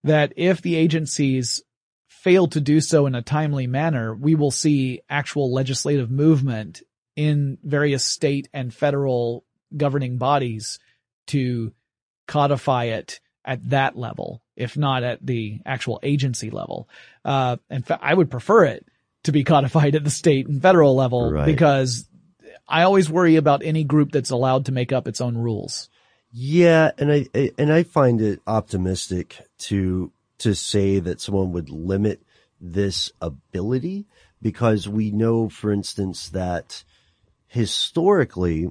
that 0.03 0.33
if 0.35 0.61
the 0.61 0.75
agencies 0.75 1.61
fail 2.07 2.47
to 2.47 2.61
do 2.61 2.79
so 2.79 3.05
in 3.05 3.15
a 3.15 3.21
timely 3.21 3.67
manner, 3.67 4.13
we 4.13 4.35
will 4.35 4.51
see 4.51 5.01
actual 5.09 5.51
legislative 5.51 6.09
movement 6.09 6.81
in 7.15 7.57
various 7.63 8.05
state 8.05 8.49
and 8.53 8.73
federal 8.73 9.43
governing 9.75 10.17
bodies 10.17 10.79
to 11.27 11.73
codify 12.27 12.85
it 12.85 13.19
at 13.45 13.69
that 13.69 13.97
level, 13.97 14.41
if 14.55 14.77
not 14.77 15.03
at 15.03 15.25
the 15.25 15.59
actual 15.65 15.99
agency 16.01 16.49
level. 16.49 16.87
Uh, 17.25 17.57
I 18.01 18.13
would 18.13 18.31
prefer 18.31 18.65
it 18.65 18.85
to 19.23 19.31
be 19.31 19.43
codified 19.43 19.95
at 19.95 20.03
the 20.03 20.09
state 20.09 20.47
and 20.47 20.61
federal 20.61 20.95
level 20.95 21.31
Right. 21.31 21.45
because 21.45 22.07
I 22.67 22.83
always 22.83 23.09
worry 23.09 23.35
about 23.35 23.63
any 23.63 23.83
group 23.83 24.11
that's 24.11 24.29
allowed 24.31 24.65
to 24.65 24.71
make 24.71 24.91
up 24.91 25.07
its 25.07 25.21
own 25.21 25.37
rules. 25.37 25.89
Yeah, 26.31 26.91
and 26.97 27.11
I, 27.11 27.27
I 27.35 27.51
and 27.57 27.71
I 27.71 27.83
find 27.83 28.19
it 28.21 28.39
optimistic 28.47 29.39
to 29.59 30.11
to 30.39 30.55
say 30.55 30.99
that 30.99 31.21
someone 31.21 31.51
would 31.51 31.69
limit 31.69 32.23
this 32.59 33.11
ability 33.21 34.07
because 34.41 34.87
we 34.87 35.11
know, 35.11 35.47
for 35.49 35.71
instance, 35.71 36.29
that 36.29 36.83
historically, 37.47 38.69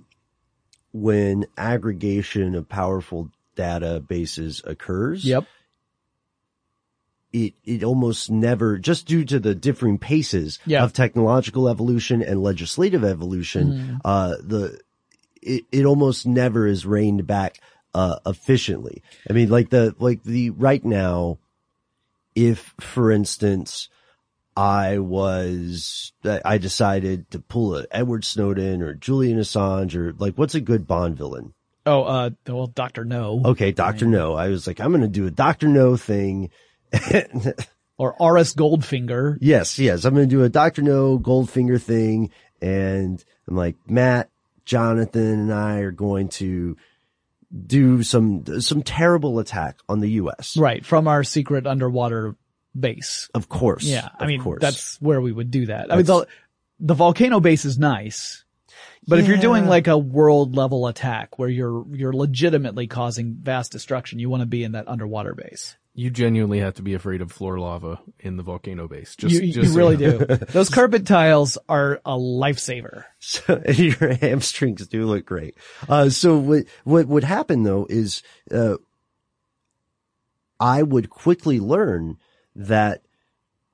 when 0.92 1.46
aggregation 1.56 2.54
of 2.54 2.68
powerful 2.68 3.30
databases 3.56 4.64
occurs, 4.66 5.24
Yep. 5.24 5.44
It 7.32 7.54
it 7.64 7.82
almost 7.82 8.30
never 8.30 8.78
just 8.78 9.06
due 9.06 9.24
to 9.24 9.38
the 9.40 9.54
differing 9.54 9.98
paces 9.98 10.58
Yeah. 10.66 10.84
of 10.84 10.92
technological 10.92 11.68
evolution 11.68 12.22
and 12.22 12.42
legislative 12.42 13.04
evolution 13.04 13.72
Mhm. 13.72 14.00
uh 14.04 14.34
the 14.42 14.78
it, 15.40 15.64
it 15.72 15.84
almost 15.84 16.26
never 16.26 16.66
is 16.66 16.84
reined 16.86 17.26
back 17.26 17.58
uh 17.94 18.16
efficiently 18.26 19.02
i 19.28 19.32
mean 19.32 19.48
like 19.48 19.70
the 19.70 19.94
like 19.98 20.22
the 20.24 20.50
right 20.50 20.84
now 20.84 21.38
if 22.34 22.74
for 22.80 23.10
instance 23.10 23.88
i 24.56 24.98
was 24.98 26.12
i 26.44 26.58
decided 26.58 27.30
to 27.30 27.38
pull 27.38 27.76
a 27.76 27.86
edward 27.90 28.24
snowden 28.24 28.82
or 28.82 28.94
julian 28.94 29.38
assange 29.38 29.94
or 29.94 30.12
like 30.18 30.34
what's 30.36 30.54
a 30.54 30.60
good 30.60 30.86
bond 30.86 31.16
villain 31.16 31.52
Oh, 31.84 32.04
uh, 32.04 32.30
well, 32.46 32.68
Dr. 32.68 33.04
No. 33.04 33.42
okay 33.44 33.72
dr 33.72 34.06
no 34.06 34.34
i 34.34 34.48
was 34.48 34.66
like 34.68 34.80
i'm 34.80 34.92
gonna 34.92 35.08
do 35.08 35.26
a 35.26 35.30
dr 35.32 35.66
no 35.66 35.96
thing 35.96 36.50
Or 37.98 38.20
R.S. 38.20 38.54
Goldfinger. 38.54 39.36
Yes, 39.40 39.78
yes. 39.78 40.04
I'm 40.04 40.14
going 40.14 40.28
to 40.28 40.34
do 40.34 40.42
a 40.42 40.48
Dr. 40.48 40.82
No 40.82 41.20
Goldfinger 41.20 41.80
thing. 41.80 42.30
And 42.60 43.22
I'm 43.46 43.54
like, 43.54 43.76
Matt, 43.86 44.28
Jonathan 44.64 45.40
and 45.40 45.54
I 45.54 45.80
are 45.80 45.92
going 45.92 46.28
to 46.30 46.76
do 47.64 48.02
some, 48.02 48.60
some 48.60 48.82
terrible 48.82 49.38
attack 49.38 49.78
on 49.88 50.00
the 50.00 50.08
U.S. 50.12 50.56
Right. 50.56 50.84
From 50.84 51.06
our 51.06 51.22
secret 51.22 51.66
underwater 51.66 52.34
base. 52.76 53.28
Of 53.34 53.48
course. 53.48 53.84
Yeah. 53.84 54.08
I 54.18 54.24
of 54.24 54.28
mean, 54.28 54.42
course. 54.42 54.62
that's 54.62 55.00
where 55.00 55.20
we 55.20 55.30
would 55.30 55.52
do 55.52 55.66
that. 55.66 55.92
I 55.92 55.96
mean, 55.96 56.06
the, 56.06 56.26
the 56.80 56.94
volcano 56.94 57.38
base 57.38 57.64
is 57.64 57.78
nice. 57.78 58.44
But 59.06 59.18
if 59.18 59.28
you're 59.28 59.36
doing 59.36 59.66
like 59.66 59.86
a 59.86 59.98
world 59.98 60.56
level 60.56 60.86
attack 60.86 61.38
where 61.38 61.48
you're, 61.48 61.84
you're 61.90 62.12
legitimately 62.12 62.86
causing 62.86 63.34
vast 63.34 63.70
destruction, 63.70 64.18
you 64.18 64.30
want 64.30 64.40
to 64.42 64.46
be 64.46 64.64
in 64.64 64.72
that 64.72 64.88
underwater 64.88 65.34
base. 65.34 65.76
You 65.94 66.08
genuinely 66.08 66.60
have 66.60 66.74
to 66.74 66.82
be 66.82 66.94
afraid 66.94 67.20
of 67.20 67.30
floor 67.30 67.58
lava 67.58 68.00
in 68.18 68.38
the 68.38 68.42
volcano 68.42 68.88
base. 68.88 69.14
Just, 69.14 69.34
you, 69.34 69.52
just 69.52 69.56
you 69.56 69.64
so 69.66 69.76
really 69.76 69.96
know. 69.98 70.18
do. 70.20 70.36
Those 70.48 70.70
carpet 70.70 71.06
tiles 71.06 71.58
are 71.68 72.00
a 72.06 72.12
lifesaver. 72.12 73.04
So, 73.18 73.62
your 73.68 74.14
hamstrings 74.14 74.86
do 74.88 75.04
look 75.04 75.26
great. 75.26 75.54
Uh, 75.86 76.08
so 76.08 76.38
what, 76.38 76.64
what 76.84 77.06
would 77.08 77.24
happen 77.24 77.62
though 77.62 77.86
is, 77.90 78.22
uh, 78.50 78.76
I 80.58 80.82
would 80.82 81.10
quickly 81.10 81.60
learn 81.60 82.16
that 82.56 83.02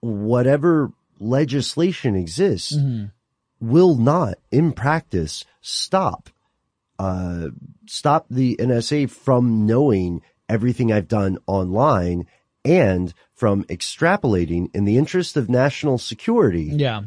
whatever 0.01 0.91
legislation 1.21 2.15
exists 2.17 2.75
Mhm. 2.77 3.13
will 3.61 3.95
not, 3.97 4.39
in 4.51 4.73
practice, 4.73 5.45
stop, 5.61 6.31
uh, 6.99 7.49
stop 7.87 8.27
the 8.31 8.57
NSA 8.59 9.07
from 9.11 9.67
knowing 9.67 10.23
everything 10.49 10.93
I've 10.93 11.09
done 11.09 11.39
online 11.47 12.27
and 12.65 13.13
from 13.35 13.65
extrapolating 13.65 14.69
in 14.75 14.85
the 14.85 14.97
interest 14.99 15.37
of 15.37 15.49
national 15.49 15.99
security 15.99 16.71
Yeah. 16.75 17.03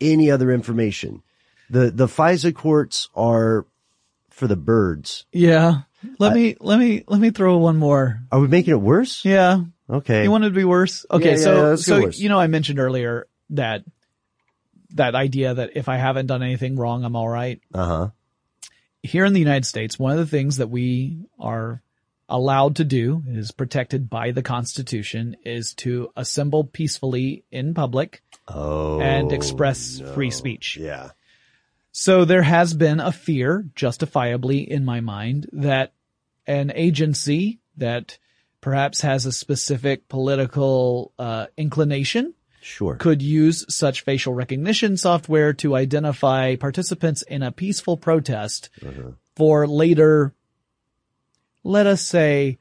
any 0.00 0.30
other 0.30 0.52
information. 0.52 1.22
The 1.70 1.90
the 1.90 2.06
FISA 2.06 2.54
courts 2.54 3.08
are 3.14 3.66
for 4.30 4.46
the 4.46 4.56
birds. 4.56 5.24
Yeah. 5.32 5.82
Let 6.18 6.34
me, 6.34 6.56
let 6.60 6.78
me, 6.78 7.02
let 7.08 7.20
me 7.20 7.30
throw 7.30 7.56
one 7.56 7.78
more. 7.78 8.20
Are 8.30 8.38
we 8.38 8.46
making 8.48 8.72
it 8.72 8.80
worse? 8.80 9.24
Yeah. 9.24 9.60
Okay. 9.90 10.22
You 10.22 10.30
want 10.30 10.44
it 10.44 10.50
to 10.50 10.54
be 10.54 10.62
worse? 10.64 11.04
Okay. 11.10 11.32
yeah, 11.32 11.36
so, 11.36 11.70
yeah, 11.70 11.76
so, 11.76 12.08
you 12.10 12.28
know, 12.28 12.38
I 12.38 12.46
mentioned 12.46 12.78
earlier 12.78 13.26
that, 13.50 13.82
that 14.90 15.14
idea 15.16 15.54
that 15.54 15.70
if 15.74 15.88
I 15.88 15.96
haven't 15.96 16.26
done 16.26 16.42
anything 16.42 16.76
wrong, 16.76 17.02
I'm 17.04 17.16
all 17.16 17.28
right. 17.28 17.60
Uh 17.74 17.84
huh. 17.86 18.08
Here 19.02 19.24
in 19.24 19.32
the 19.32 19.40
United 19.40 19.64
States, 19.64 19.98
one 19.98 20.12
of 20.12 20.18
the 20.18 20.26
things 20.26 20.58
that 20.58 20.68
we 20.68 21.18
are 21.40 21.82
allowed 22.28 22.76
to 22.76 22.84
do 22.84 23.22
is 23.28 23.52
protected 23.52 24.10
by 24.10 24.30
the 24.32 24.42
Constitution 24.42 25.36
is 25.44 25.74
to 25.74 26.10
assemble 26.16 26.64
peacefully 26.64 27.44
in 27.50 27.72
public 27.74 28.22
Oh. 28.48 29.00
and 29.00 29.32
express 29.32 30.00
free 30.14 30.30
speech. 30.30 30.76
Yeah. 30.80 31.10
So 31.92 32.24
there 32.24 32.42
has 32.42 32.74
been 32.74 33.00
a 33.00 33.10
fear, 33.12 33.64
justifiably 33.74 34.70
in 34.70 34.84
my 34.84 35.00
mind, 35.00 35.48
that 35.52 35.92
an 36.46 36.70
agency 36.74 37.58
that 37.76 38.18
perhaps 38.60 39.00
has 39.00 39.26
a 39.26 39.32
specific 39.32 40.08
political 40.08 41.12
uh, 41.18 41.46
inclination 41.56 42.34
Sure. 42.60 42.96
could 42.96 43.22
use 43.22 43.64
such 43.74 44.00
facial 44.02 44.34
recognition 44.34 44.96
software 44.96 45.52
to 45.54 45.76
identify 45.76 46.56
participants 46.56 47.22
in 47.22 47.42
a 47.42 47.52
peaceful 47.52 47.96
protest 47.96 48.70
Uh-huh. 48.84 49.12
for 49.36 49.66
later, 49.68 50.34
let 51.66 51.86
us 51.86 52.02
say, 52.06 52.58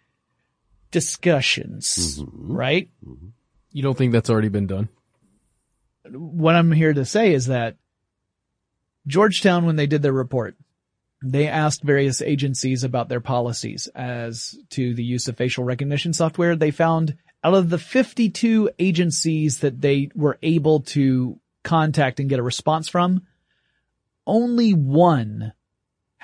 discussions, 0.92 2.20
Mm-hmm. 2.20 2.52
right? 2.56 2.90
You 3.72 3.84
don't 3.84 3.98
think 3.98 4.12
that's 4.14 4.30
already 4.30 4.50
been 4.50 4.68
done? 4.68 4.90
what 6.12 6.56
I'm 6.56 6.72
here 6.72 6.94
to 6.94 7.04
say 7.04 7.34
is 7.34 7.48
that 7.48 7.78
Georgetown, 9.08 9.66
when 9.66 9.76
they 9.76 9.88
did 9.88 10.04
their 10.04 10.14
report, 10.14 10.56
they 11.24 11.48
asked 11.48 11.82
various 11.84 12.22
agencies 12.22 12.84
about 12.84 13.10
their 13.10 13.20
policies 13.22 13.88
as 13.96 14.56
to 14.70 14.94
the 14.94 15.04
use 15.04 15.28
of 15.28 15.36
facial 15.36 15.64
recognition 15.64 16.14
software. 16.14 16.56
They 16.56 16.70
found 16.70 17.18
out 17.44 17.56
of 17.56 17.72
the 17.72 17.80
52 17.80 18.70
agencies 18.78 19.60
that 19.62 19.82
they 19.82 20.10
were 20.14 20.38
able 20.44 20.82
to 20.82 21.40
contact 21.64 22.20
and 22.20 22.30
get 22.30 22.38
a 22.40 22.44
response 22.44 22.88
from, 22.88 23.24
only 24.28 24.74
one 24.74 25.54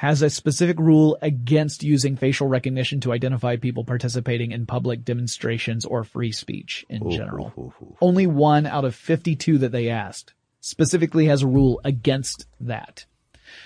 has 0.01 0.23
a 0.23 0.31
specific 0.31 0.79
rule 0.79 1.15
against 1.21 1.83
using 1.83 2.17
facial 2.17 2.47
recognition 2.47 2.99
to 2.99 3.11
identify 3.11 3.55
people 3.55 3.83
participating 3.83 4.51
in 4.51 4.65
public 4.65 5.05
demonstrations 5.05 5.85
or 5.85 6.03
free 6.03 6.31
speech 6.31 6.83
in 6.89 7.11
general. 7.11 7.71
Only 8.01 8.25
one 8.25 8.65
out 8.65 8.83
of 8.83 8.95
52 8.95 9.59
that 9.59 9.71
they 9.71 9.89
asked 9.89 10.33
specifically 10.59 11.27
has 11.27 11.43
a 11.43 11.47
rule 11.47 11.79
against 11.83 12.47
that. 12.61 13.05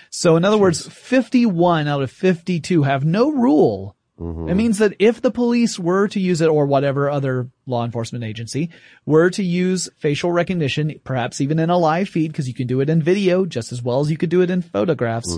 So 0.10 0.36
in 0.36 0.44
other 0.44 0.58
words, 0.58 0.86
51 0.86 1.88
out 1.88 2.02
of 2.02 2.12
52 2.12 2.84
have 2.84 3.06
no 3.06 3.32
rule. 3.32 3.96
It 4.50 4.56
means 4.56 4.80
that 4.80 4.96
if 5.00 5.22
the 5.22 5.32
police 5.32 5.80
were 5.80 6.10
to 6.10 6.20
use 6.20 6.42
it 6.42 6.50
or 6.50 6.66
whatever 6.66 7.10
other 7.10 7.50
law 7.66 7.86
enforcement 7.86 8.26
agency 8.26 8.72
were 9.06 9.30
to 9.30 9.44
use 9.44 9.88
facial 9.98 10.34
recognition, 10.34 11.00
perhaps 11.06 11.40
even 11.40 11.60
in 11.60 11.70
a 11.70 11.78
live 11.78 12.10
feed, 12.10 12.34
because 12.34 12.50
you 12.50 12.54
can 12.54 12.68
do 12.68 12.82
it 12.82 12.90
in 12.90 13.02
video 13.02 13.46
just 13.46 13.72
as 13.72 13.82
well 13.82 14.02
as 14.02 14.12
you 14.12 14.18
could 14.18 14.30
do 14.30 14.42
it 14.42 14.50
in 14.50 14.62
photographs, 14.62 15.38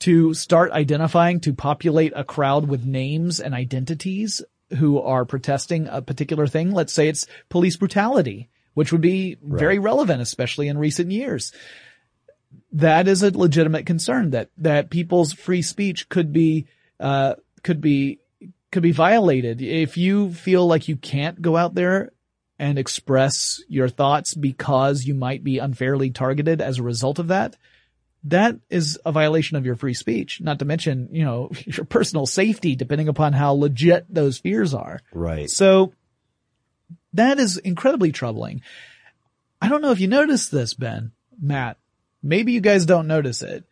to 0.00 0.34
start 0.34 0.72
identifying, 0.72 1.40
to 1.40 1.52
populate 1.52 2.12
a 2.16 2.24
crowd 2.24 2.68
with 2.68 2.84
names 2.84 3.40
and 3.40 3.54
identities 3.54 4.42
who 4.78 5.00
are 5.00 5.24
protesting 5.24 5.86
a 5.88 6.02
particular 6.02 6.46
thing. 6.46 6.72
Let's 6.72 6.92
say 6.92 7.08
it's 7.08 7.26
police 7.48 7.76
brutality, 7.76 8.48
which 8.74 8.92
would 8.92 9.00
be 9.00 9.36
very 9.42 9.78
relevant, 9.78 10.22
especially 10.22 10.68
in 10.68 10.78
recent 10.78 11.10
years. 11.10 11.52
That 12.72 13.08
is 13.08 13.22
a 13.22 13.36
legitimate 13.36 13.86
concern 13.86 14.30
that, 14.30 14.50
that 14.58 14.90
people's 14.90 15.32
free 15.32 15.62
speech 15.62 16.08
could 16.08 16.32
be, 16.32 16.66
uh, 16.98 17.34
could 17.62 17.80
be, 17.80 18.20
could 18.72 18.82
be 18.82 18.92
violated. 18.92 19.60
If 19.60 19.96
you 19.96 20.32
feel 20.32 20.66
like 20.66 20.88
you 20.88 20.96
can't 20.96 21.42
go 21.42 21.56
out 21.56 21.74
there 21.74 22.12
and 22.58 22.78
express 22.78 23.60
your 23.68 23.88
thoughts 23.88 24.34
because 24.34 25.04
you 25.04 25.14
might 25.14 25.42
be 25.42 25.58
unfairly 25.58 26.10
targeted 26.10 26.60
as 26.60 26.78
a 26.78 26.82
result 26.82 27.18
of 27.18 27.28
that, 27.28 27.56
that 28.24 28.56
is 28.68 28.98
a 29.04 29.12
violation 29.12 29.56
of 29.56 29.64
your 29.64 29.76
free 29.76 29.94
speech. 29.94 30.40
Not 30.40 30.58
to 30.58 30.64
mention, 30.64 31.08
you 31.12 31.24
know, 31.24 31.50
your 31.64 31.84
personal 31.84 32.26
safety, 32.26 32.76
depending 32.76 33.08
upon 33.08 33.32
how 33.32 33.52
legit 33.52 34.06
those 34.12 34.38
fears 34.38 34.74
are. 34.74 35.00
Right. 35.12 35.50
So 35.50 35.92
that 37.14 37.38
is 37.38 37.56
incredibly 37.56 38.12
troubling. 38.12 38.62
I 39.60 39.68
don't 39.68 39.82
know 39.82 39.92
if 39.92 40.00
you 40.00 40.08
noticed 40.08 40.50
this, 40.50 40.74
Ben, 40.74 41.12
Matt. 41.40 41.76
Maybe 42.22 42.52
you 42.52 42.60
guys 42.60 42.86
don't 42.86 43.06
notice 43.06 43.42
it. 43.42 43.64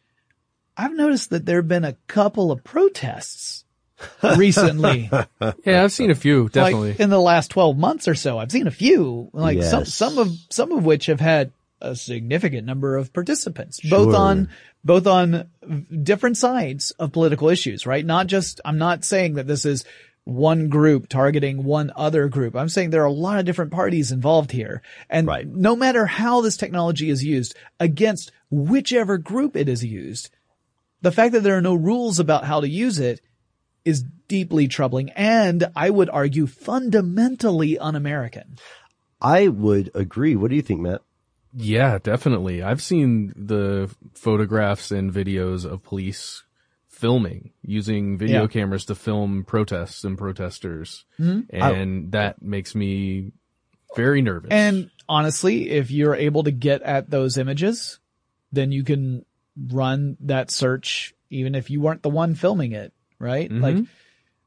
I've 0.77 0.95
noticed 0.95 1.31
that 1.31 1.45
there 1.45 1.57
have 1.57 1.69
been 1.69 1.85
a 1.85 1.97
couple 2.07 2.53
of 2.53 2.63
protests 2.65 3.65
recently. 4.37 5.11
Yeah, 5.65 5.83
I've 5.83 5.93
seen 5.93 6.11
a 6.11 6.15
few, 6.15 6.49
definitely. 6.49 6.91
Like 6.91 7.01
in 7.01 7.11
the 7.11 7.21
last 7.21 7.51
12 7.51 7.77
months 7.77 8.09
or 8.09 8.15
so, 8.15 8.39
I've 8.39 8.53
seen 8.53 8.67
a 8.67 8.73
few, 8.73 9.29
like 9.33 9.63
some, 9.63 9.85
some 9.85 10.19
of, 10.19 10.33
some 10.51 10.73
of 10.73 10.85
which 10.85 11.07
have 11.07 11.21
had 11.21 11.53
a 11.81 11.95
significant 11.97 12.67
number 12.67 12.97
of 12.97 13.13
participants, 13.13 13.81
both 13.81 14.15
on, 14.15 14.49
both 14.85 15.07
on 15.07 15.49
different 16.03 16.37
sides 16.37 16.91
of 16.93 17.13
political 17.13 17.49
issues, 17.49 17.87
right? 17.87 18.05
Not 18.05 18.27
just, 18.27 18.61
I'm 18.65 18.79
not 18.79 19.05
saying 19.05 19.35
that 19.35 19.47
this 19.47 19.65
is 19.65 19.85
one 20.25 20.69
group 20.69 21.09
targeting 21.09 21.65
one 21.65 21.91
other 21.97 22.29
group. 22.29 22.55
I'm 22.55 22.69
saying 22.69 22.91
there 22.91 23.03
are 23.03 23.07
a 23.07 23.13
lot 23.13 23.39
of 23.39 23.47
different 23.47 23.73
parties 23.73 24.13
involved 24.13 24.51
here. 24.51 24.83
And 25.09 25.27
no 25.55 25.75
matter 25.75 26.05
how 26.05 26.43
this 26.43 26.59
technology 26.59 27.09
is 27.09 27.25
used 27.25 27.57
against 27.81 28.31
whichever 28.51 29.17
group 29.17 29.57
it 29.57 29.69
is 29.69 29.85
used, 29.85 30.31
the 31.01 31.13
fact 31.13 31.33
that 31.33 31.43
there 31.43 31.57
are 31.57 31.63
no 31.63 31.75
rules 31.75 32.19
about 32.19 32.45
how 32.45 32.61
to 32.61 32.69
use 32.69 32.99
it 32.99 33.23
is 33.85 34.05
deeply 34.29 34.69
troubling 34.69 35.11
and 35.11 35.65
I 35.75 35.89
would 35.89 36.11
argue 36.11 36.47
fundamentally 36.47 37.79
un-American. 37.79 38.59
I 39.21 39.49
would 39.49 39.91
agree. 39.95 40.37
What 40.37 40.51
do 40.51 40.57
you 40.57 40.63
think, 40.63 40.81
Matt? 40.81 41.01
Yeah, 41.55 41.99
definitely. 42.03 42.63
I've 42.63 42.83
seen 42.83 43.33
the 43.37 43.95
photographs 44.15 44.91
and 44.91 45.13
videos 45.13 45.65
of 45.65 45.83
police 45.83 46.43
filming 46.89 47.51
using 47.63 48.19
video 48.19 48.43
Yeah. 48.43 48.47
cameras 48.49 48.85
to 48.87 48.95
film 48.95 49.45
protests 49.45 50.05
and 50.05 50.19
protesters. 50.19 51.05
Mhm. 51.19 51.47
And 51.51 52.13
that 52.13 52.43
makes 52.43 52.75
me 52.75 53.33
very 53.97 54.21
nervous. 54.21 54.51
And 54.51 54.91
honestly, 55.09 55.71
if 55.71 55.91
you're 55.91 56.15
able 56.15 56.43
to 56.43 56.51
get 56.51 56.83
at 56.83 57.09
those 57.11 57.39
images, 57.39 57.99
then 58.53 58.73
you 58.73 58.83
can 58.85 59.25
run 59.71 60.17
that 60.21 60.51
search 60.51 61.15
even 61.31 61.55
if 61.55 61.71
you 61.71 61.81
weren't 61.81 62.03
the 62.03 62.09
one 62.11 62.35
filming 62.35 62.73
it, 62.73 62.93
right? 63.19 63.51
Mhm. 63.51 63.61
Like 63.61 63.77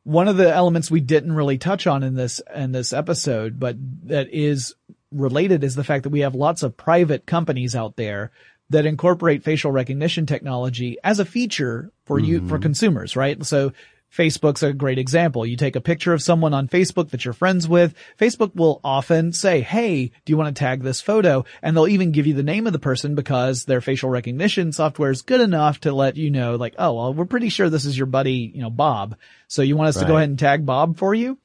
one 0.04 0.28
of 0.28 0.36
the 0.38 0.52
elements 0.52 0.90
we 0.90 1.00
didn't 1.00 1.34
really 1.34 1.58
touch 1.60 1.86
on 1.86 2.02
in 2.04 2.16
this 2.16 2.42
in 2.56 2.72
this 2.72 2.92
episode, 2.92 3.60
but 3.60 3.76
that 4.08 4.28
is 4.34 4.74
related 5.12 5.64
is 5.64 5.76
the 5.76 5.84
fact 5.84 6.04
that 6.04 6.10
we 6.10 6.22
have 6.22 6.36
lots 6.36 6.64
of 6.64 6.78
private 6.78 7.26
companies 7.26 7.76
out 7.76 7.96
there 7.96 8.32
that 8.70 8.86
incorporate 8.86 9.44
facial 9.44 9.72
recognition 9.72 10.26
technology 10.26 10.98
as 11.04 11.20
a 11.20 11.26
feature 11.26 11.92
for 12.06 12.18
you 12.18 12.40
for 12.48 12.56
mm-hmm. 12.56 12.64
consumers, 12.64 13.16
right? 13.18 13.46
So 13.46 13.74
Facebook's 14.16 14.62
a 14.62 14.74
great 14.74 15.00
example. 15.00 15.46
You 15.46 15.56
take 15.56 15.76
a 15.76 15.82
picture 15.82 16.14
of 16.14 16.22
someone 16.22 16.54
on 16.54 16.68
Facebook 16.68 17.10
that 17.10 17.24
you're 17.24 17.34
friends 17.34 17.68
with. 17.68 17.96
Facebook 18.20 18.54
will 18.56 18.82
often 18.84 19.32
say, 19.32 19.62
Hey, 19.62 20.12
do 20.26 20.32
you 20.32 20.38
want 20.38 20.54
to 20.54 20.60
tag 20.60 20.84
this 20.84 21.02
photo? 21.02 21.46
And 21.62 21.76
they'll 21.76 21.88
even 21.88 22.12
give 22.12 22.28
you 22.28 22.34
the 22.34 22.44
name 22.44 22.68
of 22.68 22.74
the 22.74 22.80
person 22.80 23.16
because 23.16 23.66
their 23.66 23.82
facial 23.82 24.10
recognition 24.10 24.74
software 24.74 25.12
is 25.12 25.22
good 25.22 25.42
enough 25.42 25.82
to 25.82 25.94
let 25.94 26.18
you 26.18 26.30
know, 26.30 26.56
like, 26.56 26.76
oh, 26.78 26.94
well, 26.94 27.14
we're 27.14 27.26
pretty 27.26 27.50
sure 27.50 27.70
this 27.70 27.86
is 27.86 27.98
your 27.98 28.08
buddy, 28.08 28.52
you 28.54 28.62
know, 28.62 28.70
Bob. 28.70 29.16
So 29.48 29.62
you 29.62 29.78
want 29.78 29.90
us 29.90 30.00
to 30.00 30.08
go 30.08 30.18
ahead 30.18 30.30
and 30.30 30.40
tag 30.40 30.66
Bob 30.66 30.98
for 30.98 31.14
you? 31.14 31.38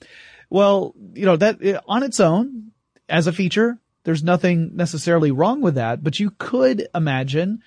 Well, 0.50 0.94
you 1.14 1.26
know, 1.26 1.36
that 1.36 1.82
on 1.88 2.02
its 2.02 2.20
own, 2.20 2.72
as 3.08 3.26
a 3.26 3.32
feature, 3.32 3.78
there's 4.04 4.22
nothing 4.22 4.76
necessarily 4.76 5.30
wrong 5.30 5.60
with 5.60 5.74
that, 5.74 6.02
but 6.02 6.20
you 6.20 6.30
could 6.30 6.88
imagine 6.94 7.62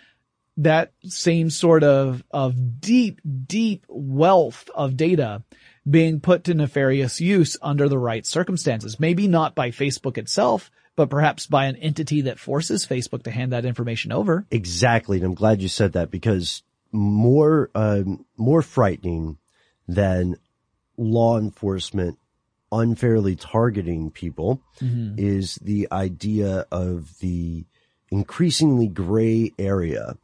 that 0.58 0.92
same 1.04 1.50
sort 1.50 1.84
of, 1.84 2.24
of 2.32 2.82
deep, 2.82 3.22
deep 3.46 3.86
wealth 3.88 4.70
of 4.76 4.98
data 4.98 5.44
being 5.90 6.20
put 6.20 6.44
to 6.46 6.54
nefarious 6.54 7.22
use 7.22 7.58
under 7.62 7.88
the 7.88 7.98
right 7.98 8.26
circumstances. 8.26 9.00
Maybe 9.00 9.28
not 9.28 9.56
by 9.56 9.72
Facebook 9.72 10.18
itself, 10.18 10.70
but 10.96 11.10
perhaps 11.10 11.48
by 11.48 11.66
an 11.66 11.78
entity 11.78 12.22
that 12.22 12.40
forces 12.40 12.86
Facebook 12.86 13.24
to 13.24 13.32
hand 13.32 13.54
that 13.54 13.66
information 13.66 14.12
over. 14.12 14.46
Exactly. 14.52 15.18
And 15.18 15.26
I'm 15.26 15.34
glad 15.34 15.62
you 15.62 15.70
said 15.70 15.94
that 15.94 16.12
because 16.12 16.62
more, 16.92 17.70
um, 17.74 18.26
more 18.38 18.62
frightening 18.62 19.38
than 19.88 20.36
law 20.98 21.40
enforcement 21.40 22.18
unfairly 22.72 23.36
targeting 23.36 24.12
people 24.12 24.62
Mhm. 24.82 25.18
is 25.20 25.56
the 25.56 25.88
idea 25.92 26.66
of 26.72 27.18
the 27.20 27.66
increasingly 28.12 28.88
gray 28.88 29.52
area, 29.60 30.18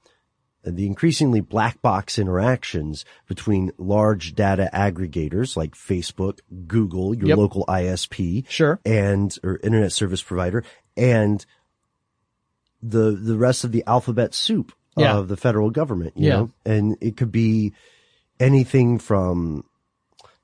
the 0.63 0.85
increasingly 0.87 1.39
black 1.41 1.81
box 1.81 2.17
interactions 2.17 3.05
between 3.27 3.71
large 3.77 4.33
data 4.33 4.69
aggregators 4.73 5.55
like 5.55 5.75
Facebook, 5.75 6.39
Google, 6.67 7.13
your 7.15 7.27
Yep. 7.29 7.37
local 7.37 7.65
ISP, 7.67 8.43
Sure, 8.49 8.79
and 8.85 9.37
or 9.43 9.59
internet 9.63 9.91
service 9.91 10.23
provider, 10.23 10.63
and 10.97 11.45
the 12.81 13.11
the 13.11 13.37
rest 13.37 13.63
of 13.63 13.71
the 13.71 13.83
alphabet 13.87 14.33
soup 14.33 14.71
Yeah. 14.97 15.17
of 15.17 15.27
the 15.27 15.37
federal 15.37 15.69
government. 15.71 16.13
You 16.15 16.27
Yeah. 16.27 16.35
know, 16.37 16.51
and 16.65 16.97
it 17.01 17.17
could 17.17 17.31
be 17.31 17.73
anything 18.39 18.99
from 18.99 19.63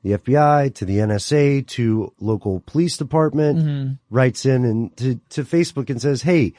the 0.03 0.11
FBI 0.17 0.73
to 0.75 0.85
the 0.85 0.97
NSA 0.97 1.67
to 1.67 2.11
local 2.19 2.59
police 2.61 2.97
department 2.97 3.59
Mhm. 3.59 3.97
writes 4.09 4.45
in 4.45 4.65
and 4.65 4.97
to, 4.97 5.19
to 5.29 5.43
Facebook 5.43 5.89
and 5.89 6.01
says, 6.01 6.21
Hey, 6.23 6.53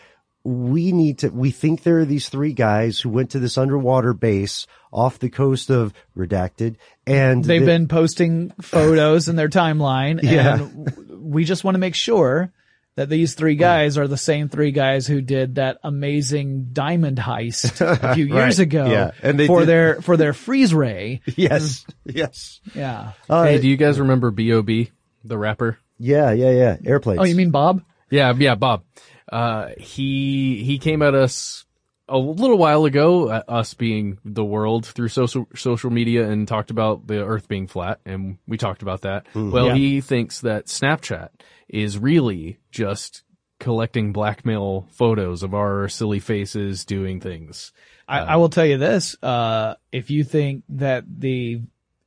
we 0.45 0.91
need 0.93 1.19
to, 1.19 1.29
we 1.29 1.51
think 1.53 1.83
there 1.83 1.99
are 2.01 2.05
these 2.05 2.29
three 2.29 2.53
guys 2.53 2.99
who 3.01 3.09
went 3.09 3.31
to 3.31 3.39
this 3.39 3.57
underwater 3.57 4.13
base 4.13 4.67
off 4.93 5.19
the 5.21 5.29
coast 5.31 5.71
of 5.71 5.93
redacted 6.17 6.77
and 7.07 7.45
They've 7.45 7.61
the- 7.61 7.67
been 7.67 7.89
posting 7.89 8.51
photos 8.61 9.29
in 9.29 9.37
their 9.37 9.49
timeline 9.49 10.19
and 10.23 10.23
Yeah. 10.31 10.57
w- 10.59 11.19
we 11.21 11.45
just 11.45 11.63
want 11.65 11.77
to 11.77 11.79
make 11.81 11.95
sure 11.95 12.53
that 12.97 13.09
these 13.09 13.35
three 13.35 13.55
guys 13.57 13.97
are 13.97 14.07
the 14.07 14.17
same 14.19 14.49
three 14.49 14.71
guys 14.71 15.07
who 15.07 15.21
did 15.23 15.55
that 15.55 15.79
amazing 15.83 16.69
diamond 16.73 17.17
heist 17.19 17.81
a 17.81 18.15
few 18.15 18.27
years 18.27 18.59
Right. 18.59 18.67
ago 18.67 18.87
Yeah. 18.87 19.11
And 19.23 19.39
they 19.41 19.47
for 19.47 19.61
did- 19.61 19.69
their 19.69 20.03
for 20.03 20.17
their 20.17 20.33
freeze 20.35 20.75
ray. 20.75 21.23
yes, 21.37 21.87
yes. 22.05 22.61
Yeah. 22.75 23.13
Uh, 23.31 23.45
hey, 23.45 23.61
do 23.61 23.69
you 23.69 23.77
guys 23.77 23.99
remember 23.99 24.31
B.O.B., 24.31 24.91
the 25.25 25.39
rapper? 25.39 25.79
Yeah, 25.99 26.33
yeah, 26.33 26.51
yeah. 26.51 26.77
Airplanes. 26.85 27.21
Oh, 27.21 27.25
you 27.25 27.35
mean 27.37 27.51
Bob? 27.51 27.83
Yeah, 28.11 28.33
yeah, 28.37 28.57
Bob. 28.57 28.83
Uh, 29.31 29.69
he, 29.79 30.63
he 30.65 30.79
came 30.79 31.01
at 31.01 31.15
us 31.15 31.65
a 32.13 32.19
little 32.19 32.59
while 32.59 32.85
ago, 32.85 33.29
uh, 33.29 33.43
us 33.49 33.75
being 33.75 34.19
the 34.25 34.45
world 34.45 34.87
through 34.87 35.09
social, 35.09 35.47
social 35.55 35.91
media 35.91 36.29
and 36.29 36.47
talked 36.47 36.71
about 36.71 37.07
the 37.07 37.25
earth 37.25 37.49
being 37.49 37.67
flat 37.67 38.01
and 38.05 38.39
we 38.47 38.57
talked 38.59 38.83
about 38.83 39.01
that. 39.01 39.25
Mm-hmm. 39.29 39.51
Well, 39.51 39.67
Yeah. 39.69 39.75
he 39.75 40.01
thinks 40.01 40.41
that 40.43 40.67
Snapchat 40.67 41.31
is 41.69 41.99
really 41.99 42.59
just 42.71 43.23
collecting 43.59 44.13
blackmail 44.13 44.87
photos 44.91 45.43
of 45.43 45.55
our 45.55 45.89
silly 45.89 46.19
faces 46.21 46.85
doing 46.85 47.21
things. 47.21 47.73
I, 48.09 48.19
I 48.19 48.37
will 48.37 48.49
tell 48.49 48.67
you 48.67 48.77
this, 48.77 49.17
uh, 49.23 49.77
if 49.93 50.11
you 50.11 50.25
think 50.25 50.65
that 50.71 51.05
the 51.09 51.63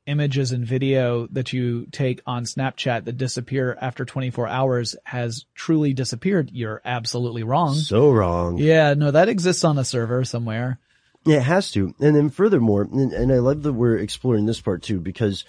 images 0.06 0.52
and 0.52 0.64
video 0.66 1.26
that 1.32 1.52
you 1.52 1.86
take 1.92 2.20
on 2.26 2.44
Snapchat 2.44 3.04
that 3.04 3.16
disappear 3.16 3.76
after 3.80 4.04
24 4.04 4.46
hours 4.48 4.96
has 5.04 5.44
truly 5.54 5.92
disappeared, 5.92 6.50
you're 6.52 6.80
absolutely 6.84 7.42
wrong. 7.42 7.74
So 7.74 8.10
wrong. 8.10 8.58
Yeah, 8.58 8.94
no, 8.94 9.10
that 9.10 9.28
exists 9.28 9.64
on 9.64 9.78
a 9.78 9.84
server 9.84 10.24
somewhere. 10.24 10.78
Yeah, 11.24 11.38
it 11.38 11.42
has 11.42 11.72
to. 11.72 11.94
And 12.00 12.14
then 12.14 12.30
furthermore, 12.30 12.82
and, 12.82 13.12
and 13.12 13.32
I 13.32 13.38
love 13.38 13.62
that 13.64 13.72
we're 13.72 13.98
exploring 13.98 14.46
this 14.46 14.60
part 14.60 14.82
too, 14.84 15.00
because, 15.00 15.44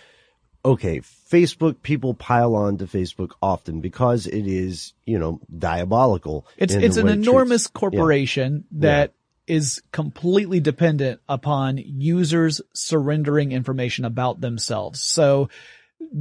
okay, 0.65 1.01
Facebook, 1.01 1.83
people 1.83 2.13
pile 2.15 2.55
on 2.55 2.77
to 2.79 2.85
Facebook 2.85 3.31
often 3.43 3.79
because 3.79 4.25
it 4.25 4.47
is, 4.47 4.93
you 5.05 5.19
know, 5.19 5.39
diabolical. 5.55 6.47
It's 6.57 6.73
it's 6.73 6.97
an 6.97 7.07
it 7.07 7.13
treats- 7.13 7.27
enormous 7.27 7.63
Yeah. 7.65 7.79
corporation 7.79 8.65
that 8.71 9.13
is 9.47 9.81
completely 9.91 10.59
dependent 10.59 11.21
upon 11.27 11.77
users 11.77 12.61
surrendering 12.73 13.51
information 13.51 14.05
about 14.05 14.41
themselves. 14.41 15.01
So 15.01 15.49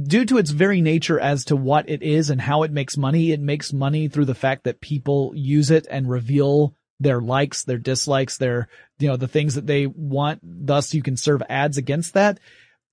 due 0.03 0.25
to 0.25 0.37
its 0.37 0.49
very 0.49 0.81
nature 0.81 1.19
as 1.19 1.45
to 1.45 1.55
what 1.55 1.89
it 1.89 2.01
is 2.01 2.29
and 2.29 2.41
how 2.41 2.63
it 2.63 2.71
makes 2.71 2.97
money, 2.97 3.31
it 3.31 3.39
makes 3.39 3.73
money 3.73 4.07
through 4.07 4.25
the 4.25 4.35
fact 4.35 4.63
that 4.63 4.81
people 4.81 5.33
use 5.35 5.69
it 5.71 5.85
and 5.89 6.09
reveal 6.09 6.73
their 6.99 7.21
likes, 7.21 7.63
their 7.63 7.77
dislikes, 7.77 8.37
their, 8.37 8.67
you 8.97 9.07
know, 9.07 9.17
the 9.17 9.27
things 9.27 9.55
that 9.55 9.67
they 9.67 9.85
want. 9.85 10.39
Thus 10.43 10.93
you 10.93 11.03
can 11.03 11.15
serve 11.17 11.43
ads 11.47 11.77
against 11.77 12.15
that. 12.15 12.39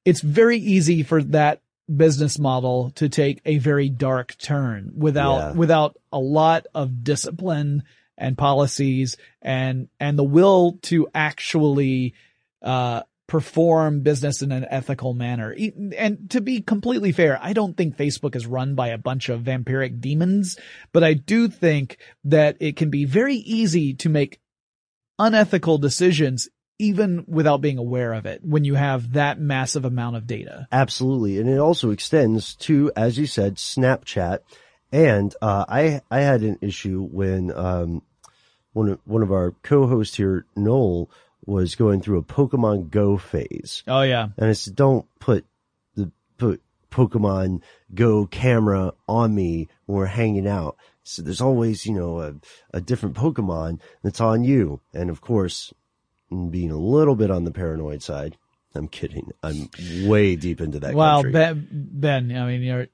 It's 0.05 0.21
very 0.21 0.59
easy 0.59 1.03
for 1.03 1.23
that 1.25 1.63
business 1.95 2.39
model 2.39 2.91
to 2.97 3.09
take 3.09 3.41
a 3.45 3.59
very 3.59 3.89
dark 3.89 4.37
turn 4.39 4.93
without, 4.97 5.37
Yeah. 5.37 5.53
without 5.53 5.97
a 6.13 6.19
lot 6.19 6.67
of 6.75 7.05
discipline 7.05 7.83
and 8.17 8.39
policies 8.39 9.17
and, 9.43 9.89
and 9.99 10.19
the 10.19 10.25
will 10.25 10.79
to 10.83 11.09
actually, 11.15 12.15
uh, 12.63 13.03
perform 13.27 14.01
business 14.01 14.43
in 14.43 14.53
an 14.53 14.67
ethical 14.69 15.15
manner. 15.15 15.55
And 15.97 16.31
to 16.31 16.41
be 16.41 16.61
completely 16.61 17.13
fair, 17.13 17.39
I 17.41 17.53
don't 17.53 17.77
think 17.77 17.97
Facebook 17.97 18.37
is 18.37 18.47
run 18.47 18.75
by 18.75 18.89
a 18.89 18.99
bunch 18.99 19.29
of 19.29 19.43
vampiric 19.43 20.01
demons, 20.01 20.59
but 20.93 21.03
I 21.03 21.15
do 21.15 21.49
think 21.49 21.99
that 22.25 22.57
it 22.61 22.77
can 22.77 22.91
be 22.91 23.05
very 23.07 23.37
easy 23.37 23.95
to 23.95 24.09
make 24.09 24.41
unethical 25.19 25.79
decisions 25.79 26.49
even 26.79 27.25
without 27.29 27.61
being 27.61 27.79
aware 27.79 28.13
of 28.13 28.27
it 28.27 28.41
when 28.45 28.65
you 28.65 28.75
have 28.75 29.13
that 29.13 29.41
massive 29.41 29.85
amount 29.85 30.17
of 30.17 30.27
data. 30.27 30.67
Absolutely. 30.73 31.39
And 31.39 31.49
it 31.49 31.59
also 31.59 31.91
extends 31.91 32.57
to, 32.57 32.93
as 32.97 33.17
you 33.17 33.27
said, 33.27 33.57
Snapchat. 33.57 34.41
And, 34.95 35.35
uh, 35.43 35.65
I, 35.69 36.03
I 36.11 36.21
had 36.21 36.43
an 36.43 36.59
issue 36.61 37.03
when, 37.03 37.53
um, 37.53 38.03
one 38.73 38.91
of, 38.91 39.01
one 39.05 39.23
of 39.23 39.33
our 39.33 39.53
co-hosts 39.63 40.17
here, 40.17 40.47
Noel, 40.55 41.11
was 41.47 41.75
going 41.75 42.01
through 42.01 42.19
a 42.19 42.23
Pokemon 42.23 42.91
Go 42.91 43.19
phase. 43.19 43.83
Oh 43.87 44.03
yeah. 44.03 44.29
And 44.37 44.49
I 44.49 44.53
said, 44.53 44.77
don't 44.77 45.07
put 45.19 45.45
the, 45.97 46.11
put 46.39 46.63
Pokemon 46.91 47.63
Go 47.93 48.27
camera 48.27 48.93
on 49.09 49.35
me 49.35 49.69
when 49.87 49.99
we're 49.99 50.07
hanging 50.07 50.47
out. 50.47 50.77
So 51.03 51.23
there's 51.23 51.41
always, 51.41 51.85
you 51.85 51.93
know, 51.93 52.21
a, 52.21 52.35
a 52.73 52.81
different 52.81 53.17
Pokemon 53.17 53.81
that's 54.03 54.21
on 54.21 54.45
you. 54.45 54.81
And 54.95 55.11
of 55.11 55.21
course, 55.21 55.75
being 56.31 56.71
a 56.71 56.79
little 56.79 57.17
bit 57.17 57.31
on 57.31 57.45
the 57.45 57.51
paranoid 57.51 58.03
side, 58.03 58.37
I'm 58.75 58.89
kidding. 58.89 59.31
I'm 59.43 59.69
way 60.09 60.35
deep 60.35 60.61
into 60.61 60.81
that 60.81 60.95
Well, 60.95 61.23
country. 61.23 61.33
Ben, 61.33 61.69
Ben, 61.71 62.37
I 62.37 62.47
mean, 62.47 62.63
you're, 62.63 62.87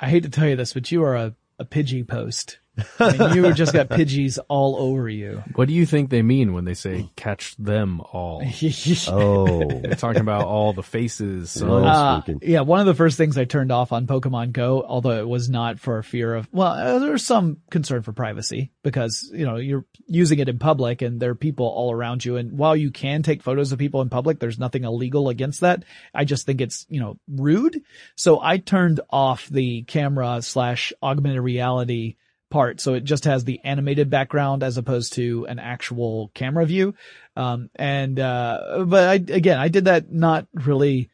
I 0.00 0.08
hate 0.08 0.22
to 0.22 0.28
tell 0.28 0.48
you 0.48 0.56
this, 0.56 0.72
but 0.72 0.90
you 0.92 1.02
are 1.02 1.16
a, 1.16 1.34
a 1.58 1.64
Pidgey 1.64 2.06
post. 2.06 2.58
I 2.98 3.16
mean, 3.16 3.34
you 3.34 3.52
just 3.52 3.72
got 3.72 3.88
Pidgeys 3.88 4.38
all 4.48 4.76
over 4.76 5.08
you. 5.08 5.42
What 5.54 5.66
do 5.66 5.74
you 5.74 5.86
think 5.86 6.10
they 6.10 6.22
mean 6.22 6.52
when 6.52 6.64
they 6.64 6.74
say 6.74 7.10
catch 7.16 7.56
them 7.56 8.00
all? 8.00 8.42
oh, 9.08 9.68
They're 9.68 9.94
talking 9.94 10.20
about 10.20 10.44
all 10.44 10.72
the 10.72 10.84
faces. 10.84 11.50
So 11.50 11.84
Uh, 11.84 12.22
yeah, 12.42 12.60
one 12.60 12.78
of 12.80 12.86
the 12.86 12.94
first 12.94 13.16
things 13.16 13.36
I 13.36 13.44
turned 13.44 13.72
off 13.72 13.90
on 13.92 14.06
Pokemon 14.06 14.52
Go, 14.52 14.84
although 14.86 15.18
it 15.18 15.28
was 15.28 15.48
not 15.48 15.80
for 15.80 16.02
fear 16.04 16.34
of, 16.34 16.48
well, 16.52 16.68
uh, 16.72 16.98
there's 17.00 17.24
some 17.24 17.58
concern 17.70 18.02
for 18.02 18.12
privacy 18.12 18.70
because, 18.84 19.28
you 19.34 19.44
know, 19.44 19.56
you're 19.56 19.84
using 20.06 20.38
it 20.38 20.48
in 20.48 20.58
public 20.58 21.02
and 21.02 21.18
there 21.20 21.30
are 21.30 21.34
people 21.34 21.66
all 21.66 21.92
around 21.92 22.24
you. 22.24 22.36
And 22.36 22.52
while 22.56 22.76
you 22.76 22.90
can 22.92 23.22
take 23.22 23.42
photos 23.42 23.72
of 23.72 23.78
people 23.78 24.00
in 24.00 24.10
public, 24.10 24.38
there's 24.38 24.58
nothing 24.58 24.84
illegal 24.84 25.28
against 25.28 25.62
that. 25.62 25.84
I 26.14 26.24
just 26.24 26.46
think 26.46 26.60
it's, 26.60 26.86
you 26.88 27.00
know, 27.00 27.18
rude. 27.28 27.82
So 28.14 28.40
I 28.40 28.58
turned 28.58 29.00
off 29.10 29.48
the 29.48 29.82
camera 29.82 30.40
slash 30.42 30.92
augmented 31.02 31.42
reality 31.42 32.16
part. 32.50 32.80
So 32.80 32.94
it 32.94 33.04
just 33.04 33.24
has 33.24 33.44
the 33.44 33.60
animated 33.64 34.10
background 34.10 34.62
as 34.62 34.76
opposed 34.76 35.14
to 35.14 35.46
an 35.48 35.58
actual 35.58 36.30
camera 36.34 36.66
view. 36.66 36.94
Um, 37.36 37.70
and, 37.74 38.18
uh, 38.18 38.84
but 38.86 39.08
I, 39.08 39.14
again, 39.14 39.58
I 39.58 39.68
did 39.68 39.86
that 39.86 40.12
not 40.12 40.46
really 40.52 41.10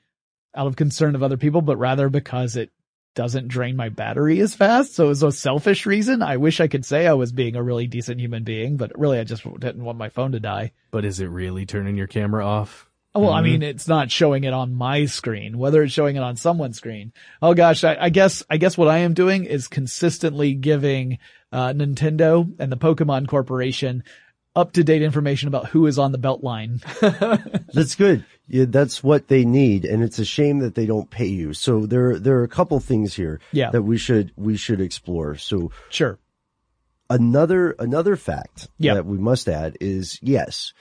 out 0.54 0.66
of 0.66 0.76
concern 0.76 1.14
of 1.14 1.22
other 1.22 1.36
people, 1.36 1.62
but 1.62 1.76
rather 1.76 2.08
because 2.08 2.56
it 2.56 2.70
doesn't 3.14 3.48
drain 3.48 3.76
my 3.76 3.88
battery 3.88 4.40
as 4.40 4.54
fast. 4.54 4.94
So 4.94 5.06
it 5.06 5.08
was 5.08 5.22
a 5.22 5.32
selfish 5.32 5.86
reason. 5.86 6.22
I 6.22 6.36
wish 6.36 6.60
I 6.60 6.68
could 6.68 6.84
say 6.84 7.06
I 7.06 7.14
was 7.14 7.32
being 7.32 7.56
a 7.56 7.62
really 7.62 7.86
decent 7.86 8.20
human 8.20 8.44
being, 8.44 8.76
but 8.76 8.98
really 8.98 9.18
I 9.18 9.24
just 9.24 9.44
didn't 9.44 9.84
want 9.84 9.98
my 9.98 10.08
phone 10.08 10.32
to 10.32 10.40
die. 10.40 10.72
But 10.90 11.04
is 11.04 11.20
it 11.20 11.26
really 11.26 11.66
turning 11.66 11.96
your 11.96 12.06
camera 12.06 12.44
off? 12.44 12.88
Well, 13.14 13.30
I 13.32 13.40
Mhm. 13.40 13.44
mean, 13.44 13.62
it's 13.62 13.86
not 13.86 14.10
showing 14.10 14.42
it 14.44 14.52
on 14.52 14.74
my 14.74 15.06
screen, 15.06 15.56
whether 15.56 15.82
it's 15.82 15.92
showing 15.92 16.16
it 16.16 16.22
on 16.22 16.36
someone's 16.36 16.76
screen. 16.76 17.12
Oh 17.40 17.54
gosh, 17.54 17.84
I, 17.84 17.96
I 18.00 18.08
guess, 18.10 18.42
I 18.50 18.56
guess 18.56 18.76
what 18.76 18.88
I 18.88 18.98
am 18.98 19.14
doing 19.14 19.44
is 19.44 19.68
consistently 19.68 20.54
giving, 20.54 21.18
uh, 21.52 21.68
Nintendo 21.72 22.52
and 22.58 22.72
the 22.72 22.76
Pokemon 22.76 23.28
Corporation 23.28 24.02
up 24.56 24.72
to 24.72 24.82
date 24.84 25.02
information 25.02 25.46
about 25.48 25.66
who 25.68 25.86
is 25.86 25.98
on 25.98 26.10
the 26.12 26.18
belt 26.18 26.42
line. 26.42 26.80
That's 27.72 27.94
good. 27.94 28.24
Yeah, 28.46 28.66
that's 28.68 29.02
what 29.02 29.28
they 29.28 29.44
need, 29.46 29.86
and 29.86 30.02
it's 30.02 30.18
a 30.18 30.24
shame 30.24 30.58
that 30.58 30.74
they 30.74 30.84
don't 30.84 31.08
pay 31.08 31.26
you. 31.28 31.54
So 31.54 31.86
there, 31.86 32.18
there 32.18 32.38
are 32.40 32.44
a 32.44 32.48
couple 32.48 32.78
things 32.78 33.14
here 33.14 33.40
Yeah. 33.52 33.70
that 33.70 33.82
we 33.82 33.96
should 33.96 34.32
we 34.36 34.56
should 34.58 34.82
explore. 34.82 35.36
So 35.36 35.70
Sure. 35.88 36.18
another 37.08 37.70
another 37.78 38.16
fact 38.16 38.68
Yeah. 38.78 38.94
that 38.94 39.06
we 39.06 39.18
must 39.18 39.48
add 39.48 39.76
is 39.80 40.18
yes, 40.22 40.72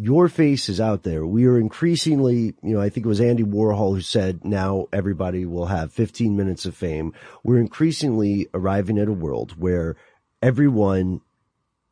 your 0.00 0.28
face 0.28 0.68
is 0.68 0.80
out 0.80 1.02
there. 1.02 1.26
We 1.26 1.46
are 1.46 1.58
increasingly, 1.58 2.54
you 2.62 2.74
know, 2.74 2.80
I 2.80 2.88
think 2.88 3.04
it 3.04 3.08
was 3.08 3.20
Andy 3.20 3.42
Warhol 3.42 3.94
who 3.96 4.00
said 4.00 4.44
now 4.44 4.86
everybody 4.92 5.44
will 5.44 5.66
have 5.66 5.92
15 5.92 6.36
minutes 6.36 6.64
of 6.66 6.76
fame. 6.76 7.12
We're 7.42 7.58
increasingly 7.58 8.48
arriving 8.54 8.98
at 8.98 9.08
a 9.08 9.12
world 9.12 9.54
where 9.58 9.96
everyone 10.40 11.20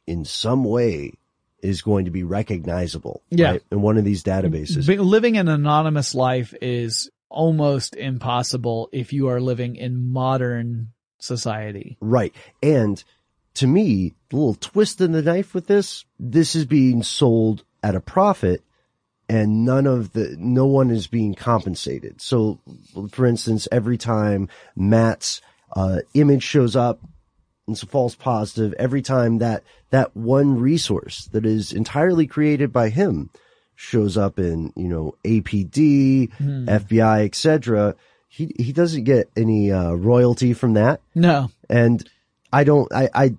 in 0.06 0.24
some 0.24 0.62
way 0.64 1.12
is 1.62 1.82
going 1.82 2.04
to 2.04 2.10
be 2.12 2.22
recognizable 2.22 3.22
Yeah. 3.30 3.50
right, 3.52 3.62
in 3.72 3.82
one 3.82 3.96
of 3.98 4.04
these 4.04 4.22
databases. 4.22 4.86
Be- 4.86 4.98
living 4.98 5.36
an 5.36 5.48
anonymous 5.48 6.14
life 6.14 6.54
is 6.62 7.10
almost 7.28 7.96
impossible 7.96 8.88
if 8.92 9.12
you 9.12 9.28
are 9.28 9.40
living 9.40 9.74
in 9.74 10.12
modern 10.12 10.88
society. 11.18 11.96
Right. 12.00 12.32
And 12.62 13.02
to 13.54 13.66
me, 13.66 14.14
the 14.28 14.36
little 14.36 14.54
twist 14.54 15.00
in 15.00 15.10
the 15.12 15.22
knife 15.22 15.54
with 15.54 15.66
this, 15.66 16.04
this 16.20 16.54
is 16.54 16.66
being 16.66 17.02
sold 17.02 17.64
at 17.86 17.94
a 17.94 18.00
profit 18.00 18.64
and 19.28 19.64
none 19.64 19.86
of 19.86 20.12
the, 20.12 20.36
no 20.38 20.66
one 20.66 20.90
is 20.90 21.06
being 21.06 21.34
compensated. 21.34 22.20
So 22.20 22.58
for 23.10 23.26
instance, 23.26 23.68
every 23.70 23.96
time 23.96 24.48
Matt's, 24.74 25.40
uh, 25.74 25.98
image 26.14 26.42
shows 26.42 26.74
up, 26.74 27.00
it's 27.68 27.82
a 27.82 27.86
false 27.86 28.14
positive. 28.16 28.72
Every 28.78 29.02
time 29.02 29.38
that, 29.38 29.62
that 29.90 30.16
one 30.16 30.58
resource 30.60 31.26
that 31.32 31.46
is 31.46 31.72
entirely 31.72 32.26
created 32.26 32.72
by 32.72 32.88
him 32.88 33.30
shows 33.76 34.16
up 34.16 34.38
in, 34.38 34.72
you 34.74 34.88
know, 34.88 35.14
APD, 35.24 36.32
Hmm. 36.34 36.68
FBI, 36.68 37.24
etc., 37.24 37.94
he, 38.28 38.52
he 38.58 38.72
doesn't 38.72 39.04
get 39.04 39.30
any, 39.36 39.70
uh, 39.70 39.92
royalty 39.92 40.54
from 40.54 40.74
that. 40.74 41.00
No. 41.14 41.50
And 41.70 42.08
I 42.52 42.64
don't, 42.64 42.92
I, 42.92 43.08
I, 43.14 43.34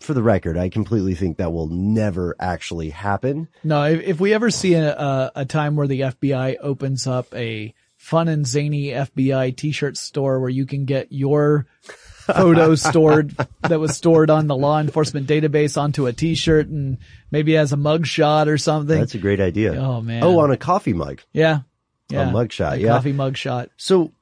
for 0.00 0.14
the 0.14 0.22
record, 0.22 0.56
I 0.56 0.68
completely 0.68 1.14
think 1.14 1.38
that 1.38 1.52
will 1.52 1.68
never 1.68 2.36
actually 2.38 2.90
happen. 2.90 3.48
No, 3.64 3.84
if, 3.84 4.00
if 4.00 4.20
we 4.20 4.32
ever 4.32 4.50
see 4.50 4.74
a, 4.74 4.94
a, 4.96 5.32
a 5.36 5.44
time 5.44 5.76
where 5.76 5.86
the 5.86 6.00
FBI 6.00 6.56
opens 6.60 7.06
up 7.06 7.34
a 7.34 7.74
fun 7.96 8.28
and 8.28 8.46
zany 8.46 8.86
FBI 8.86 9.56
t-shirt 9.56 9.96
store 9.96 10.40
where 10.40 10.48
you 10.48 10.64
can 10.64 10.84
get 10.84 11.08
your 11.10 11.66
photo 11.82 12.74
stored 12.76 13.36
that 13.62 13.80
was 13.80 13.96
stored 13.96 14.30
on 14.30 14.46
the 14.46 14.56
law 14.56 14.78
enforcement 14.78 15.26
database 15.26 15.80
onto 15.80 16.06
a 16.06 16.12
t-shirt 16.12 16.68
and 16.68 16.98
maybe 17.30 17.56
as 17.56 17.72
a 17.72 17.76
mugshot 17.76 18.46
or 18.46 18.56
something. 18.56 18.98
That's 18.98 19.14
a 19.14 19.18
great 19.18 19.40
idea. 19.40 19.74
Oh 19.74 20.00
man. 20.00 20.22
Oh, 20.22 20.38
on 20.38 20.50
a 20.50 20.56
coffee 20.56 20.92
mug. 20.94 21.20
yeah. 21.32 21.60
Yeah. 22.08 22.30
A 22.30 22.32
mugshot. 22.32 22.74
A 22.74 22.80
yeah. 22.80 22.88
coffee 22.88 23.12
mug 23.12 23.36
shot. 23.36 23.68
So 23.76 24.12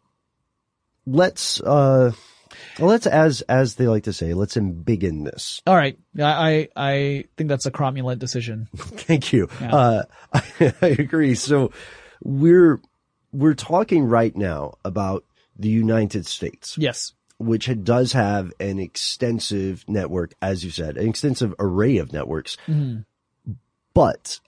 let's, 1.06 1.60
uh, 1.60 2.12
well, 2.78 2.88
let's, 2.90 3.06
as, 3.06 3.42
as 3.42 3.74
they 3.76 3.86
like 3.86 4.04
to 4.04 4.12
say, 4.12 4.34
let's 4.34 4.56
embiggen 4.56 5.24
this. 5.24 5.62
All 5.66 5.76
right. 5.76 5.98
I, 6.18 6.22
I, 6.22 6.68
I 6.76 7.24
think 7.36 7.48
that's 7.48 7.66
a 7.66 7.70
cromulent 7.70 8.18
decision. 8.18 8.68
Thank 8.76 9.32
you. 9.32 9.48
Yeah. 9.60 9.74
Uh, 9.74 10.02
I, 10.32 10.42
I 10.82 10.86
agree. 10.86 11.34
So 11.34 11.72
we're, 12.22 12.80
we're 13.32 13.54
talking 13.54 14.04
right 14.04 14.34
now 14.36 14.74
about 14.84 15.24
the 15.58 15.68
United 15.68 16.26
States. 16.26 16.76
Yes. 16.78 17.12
Which 17.38 17.70
does 17.84 18.12
have 18.12 18.52
an 18.60 18.78
extensive 18.78 19.84
network, 19.86 20.32
as 20.40 20.64
you 20.64 20.70
said, 20.70 20.96
an 20.96 21.08
extensive 21.08 21.54
array 21.58 21.98
of 21.98 22.12
networks. 22.12 22.56
Mhm. 22.66 23.04
But 23.92 24.40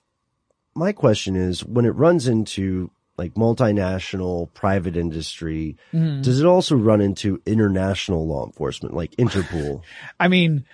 my 0.74 0.92
question 0.92 1.36
is 1.36 1.64
when 1.64 1.84
it 1.84 1.94
runs 1.94 2.28
into 2.28 2.90
like 3.18 3.34
multinational 3.34 4.52
private 4.54 4.96
industry, 4.96 5.76
Mhm. 5.92 6.22
does 6.22 6.40
it 6.40 6.46
also 6.46 6.76
run 6.76 7.00
into 7.00 7.42
international 7.44 8.26
law 8.26 8.46
enforcement 8.46 8.94
like 8.94 9.10
Interpol? 9.16 9.82
I 10.20 10.28
mean, 10.28 10.64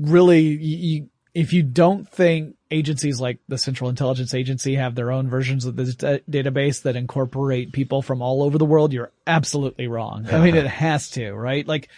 really, 0.00 0.40
you, 0.40 1.08
if 1.34 1.52
you 1.52 1.62
don't 1.62 2.08
think 2.08 2.56
agencies 2.70 3.20
like 3.20 3.38
the 3.48 3.58
Central 3.58 3.90
Intelligence 3.90 4.34
Agency 4.34 4.76
have 4.76 4.94
their 4.94 5.10
own 5.10 5.28
versions 5.28 5.64
of 5.64 5.76
this 5.76 5.94
da- 5.94 6.20
database 6.30 6.82
that 6.82 6.96
incorporate 6.96 7.72
people 7.72 8.02
from 8.02 8.22
all 8.22 8.42
over 8.42 8.58
the 8.58 8.64
world, 8.64 8.92
you're 8.92 9.12
absolutely 9.26 9.86
wrong. 9.88 10.26
I 10.30 10.40
mean, 10.40 10.54
it 10.56 10.66
has 10.66 11.10
to, 11.10 11.32
right? 11.32 11.66
Like, 11.66 11.88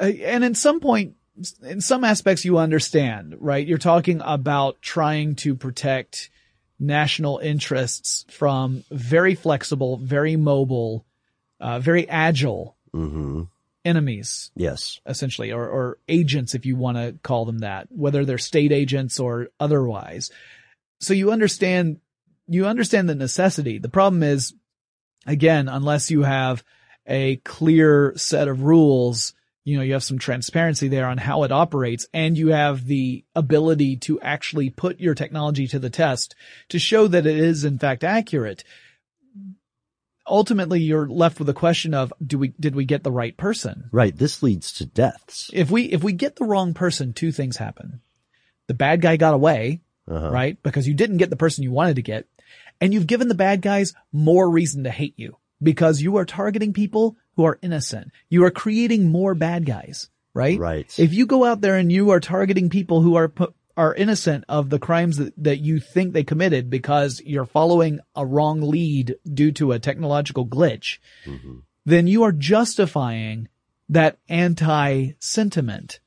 uh, 0.00 0.04
and 0.04 0.44
in 0.44 0.54
some 0.54 0.80
point, 0.80 1.14
in 1.62 1.80
some 1.80 2.04
aspects 2.04 2.44
you 2.44 2.58
understand, 2.58 3.36
right? 3.40 3.66
You're 3.66 3.78
talking 3.78 4.20
about 4.24 4.82
trying 4.82 5.36
to 5.36 5.54
protect 5.54 6.30
national 6.80 7.38
interests 7.38 8.24
from 8.30 8.82
very 8.90 9.34
flexible, 9.34 9.98
very 9.98 10.36
mobile, 10.36 11.04
uh, 11.60 11.78
very 11.78 12.08
agile 12.08 12.76
mm-hmm. 12.94 13.42
enemies 13.84 14.50
Yes. 14.56 15.00
essentially, 15.06 15.52
or, 15.52 15.68
or 15.68 15.98
agents, 16.08 16.54
if 16.54 16.64
you 16.64 16.76
want 16.76 16.96
to 16.96 17.14
call 17.22 17.44
them 17.44 17.58
that, 17.58 17.88
whether 17.90 18.24
they're 18.24 18.38
state 18.38 18.72
agents 18.72 19.20
or 19.20 19.48
otherwise. 19.60 20.30
So 21.00 21.12
you 21.12 21.30
understand, 21.30 22.00
you 22.48 22.66
understand 22.66 23.08
the 23.08 23.14
necessity. 23.14 23.78
The 23.78 23.88
problem 23.88 24.22
is, 24.22 24.54
again, 25.26 25.68
unless 25.68 26.10
you 26.10 26.22
have 26.22 26.64
a 27.06 27.36
clear 27.36 28.14
set 28.16 28.48
of 28.48 28.62
rules, 28.62 29.34
you 29.64 29.76
know, 29.76 29.82
you 29.82 29.92
have 29.92 30.02
some 30.02 30.18
transparency 30.18 30.88
there 30.88 31.06
on 31.06 31.18
how 31.18 31.42
it 31.42 31.52
operates 31.52 32.06
and 32.14 32.36
you 32.38 32.48
have 32.48 32.86
the 32.86 33.24
ability 33.34 33.96
to 33.98 34.20
actually 34.20 34.70
put 34.70 35.00
your 35.00 35.14
technology 35.14 35.66
to 35.68 35.78
the 35.78 35.90
test 35.90 36.34
to 36.70 36.78
show 36.78 37.06
that 37.06 37.26
it 37.26 37.36
is 37.36 37.64
in 37.64 37.78
fact 37.78 38.02
accurate. 38.02 38.64
Ultimately, 40.26 40.80
you're 40.80 41.08
left 41.08 41.38
with 41.38 41.46
the 41.46 41.54
question 41.54 41.92
of, 41.92 42.12
do 42.24 42.38
we, 42.38 42.48
did 42.60 42.74
we 42.76 42.84
get 42.84 43.02
the 43.02 43.10
right 43.10 43.36
person? 43.36 43.88
Right. 43.90 44.16
This 44.16 44.42
leads 44.42 44.72
to 44.74 44.86
deaths. 44.86 45.50
if 45.52 45.70
we 45.70 45.84
if 45.84 46.04
we 46.04 46.12
get 46.12 46.36
the 46.36 46.44
wrong 46.44 46.72
person, 46.72 47.12
two 47.12 47.32
things 47.32 47.56
happen. 47.56 48.00
The 48.68 48.74
bad 48.74 49.00
guy 49.00 49.16
got 49.16 49.34
away, 49.34 49.80
Uh-huh. 50.06 50.30
right? 50.30 50.62
Because 50.62 50.86
you 50.86 50.94
didn't 50.94 51.16
get 51.16 51.30
the 51.30 51.36
person 51.36 51.64
you 51.64 51.72
wanted 51.72 51.96
to 51.96 52.02
get, 52.02 52.26
and 52.80 52.94
you've 52.94 53.08
given 53.08 53.26
the 53.28 53.34
bad 53.34 53.60
guys 53.60 53.92
more 54.12 54.48
reason 54.48 54.84
to 54.84 54.90
hate 54.90 55.14
you 55.16 55.36
because 55.60 56.00
you 56.00 56.16
are 56.16 56.24
targeting 56.24 56.72
people 56.72 57.16
who 57.40 57.46
are 57.46 57.58
innocent. 57.62 58.12
You 58.28 58.44
are 58.44 58.50
creating 58.50 59.08
more 59.08 59.34
bad 59.34 59.64
guys, 59.64 60.10
right? 60.34 60.58
Right. 60.58 60.98
If 60.98 61.14
you 61.14 61.24
go 61.24 61.46
out 61.46 61.62
there 61.62 61.76
and 61.76 61.90
you 61.90 62.10
are 62.10 62.20
targeting 62.20 62.68
people 62.68 63.00
who 63.00 63.14
are 63.14 63.32
are 63.78 63.94
innocent 63.94 64.44
of 64.46 64.68
the 64.68 64.78
crimes 64.78 65.16
that, 65.16 65.32
that 65.38 65.60
you 65.60 65.80
think 65.80 66.12
they 66.12 66.22
committed 66.22 66.68
because 66.68 67.22
you're 67.24 67.46
following 67.46 67.98
a 68.14 68.26
wrong 68.26 68.60
lead 68.60 69.16
due 69.32 69.52
to 69.52 69.72
a 69.72 69.78
technological 69.78 70.46
glitch, 70.46 70.98
mm-hmm. 71.24 71.60
then 71.86 72.06
you 72.06 72.24
are 72.24 72.32
justifying 72.32 73.48
that 73.88 74.18
anti 74.28 75.12
sentiment 75.18 76.00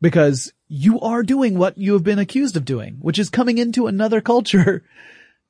because 0.00 0.54
you 0.68 1.00
are 1.00 1.22
doing 1.22 1.58
what 1.58 1.76
you 1.76 1.92
have 1.92 2.02
been 2.02 2.18
accused 2.18 2.56
of 2.56 2.64
doing, 2.64 2.96
which 3.02 3.18
is 3.18 3.28
coming 3.28 3.58
into 3.58 3.88
another 3.88 4.20
culture 4.32 4.82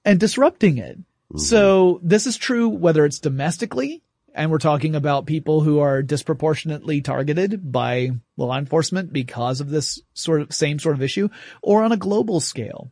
and 0.05 0.19
disrupting 0.19 0.79
it. 0.79 0.99
Mm-hmm. 0.99 1.39
So 1.39 2.01
this 2.03 2.27
is 2.27 2.37
true 2.37 2.69
whether 2.69 3.05
it's 3.05 3.21
domestically 3.21 4.03
and 4.35 4.51
we're 4.51 4.59
talking 4.59 4.95
about 4.95 5.27
people 5.27 5.61
who 5.61 5.81
are 5.81 6.03
disproportionately 6.03 7.01
targeted 7.01 7.71
by 7.71 8.11
law 8.37 8.57
enforcement 8.57 9.13
because 9.13 9.61
of 9.61 9.71
this 9.71 10.01
sort 10.15 10.41
of 10.41 10.53
same 10.53 10.79
sort 10.79 10.95
of 10.95 11.03
issue 11.03 11.29
or 11.63 11.83
on 11.83 11.93
a 11.93 11.97
global 11.97 12.41
scale. 12.41 12.91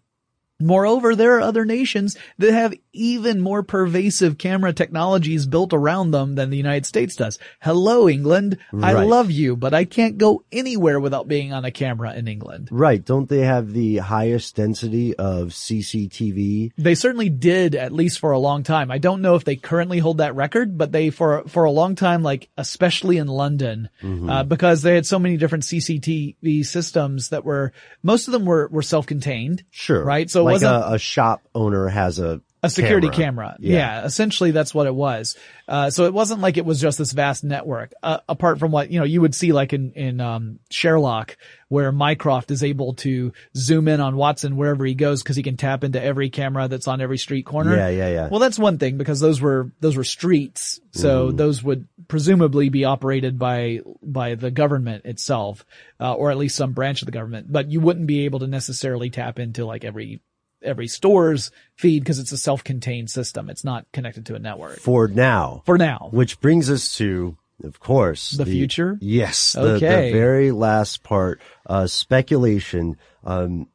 Moreover, 0.60 1.16
there 1.16 1.36
are 1.36 1.40
other 1.40 1.64
nations 1.64 2.18
that 2.38 2.52
have 2.52 2.74
even 2.92 3.40
more 3.40 3.62
pervasive 3.62 4.38
camera 4.38 4.72
technologies 4.72 5.46
built 5.46 5.72
around 5.72 6.10
them 6.10 6.34
than 6.34 6.50
the 6.50 6.56
United 6.56 6.86
States 6.86 7.16
does. 7.16 7.38
Hello, 7.60 8.08
England. 8.08 8.58
I 8.72 8.92
love 9.04 9.30
you, 9.30 9.56
but 9.56 9.74
I 9.74 9.84
can't 9.84 10.18
go 10.18 10.44
anywhere 10.50 10.98
without 11.00 11.28
being 11.28 11.52
on 11.52 11.64
a 11.64 11.70
camera 11.70 12.14
in 12.14 12.26
England. 12.28 12.68
Right. 12.70 13.04
Don't 13.04 13.28
they 13.28 13.40
have 13.40 13.72
the 13.72 13.98
highest 13.98 14.56
density 14.56 15.14
of 15.16 15.48
CCTV? 15.48 16.72
They 16.76 16.94
certainly 16.94 17.28
did, 17.28 17.74
at 17.74 17.92
least 17.92 18.18
for 18.18 18.32
a 18.32 18.38
long 18.38 18.62
time. 18.62 18.90
I 18.90 18.98
don't 18.98 19.22
know 19.22 19.34
if 19.34 19.44
they 19.44 19.56
currently 19.56 19.98
hold 19.98 20.18
that 20.18 20.34
record, 20.34 20.76
but 20.76 20.92
they, 20.92 21.10
for, 21.10 21.44
for 21.48 21.64
a 21.64 21.70
long 21.70 21.94
time, 21.94 22.22
like, 22.22 22.48
especially 22.56 23.18
in 23.18 23.26
London, 23.28 23.88
Mhm. 24.02 24.30
uh, 24.30 24.42
because 24.44 24.82
they 24.82 24.94
had 24.94 25.06
so 25.06 25.18
many 25.18 25.36
different 25.36 25.64
CCTV 25.64 26.64
systems 26.64 27.28
that 27.30 27.44
were, 27.44 27.72
most 28.02 28.28
of 28.28 28.32
them 28.32 28.44
were, 28.44 28.68
were 28.70 28.82
self-contained. 28.82 29.62
Sure. 29.70 30.04
Right? 30.04 30.30
So 30.30 30.40
it 30.40 30.44
like 30.44 30.52
wasn't, 30.54 30.74
a, 30.74 30.92
a 30.94 30.98
shop 30.98 31.42
owner 31.54 31.88
has 31.88 32.18
a 32.18 32.40
a 32.62 32.68
security 32.70 33.08
camera. 33.08 33.56
Yeah. 33.58 34.04
essentially 34.04 34.50
that's 34.50 34.74
what 34.74 34.86
it 34.86 34.94
was. 34.94 35.36
Uh, 35.66 35.88
so 35.90 36.04
it 36.04 36.12
wasn't 36.12 36.40
like 36.40 36.56
it 36.56 36.64
was 36.64 36.80
just 36.80 36.98
this 36.98 37.12
vast 37.12 37.44
network, 37.44 37.92
uh, 38.02 38.18
apart 38.28 38.58
from 38.58 38.70
what, 38.72 38.90
you 38.90 38.98
know, 38.98 39.04
you 39.06 39.20
would 39.20 39.34
see 39.34 39.52
like 39.52 39.72
in, 39.72 39.92
in, 39.92 40.20
um, 40.20 40.58
Sherlock, 40.70 41.36
where 41.68 41.92
Mycroft 41.92 42.50
is 42.50 42.64
able 42.64 42.94
to 42.94 43.32
zoom 43.56 43.86
in 43.86 44.00
on 44.00 44.16
Watson 44.16 44.56
wherever 44.56 44.84
he 44.84 44.94
goes 44.94 45.22
because 45.22 45.36
he 45.36 45.42
can 45.44 45.56
tap 45.56 45.84
into 45.84 46.02
every 46.02 46.28
camera 46.28 46.66
that's 46.66 46.88
on 46.88 47.00
every 47.00 47.18
street 47.18 47.46
corner. 47.46 47.76
Yeah, 47.76 47.88
yeah, 47.88 48.08
yeah. 48.10 48.28
Well, 48.28 48.40
that's 48.40 48.58
one 48.58 48.78
thing 48.78 48.98
because 48.98 49.20
those 49.20 49.40
were, 49.40 49.70
those 49.80 49.96
were 49.96 50.04
streets. 50.04 50.80
So 50.90 51.30
Mhm. 51.30 51.36
those 51.36 51.62
would 51.62 51.86
presumably 52.08 52.68
be 52.68 52.84
operated 52.84 53.38
by, 53.38 53.80
by 54.02 54.34
the 54.34 54.50
government 54.50 55.04
itself, 55.04 55.64
uh, 56.00 56.12
or 56.12 56.32
at 56.32 56.36
least 56.36 56.56
some 56.56 56.72
branch 56.72 57.00
of 57.02 57.06
the 57.06 57.12
government, 57.12 57.50
but 57.50 57.70
you 57.70 57.80
wouldn't 57.80 58.08
be 58.08 58.24
able 58.24 58.40
to 58.40 58.48
necessarily 58.48 59.08
tap 59.10 59.38
into 59.38 59.64
like 59.64 59.84
every, 59.84 60.20
every 60.62 60.86
store's 60.88 61.50
feed 61.76 62.00
because 62.00 62.18
it's 62.18 62.32
a 62.32 62.38
self-contained 62.38 63.10
system. 63.10 63.48
It's 63.50 63.64
not 63.64 63.86
connected 63.92 64.26
to 64.26 64.34
a 64.34 64.38
network. 64.38 64.78
For 64.78 65.08
now. 65.08 65.62
For 65.66 65.78
now. 65.78 66.08
Which 66.12 66.40
brings 66.40 66.70
us 66.70 66.96
to, 66.96 67.36
of 67.64 67.80
course, 67.80 68.30
The 68.32 68.46
future? 68.46 68.98
Yes. 69.00 69.52
The, 69.52 69.74
Okay. 69.74 70.10
the 70.10 70.18
very 70.18 70.50
last 70.52 71.02
part, 71.02 71.40
uh, 71.66 71.86
speculation. 71.86 72.96
Um, 73.24 73.68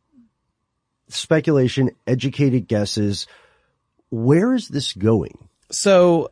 speculation, 1.08 1.92
educated 2.08 2.68
guesses. 2.68 3.28
Where 4.10 4.54
is 4.54 4.68
this 4.68 4.94
going? 4.94 5.50
So 5.72 6.32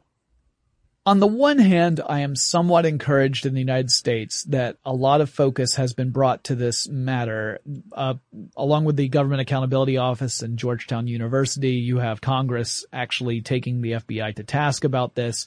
on 1.05 1.19
the 1.19 1.27
one 1.27 1.57
hand, 1.57 1.99
I 2.07 2.21
am 2.21 2.35
somewhat 2.35 2.85
encouraged 2.85 3.45
in 3.45 3.53
the 3.53 3.59
United 3.59 3.91
States 3.91 4.43
that 4.43 4.77
a 4.85 4.93
lot 4.93 5.19
of 5.19 5.29
focus 5.29 5.75
has 5.75 5.93
been 5.93 6.11
brought 6.11 6.45
to 6.45 6.55
this 6.55 6.87
matter. 6.87 7.59
Uh, 7.91 8.15
along 8.55 8.85
with 8.85 8.95
the 8.95 9.09
Government 9.09 9.41
Accountability 9.41 9.97
Office 9.97 10.41
and 10.41 10.57
Georgetown 10.57 11.07
University, 11.07 11.73
you 11.73 11.97
have 11.97 12.21
Congress 12.21 12.85
actually 12.93 13.41
taking 13.41 13.81
the 13.81 13.91
FBI 13.93 14.35
to 14.35 14.43
task 14.43 14.85
about 14.85 15.13
this. 15.13 15.45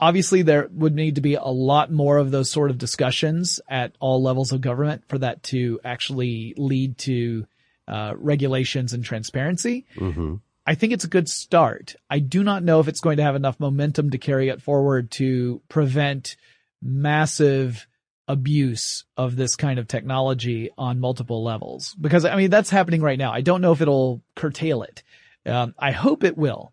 Obviously, 0.00 0.42
there 0.42 0.68
would 0.72 0.94
need 0.94 1.14
to 1.14 1.20
be 1.20 1.34
a 1.34 1.44
lot 1.44 1.92
more 1.92 2.18
of 2.18 2.32
those 2.32 2.50
sort 2.50 2.70
of 2.70 2.78
discussions 2.78 3.60
at 3.68 3.92
all 4.00 4.22
levels 4.22 4.50
of 4.50 4.60
government 4.60 5.04
for 5.06 5.18
that 5.18 5.44
to 5.44 5.78
actually 5.84 6.52
lead 6.56 6.98
to 6.98 7.46
uh, 7.86 8.12
regulations 8.16 8.92
and 8.92 9.04
transparency. 9.04 9.86
Mm-hmm. 9.94 10.34
I 10.66 10.74
think 10.74 10.92
it's 10.92 11.04
a 11.04 11.08
good 11.08 11.28
start. 11.28 11.94
I 12.10 12.18
do 12.18 12.42
not 12.42 12.64
know 12.64 12.80
if 12.80 12.88
it's 12.88 13.00
going 13.00 13.18
to 13.18 13.22
have 13.22 13.36
enough 13.36 13.60
momentum 13.60 14.10
to 14.10 14.18
carry 14.18 14.48
it 14.48 14.60
forward 14.60 15.10
to 15.12 15.62
prevent 15.68 16.36
massive 16.82 17.86
abuse 18.28 19.04
of 19.16 19.36
this 19.36 19.54
kind 19.54 19.78
of 19.78 19.86
technology 19.86 20.70
on 20.76 20.98
multiple 20.98 21.44
levels. 21.44 21.94
Because, 22.00 22.24
I 22.24 22.34
mean, 22.34 22.50
that's 22.50 22.70
happening 22.70 23.00
right 23.00 23.18
now. 23.18 23.32
I 23.32 23.42
don't 23.42 23.60
know 23.60 23.72
if 23.72 23.80
it'll 23.80 24.22
curtail 24.34 24.82
it. 24.82 25.04
Um, 25.46 25.74
I 25.78 25.92
hope 25.92 26.24
it 26.24 26.36
will. 26.36 26.72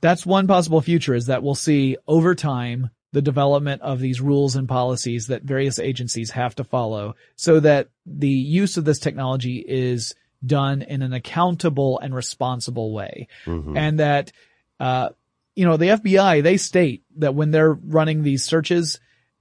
That's 0.00 0.26
one 0.26 0.48
possible 0.48 0.80
future 0.80 1.14
is 1.14 1.26
that 1.26 1.42
we'll 1.42 1.54
see 1.54 1.96
over 2.08 2.34
time 2.34 2.90
the 3.12 3.22
development 3.22 3.82
of 3.82 4.00
these 4.00 4.20
rules 4.20 4.56
and 4.56 4.68
policies 4.68 5.28
that 5.28 5.42
various 5.42 5.78
agencies 5.78 6.30
have 6.30 6.54
to 6.56 6.64
follow 6.64 7.14
so 7.36 7.60
that 7.60 7.88
the 8.06 8.28
use 8.28 8.76
of 8.76 8.84
this 8.84 8.98
technology 8.98 9.64
is 9.66 10.14
done 10.44 10.82
in 10.82 11.02
an 11.02 11.12
accountable 11.12 11.98
and 11.98 12.14
responsible 12.14 12.92
way. 12.92 13.28
Mm-hmm. 13.44 13.76
And 13.76 14.00
that, 14.00 14.32
uh, 14.78 15.10
you 15.54 15.66
know, 15.66 15.76
the 15.76 15.88
FBI, 15.88 16.42
they 16.42 16.56
state 16.56 17.04
that 17.16 17.34
when 17.34 17.50
they're 17.50 17.72
running 17.72 18.22
these 18.22 18.44
searches, 18.44 19.00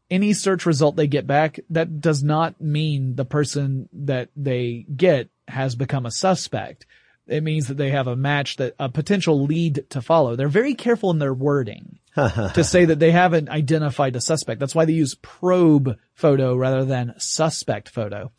any 0.10 0.34
search 0.34 0.66
result 0.66 0.95
they 0.95 1.08
get 1.08 1.28
back, 1.28 1.60
that 1.70 2.02
does 2.02 2.24
not 2.24 2.60
mean 2.60 3.16
the 3.16 3.26
person 3.26 3.88
that 3.93 4.30
they 4.36 4.86
get 4.95 5.30
has 5.47 5.76
become 5.76 6.06
a 6.06 6.12
suspect. 6.12 6.86
It 7.28 7.43
means 7.43 7.68
that 7.68 7.78
they 7.78 7.91
have 7.91 8.08
a 8.08 8.16
match 8.16 8.58
that 8.58 8.76
a 8.80 8.89
potential 8.89 9.43
lead 9.43 9.86
to 9.91 10.02
follow. 10.02 10.36
They're 10.36 10.47
very 10.47 10.74
careful 10.74 11.12
in 11.12 11.20
their 11.20 11.34
wording 11.34 12.00
to 12.16 12.64
say 12.64 12.86
that 12.86 13.00
they 13.00 13.12
haven't 13.12 13.50
identified 13.50 14.16
a 14.16 14.22
suspect. 14.22 14.60
That's 14.60 14.74
why 14.74 14.86
they 14.86 14.93
use 14.93 15.16
probe 15.16 15.97
photo 16.16 16.56
rather 16.56 16.86
than 16.86 17.14
suspect 17.18 17.89
photo. 17.89 18.32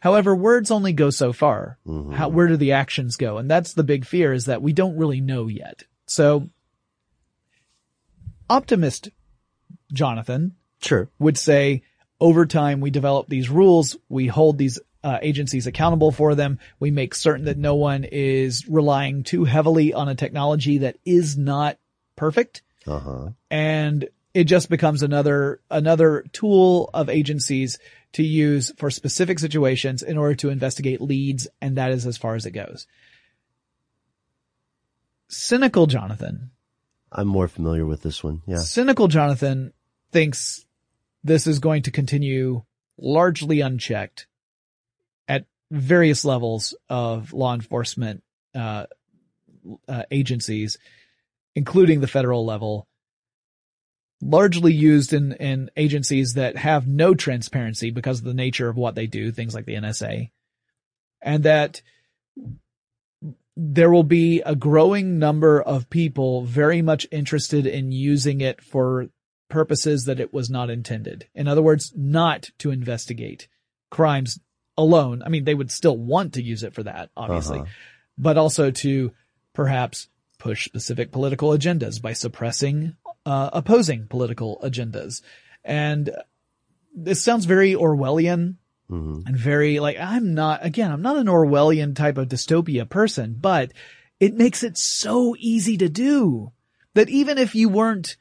However, 0.00 0.34
words 0.34 0.70
only 0.70 0.92
go 0.92 1.10
so 1.10 1.32
far. 1.32 1.78
Mm-hmm. 1.86 2.12
How, 2.12 2.28
where 2.28 2.48
do 2.48 2.56
the 2.56 2.72
actions 2.72 3.16
go? 3.16 3.38
And 3.38 3.50
that's 3.50 3.74
the 3.74 3.84
big 3.84 4.04
fear 4.04 4.32
is 4.32 4.46
that 4.46 4.62
we 4.62 4.72
don't 4.72 4.96
really 4.96 5.20
know 5.20 5.48
yet. 5.48 5.84
So 6.06 6.48
optimist 8.48 9.08
Jonathan 9.92 10.54
sure 10.80 11.08
would 11.18 11.38
say 11.38 11.82
over 12.20 12.46
time 12.46 12.80
we 12.80 12.90
develop 12.90 13.28
these 13.28 13.50
rules, 13.50 13.96
we 14.08 14.26
hold 14.26 14.58
these 14.58 14.78
uh, 15.02 15.18
agencies 15.22 15.66
accountable 15.66 16.10
for 16.10 16.34
them. 16.34 16.58
We 16.80 16.90
make 16.90 17.14
certain 17.14 17.44
that 17.44 17.58
no 17.58 17.74
one 17.74 18.04
is 18.04 18.68
relying 18.68 19.22
too 19.22 19.44
heavily 19.44 19.92
on 19.92 20.08
a 20.08 20.14
technology 20.14 20.78
that 20.78 20.96
is 21.04 21.36
not 21.36 21.78
perfect. 22.16 22.62
Uh-huh. 22.86 23.30
And 23.50 24.08
it 24.34 24.44
just 24.44 24.68
becomes 24.68 25.02
another, 25.02 25.60
another 25.70 26.24
tool 26.32 26.90
of 26.92 27.08
agencies 27.08 27.78
to 28.12 28.22
use 28.22 28.72
for 28.76 28.90
specific 28.90 29.38
situations 29.38 30.02
in 30.02 30.16
order 30.16 30.34
to 30.36 30.50
investigate 30.50 31.00
leads. 31.00 31.48
And 31.60 31.76
that 31.76 31.90
is 31.90 32.06
as 32.06 32.16
far 32.16 32.34
as 32.34 32.46
it 32.46 32.52
goes. 32.52 32.86
Cynical 35.28 35.86
Jonathan. 35.86 36.50
I'm 37.10 37.28
more 37.28 37.48
familiar 37.48 37.84
with 37.84 38.02
this 38.02 38.22
one. 38.22 38.42
Yeah. 38.46 38.58
Cynical 38.58 39.08
Jonathan 39.08 39.72
thinks 40.12 40.64
this 41.24 41.46
is 41.46 41.58
going 41.58 41.82
to 41.82 41.90
continue 41.90 42.62
largely 42.98 43.60
unchecked 43.60 44.26
at 45.28 45.44
various 45.70 46.24
levels 46.24 46.74
of 46.88 47.32
law 47.32 47.54
enforcement 47.54 48.22
uh, 48.54 48.86
uh, 49.88 50.02
agencies, 50.10 50.78
including 51.54 52.00
the 52.00 52.06
federal 52.06 52.46
level, 52.46 52.86
largely 54.22 54.72
used 54.72 55.12
in, 55.12 55.32
in 55.34 55.70
agencies 55.76 56.34
that 56.34 56.56
have 56.56 56.86
no 56.86 57.14
transparency 57.14 57.90
because 57.90 58.18
of 58.18 58.24
the 58.24 58.34
nature 58.34 58.68
of 58.68 58.76
what 58.76 58.94
they 58.94 59.06
do, 59.06 59.30
things 59.30 59.54
like 59.54 59.66
the 59.66 59.74
NSA, 59.74 60.30
and 61.20 61.44
that 61.44 61.82
there 63.56 63.90
will 63.90 64.02
be 64.04 64.42
a 64.42 64.54
growing 64.54 65.18
number 65.18 65.60
of 65.60 65.88
people 65.88 66.42
very 66.42 66.82
much 66.82 67.06
interested 67.10 67.66
in 67.66 67.90
using 67.92 68.40
it 68.40 68.62
for 68.62 69.08
purposes 69.48 70.04
that 70.04 70.20
it 70.20 70.32
was 70.32 70.50
not 70.50 70.70
intended. 70.70 71.26
In 71.34 71.48
other 71.48 71.62
words, 71.62 71.92
not 71.96 72.50
to 72.58 72.70
investigate 72.70 73.48
crimes 73.90 74.38
alone. 74.76 75.22
I 75.24 75.28
mean, 75.30 75.44
they 75.44 75.54
would 75.54 75.70
still 75.70 75.96
want 75.96 76.34
to 76.34 76.42
use 76.42 76.62
it 76.62 76.74
for 76.74 76.82
that, 76.82 77.10
obviously, 77.16 77.60
Uh-huh. 77.60 77.70
but 78.18 78.36
also 78.36 78.70
to 78.70 79.12
perhaps 79.54 80.08
push 80.38 80.66
specific 80.66 81.10
political 81.12 81.50
agendas 81.50 82.02
by 82.02 82.12
suppressing 82.12 82.94
uh, 83.26 83.50
opposing 83.52 84.06
political 84.06 84.58
agendas. 84.64 85.20
And 85.64 86.10
this 86.94 87.22
sounds 87.22 87.44
very 87.44 87.74
Orwellian 87.74 88.56
Mm-hmm. 88.88 89.26
and 89.26 89.36
very 89.36 89.80
like, 89.80 89.96
I'm 89.98 90.34
not, 90.34 90.64
again, 90.64 90.92
I'm 90.92 91.02
not 91.02 91.16
an 91.16 91.26
Orwellian 91.26 91.96
type 91.96 92.18
of 92.18 92.28
dystopia 92.28 92.88
person, 92.88 93.34
but 93.36 93.72
it 94.20 94.34
makes 94.34 94.62
it 94.62 94.78
so 94.78 95.34
easy 95.40 95.76
to 95.78 95.88
do 95.88 96.52
that 96.94 97.08
even 97.08 97.36
if 97.36 97.56
you 97.56 97.68
weren't 97.68 98.16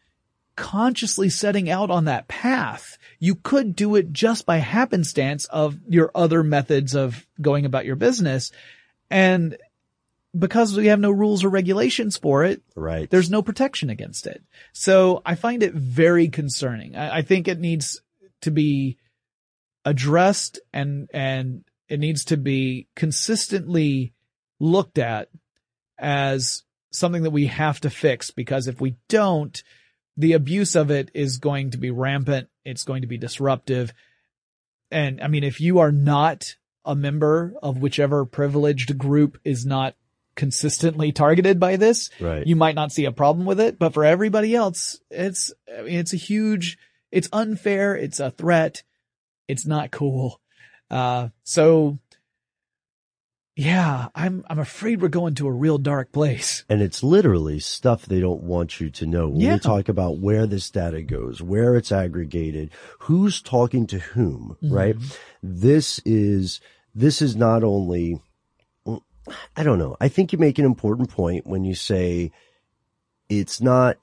consciously 0.56 1.30
setting 1.30 1.70
out 1.70 1.92
on 1.92 2.06
that 2.06 2.28
path, 2.28 2.98
you 3.20 3.36
could 3.36 3.76
do 3.76 3.94
it 3.94 4.12
just 4.12 4.48
by 4.48 4.58
happenstance 4.58 5.46
of 5.46 5.78
your 5.88 6.10
other 6.16 6.42
methods 6.42 6.96
of 6.96 7.28
going 7.40 7.66
about 7.66 7.86
your 7.86 7.96
business. 7.96 8.52
And 9.12 9.58
because 10.38 10.76
we 10.76 10.88
have 10.88 11.00
no 11.00 11.12
rules 11.12 11.44
or 11.44 11.50
regulations 11.50 12.18
for 12.18 12.44
it, 12.44 12.62
right. 12.76 13.10
there's 13.10 13.30
no 13.30 13.42
protection 13.42 13.90
against 13.90 14.28
it. 14.28 14.44
So 14.74 15.22
I 15.26 15.36
find 15.36 15.64
it 15.64 15.74
very 15.74 16.28
concerning. 16.28 16.96
I, 16.96 17.18
I 17.18 17.22
think 17.22 17.48
it 17.48 17.60
needs 17.60 18.02
to 18.42 18.52
be 18.52 18.98
addressed 19.86 20.60
and, 20.74 21.10
and 21.14 21.64
it 21.88 22.00
needs 22.00 22.26
to 22.26 22.38
be 22.38 22.88
consistently 22.96 24.14
looked 24.60 24.98
at 24.98 25.30
as 25.98 26.64
something 26.92 27.24
that 27.24 27.32
we 27.32 27.48
have 27.48 27.80
to 27.82 27.90
fix 27.90 28.32
because 28.32 28.68
if 28.68 28.82
we 28.82 28.96
don't, 29.08 29.64
the 30.18 30.34
abuse 30.34 30.76
of 30.76 30.92
it 30.92 31.12
is 31.14 31.38
going 31.38 31.72
to 31.72 31.78
be 31.78 31.92
rampant. 31.92 32.50
It's 32.64 32.84
going 32.84 33.02
to 33.02 33.08
be 33.08 33.18
disruptive. 33.18 33.94
And 34.92 35.22
I 35.22 35.28
mean, 35.28 35.44
if 35.44 35.60
you 35.60 35.80
are 35.80 35.92
not 35.92 36.56
a 36.84 36.96
member 36.96 37.54
of 37.62 37.78
whichever 37.78 38.26
privileged 38.26 38.98
group 38.98 39.40
is 39.44 39.66
not 39.66 39.96
consistently 40.36 41.12
targeted 41.12 41.60
by 41.60 41.76
this, 41.78 42.10
Right. 42.20 42.46
you 42.46 42.56
might 42.56 42.76
not 42.76 42.92
see 42.92 43.06
a 43.06 43.12
problem 43.12 43.46
with 43.46 43.60
it. 43.60 43.80
But 43.80 43.94
for 43.94 44.04
everybody 44.04 44.54
else, 44.56 45.00
it's, 45.10 45.54
I 45.78 45.82
mean, 45.84 46.00
it's 46.00 46.14
a 46.14 46.18
huge, 46.18 46.78
it's 47.12 47.30
unfair. 47.32 47.96
It's 47.96 48.20
a 48.20 48.32
threat. 48.32 48.84
It's 49.48 49.66
not 49.66 49.92
cool. 49.92 50.42
Uh, 50.92 51.30
so 51.44 52.00
yeah, 53.58 54.10
I'm, 54.14 54.44
I'm 54.50 54.60
afraid 54.60 55.02
we're 55.02 55.08
going 55.08 55.36
to 55.36 55.48
a 55.48 55.52
real 55.52 55.78
dark 55.78 56.12
place. 56.12 56.66
And 56.68 56.82
it's 56.82 57.02
literally 57.02 57.60
stuff 57.60 58.06
they 58.06 58.20
don't 58.20 58.44
want 58.44 58.82
you 58.82 58.90
to 58.90 59.06
know. 59.06 59.30
When 59.30 59.40
Yeah. 59.40 59.54
you 59.54 59.60
talk 59.60 59.88
about 59.88 60.18
where 60.20 60.46
this 60.46 60.70
data 60.70 61.02
goes, 61.02 61.42
where 61.42 61.76
it's 61.76 61.92
aggregated, 61.92 62.72
who's 63.02 63.42
talking 63.42 63.88
to 63.88 64.00
whom, 64.00 64.58
right? 64.62 64.98
This 65.42 66.00
is, 66.04 66.60
this 66.94 67.22
is 67.22 67.38
not 67.38 67.64
only, 67.64 68.20
I 69.56 69.64
don't 69.64 69.80
know. 69.80 69.98
I 70.00 70.08
think 70.08 70.32
you 70.34 70.40
make 70.40 70.60
an 70.60 70.66
important 70.66 71.10
point 71.10 71.48
when 71.48 71.64
you 71.66 71.76
say 71.76 72.32
it's 73.30 73.60
not 73.62 73.98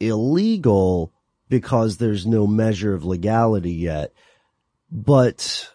illegal 0.00 1.12
because 1.48 1.96
there's 1.96 2.26
no 2.26 2.46
measure 2.46 2.94
of 2.94 3.04
legality 3.04 3.72
yet, 3.72 4.12
but 4.90 5.70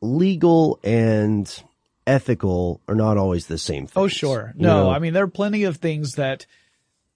legal 0.00 0.78
and 0.84 1.62
ethical 2.06 2.80
are 2.88 2.94
not 2.94 3.16
always 3.16 3.46
the 3.46 3.58
same 3.58 3.86
thing. 3.86 4.02
Oh, 4.02 4.08
sure. 4.08 4.52
You 4.56 4.62
No, 4.66 4.84
know? 4.84 4.90
I 4.90 4.98
mean, 4.98 5.12
there 5.14 5.24
are 5.24 5.28
plenty 5.28 5.64
of 5.64 5.78
things 5.78 6.12
that, 6.12 6.46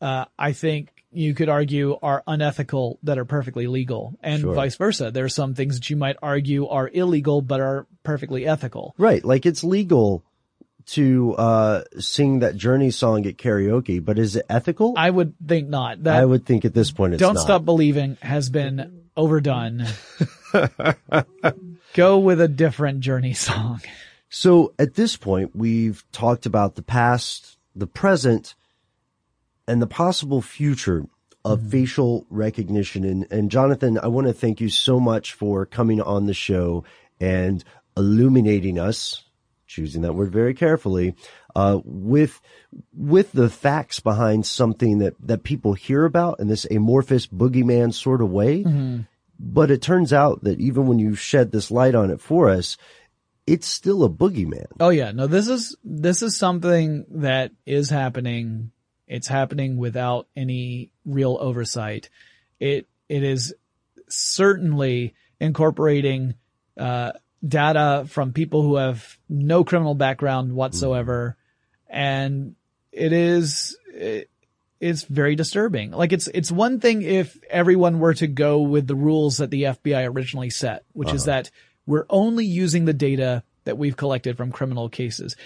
uh, 0.01 0.25
I 0.39 0.53
think 0.53 0.98
you 1.13 1.35
could 1.35 1.49
argue 1.49 1.99
are 2.03 2.23
unethical 2.27 2.99
that 3.03 3.19
are 3.19 3.25
perfectly 3.25 3.67
legal 3.67 4.15
and 4.23 4.41
Sure. 4.43 4.55
vice 4.55 4.77
versa. 4.77 5.11
There 5.11 5.25
are 5.25 5.29
some 5.31 5.55
things 5.55 5.77
that 5.77 5.89
you 5.91 5.97
might 5.97 6.17
argue 6.23 6.67
are 6.69 6.89
illegal 6.93 7.41
but 7.43 7.61
are 7.61 7.87
perfectly 8.03 8.47
ethical. 8.47 8.95
Right. 8.99 9.25
Like 9.25 9.47
it's 9.47 9.65
legal 9.65 10.23
to 10.89 11.35
uh 11.37 11.83
sing 11.99 12.39
that 12.39 12.57
Journey 12.57 12.91
song 12.91 13.27
at 13.27 13.37
karaoke, 13.37 14.03
but 14.05 14.19
is 14.19 14.37
it 14.37 14.47
ethical? 14.49 14.95
I 14.97 15.11
would 15.11 15.35
think 15.47 15.69
not. 15.69 16.05
That 16.05 16.17
I 16.21 16.25
would 16.25 16.47
think 16.47 16.65
at 16.65 16.73
this 16.75 16.91
point 16.91 17.15
it's 17.15 17.21
Don't 17.21 17.35
not. 17.35 17.43
Stop 17.43 17.65
Believing 17.65 18.17
has 18.23 18.49
been 18.51 19.03
overdone. 19.17 19.85
Go 21.95 22.19
with 22.19 22.41
a 22.41 22.49
different 22.49 23.01
Journey 23.01 23.35
song. 23.35 23.81
So 24.31 24.75
at 24.79 24.95
this 24.95 25.17
point, 25.17 25.57
we've 25.57 26.05
talked 26.13 26.47
about 26.47 26.75
the 26.75 26.83
past, 26.83 27.57
the 27.75 27.87
present, 27.87 28.55
and 29.69 29.81
the 29.81 29.87
possible 29.87 30.43
future 30.43 31.05
of 31.45 31.61
Mm-hmm. 31.61 31.69
facial 31.71 32.27
recognition. 32.31 33.05
And, 33.05 33.27
and 33.31 33.51
Jonathan, 33.51 33.99
I 34.03 34.09
want 34.09 34.27
to 34.27 34.33
thank 34.33 34.61
you 34.61 34.69
so 34.69 34.99
much 34.99 35.33
for 35.33 35.65
coming 35.65 36.01
on 36.01 36.27
the 36.27 36.35
show 36.35 36.85
and 37.21 37.63
illuminating 37.97 38.79
us, 38.79 39.25
choosing 39.67 40.03
that 40.03 40.15
word 40.15 40.33
very 40.33 40.53
carefully, 40.53 41.15
uh, 41.55 41.79
with, 41.85 42.41
with 42.93 43.31
the 43.33 43.49
facts 43.49 44.01
behind 44.01 44.47
something 44.47 44.99
that, 44.99 45.15
that 45.21 45.45
people 45.45 45.75
hear 45.75 46.05
about 46.05 46.41
in 46.41 46.49
this 46.49 46.67
amorphous 46.71 47.27
boogeyman 47.29 47.95
sort 47.95 48.21
of 48.21 48.31
way. 48.31 48.65
Mm-hmm. 48.65 49.03
But 49.39 49.71
it 49.71 49.81
turns 49.81 50.13
out 50.13 50.43
that 50.43 50.59
even 50.61 50.87
when 50.87 50.99
you 50.99 51.15
shed 51.15 51.53
this 51.53 51.71
light 51.71 51.95
on 51.95 52.11
it 52.11 52.21
for 52.21 52.51
us, 52.51 52.77
it's 53.47 53.69
still 53.69 54.03
a 54.05 54.11
boogeyman. 54.11 54.67
Oh 54.81 54.91
yeah, 54.91 55.13
no, 55.13 55.29
this 55.29 55.49
is, 55.49 55.77
this 55.85 56.21
is 56.21 56.37
something 56.37 57.07
that 57.11 57.53
is 57.65 57.89
happening. 57.89 58.73
It's 59.09 59.27
happening 59.27 59.77
without 59.77 60.29
any 60.37 60.93
real 61.05 61.37
oversight. 61.41 62.11
It, 62.61 62.89
it 63.09 63.23
is 63.23 63.55
certainly 64.09 65.15
incorporating, 65.41 66.35
uh, 66.79 67.13
data 67.47 68.05
from 68.09 68.33
people 68.33 68.63
who 68.63 68.77
have 68.77 69.17
no 69.29 69.65
criminal 69.65 69.95
background 69.95 70.53
whatsoever. 70.53 71.37
And 71.89 72.57
it 72.93 73.13
is, 73.13 73.79
it, 73.95 74.31
it's 74.81 75.05
very 75.05 75.37
disturbing. 75.37 75.93
Like 75.93 76.13
it's, 76.13 76.29
it's 76.29 76.53
one 76.53 76.81
thing 76.81 77.03
if 77.03 77.39
everyone 77.49 78.01
were 78.01 78.15
to 78.15 78.27
go 78.27 78.61
with 78.63 78.87
the 78.87 78.95
rules 78.95 79.39
that 79.39 79.51
the 79.51 79.65
FBI 79.65 80.09
originally 80.09 80.51
set, 80.51 80.85
which 80.93 81.13
is 81.13 81.25
that 81.25 81.51
we're 81.87 82.07
only 82.11 82.45
using 82.45 82.85
the 82.85 82.93
data 82.93 83.43
that 83.65 83.79
we've 83.79 83.97
collected 83.97 84.37
from 84.37 84.53
criminal 84.53 84.89
cases. 84.89 85.37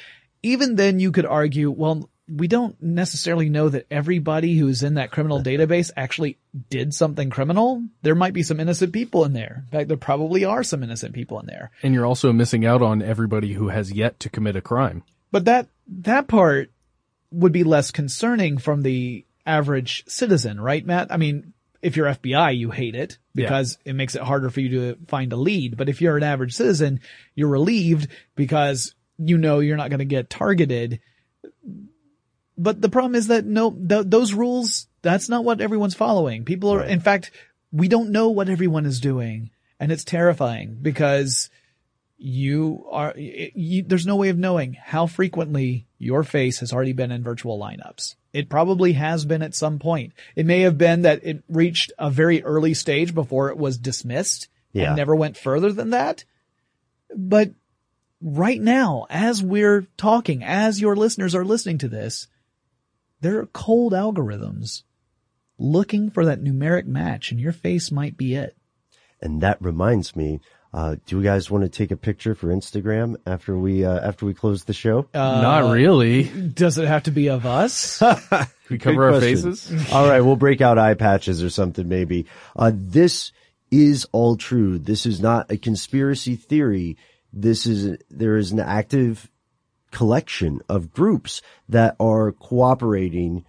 Even 0.43 0.75
then 0.75 0.99
you 0.99 1.13
could 1.13 1.25
argue, 1.25 1.71
well, 1.71 2.11
we 2.29 2.49
don't 2.49 2.81
necessarily 2.81 3.49
know 3.49 3.69
that 3.69 3.87
everybody 3.91 4.57
who's 4.57 4.83
in 4.83 4.95
that 4.95 5.11
criminal 5.11 5.43
database 5.43 5.91
actually 5.97 6.39
did 6.71 6.95
something 6.95 7.31
criminal. 7.31 7.83
There 8.03 8.15
might 8.15 8.33
be 8.33 8.43
some 8.43 8.61
innocent 8.61 8.93
people 8.93 9.25
in 9.25 9.33
there. 9.33 9.65
In 9.65 9.71
fact, 9.71 9.89
there 9.89 9.97
probably 9.97 10.45
are 10.45 10.63
some 10.63 10.83
innocent 10.83 11.15
people 11.15 11.41
in 11.41 11.47
there. 11.47 11.71
And 11.83 11.95
you're 11.95 12.07
also 12.07 12.33
missing 12.33 12.65
out 12.65 12.81
on 12.81 13.03
everybody 13.03 13.53
who 13.53 13.69
has 13.69 13.93
yet 13.93 14.21
to 14.21 14.31
commit 14.31 14.57
a 14.57 14.61
crime. 14.61 15.03
But 15.31 15.47
that, 15.47 15.69
that 15.89 16.29
part 16.29 16.71
would 17.33 17.53
be 17.53 17.65
less 17.65 17.91
concerning 17.91 18.59
from 18.59 18.83
the 18.83 19.25
average 19.45 20.05
citizen, 20.07 20.61
right, 20.61 20.85
Matt? 20.85 21.11
I 21.11 21.17
mean, 21.17 21.53
if 21.81 21.97
you're 21.97 22.07
FBI, 22.07 22.57
you 22.57 22.71
hate 22.71 22.95
it 22.95 23.19
because 23.35 23.79
it 23.85 23.95
makes 23.95 24.15
it 24.15 24.23
harder 24.23 24.51
for 24.51 24.61
you 24.61 24.69
to 24.69 24.99
find 25.09 25.33
a 25.33 25.37
lead. 25.37 25.77
But 25.77 25.89
if 25.89 26.01
you're 26.01 26.17
an 26.17 26.23
average 26.23 26.55
citizen, 26.55 27.01
you're 27.35 27.49
relieved 27.49 28.09
because 28.37 28.95
you 29.19 29.37
know 29.37 29.59
you're 29.59 29.77
not 29.77 29.91
going 29.91 29.99
to 29.99 30.05
get 30.05 30.31
targeted. 30.31 31.01
But 32.59 32.81
the 32.81 32.89
problem 32.89 33.15
is 33.15 33.29
that 33.29 33.45
no, 33.45 33.71
th- 33.71 34.07
those 34.07 34.35
rules, 34.35 34.87
that's 35.01 35.29
not 35.29 35.45
what 35.45 35.61
everyone's 35.61 35.95
following. 35.95 36.45
People 36.45 36.71
are, 36.71 36.85
in 36.85 37.01
fact, 37.01 37.31
we 37.73 37.89
don't 37.89 38.11
know 38.11 38.29
what 38.29 38.49
everyone 38.49 38.85
is 38.87 39.01
doing 39.01 39.51
and 39.81 39.91
it's 39.91 40.05
terrifying 40.05 40.79
because 40.81 41.49
you 42.19 42.87
are, 42.91 43.15
you, 43.17 43.83
there's 43.83 44.07
no 44.07 44.17
way 44.17 44.29
of 44.29 44.39
knowing 44.39 44.75
how 44.75 45.07
frequently 45.07 45.87
your 45.99 46.23
face 46.23 46.61
has 46.61 46.73
already 46.73 46.93
been 46.93 47.11
in 47.11 47.23
virtual 47.25 47.59
lineups. 47.59 48.15
It 48.33 48.49
probably 48.49 48.93
has 48.93 49.25
been 49.25 49.43
at 49.43 49.55
some 49.55 49.79
point. 49.79 50.13
It 50.37 50.47
may 50.47 50.61
have 50.61 50.79
been 50.79 51.03
that 51.03 51.25
it 51.25 51.43
reached 51.49 51.93
a 51.99 52.11
very 52.11 52.43
early 52.45 52.75
stage 52.75 53.15
before 53.15 53.49
it 53.49 53.57
was 53.59 53.77
dismissed 53.79 54.49
Yeah. 54.73 54.89
and 54.89 54.97
never 54.97 55.17
went 55.17 55.37
further 55.37 55.73
than 55.73 55.91
that. 55.91 56.25
But 57.15 57.51
right 58.21 58.61
now, 58.61 59.07
as 59.11 59.43
we're 59.43 59.87
talking, 59.97 60.45
as 60.45 60.81
your 60.81 60.95
listeners 60.97 61.35
are 61.35 61.45
listening 61.45 61.79
to 61.79 61.89
this, 61.89 62.29
there 63.23 63.39
are 63.39 63.47
cold 63.47 63.93
algorithms 63.93 64.83
looking 65.59 66.11
for 66.11 66.27
that 66.27 66.43
numeric 66.43 66.87
match 66.87 67.31
and 67.31 67.41
your 67.41 67.53
face 67.53 67.91
might 67.91 68.17
be 68.17 68.35
it. 68.35 68.57
And 69.21 69.41
that 69.41 69.63
reminds 69.63 70.15
me, 70.17 70.41
uh, 70.75 70.97
do 71.07 71.19
you 71.19 71.23
guys 71.23 71.51
want 71.51 71.63
to 71.63 71.69
take 71.69 71.91
a 71.91 71.97
picture 71.97 72.35
for 72.35 72.49
Instagram 72.49 73.17
after 73.27 73.57
we, 73.57 73.85
uh, 73.85 74.01
after 74.01 74.27
we 74.27 74.35
close 74.35 74.65
the 74.65 74.73
show? 74.73 75.07
Not 75.15 75.73
really. 75.73 76.25
Does 76.25 76.79
it 76.79 76.89
have 76.89 77.05
to 77.05 77.11
be 77.11 77.29
of 77.29 77.47
us? 77.47 78.03
We 78.71 78.79
cover 78.79 78.97
Good 78.97 79.03
our 79.03 79.21
question. 79.21 79.53
faces. 79.55 79.93
All 79.93 80.09
right, 80.09 80.23
we'll 80.23 80.37
break 80.37 80.63
out 80.63 80.79
eye 80.79 80.95
patches 80.95 81.43
or 81.43 81.51
something 81.51 81.89
maybe. 81.89 82.25
Uh, 82.57 82.73
this 82.75 83.33
is 83.71 84.07
all 84.13 84.37
true. 84.37 84.79
This 84.79 85.05
is 85.05 85.21
not 85.21 85.51
a 85.51 85.59
conspiracy 85.59 86.37
theory. 86.37 86.97
This 87.35 87.67
is, 87.67 87.99
there 88.11 88.39
is 88.39 88.51
an 88.53 88.61
active 88.61 89.31
collection 89.93 90.61
of 90.69 90.93
groups 90.93 91.41
that 91.69 91.95
are 92.01 92.33
cooperating 92.33 93.45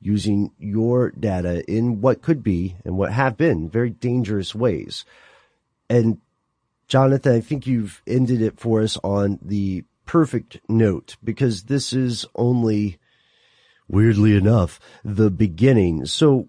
using 0.00 0.50
your 0.58 1.10
data 1.10 1.64
in 1.70 2.00
what 2.00 2.22
could 2.22 2.42
be 2.42 2.76
and 2.84 2.96
what 2.96 3.12
have 3.12 3.36
been 3.36 3.68
very 3.68 3.90
dangerous 3.90 4.54
ways. 4.54 5.04
And 5.88 6.18
Jonathan, 6.88 7.34
I 7.34 7.40
think 7.40 7.66
you've 7.66 8.02
ended 8.06 8.42
it 8.42 8.58
for 8.58 8.82
us 8.82 8.98
on 9.04 9.38
the 9.42 9.84
perfect 10.06 10.60
note 10.68 11.16
because 11.22 11.64
this 11.64 11.92
is 11.92 12.26
only 12.34 12.98
weirdly 13.88 14.36
enough, 14.36 14.80
the 15.04 15.30
beginning. 15.30 16.06
So 16.06 16.48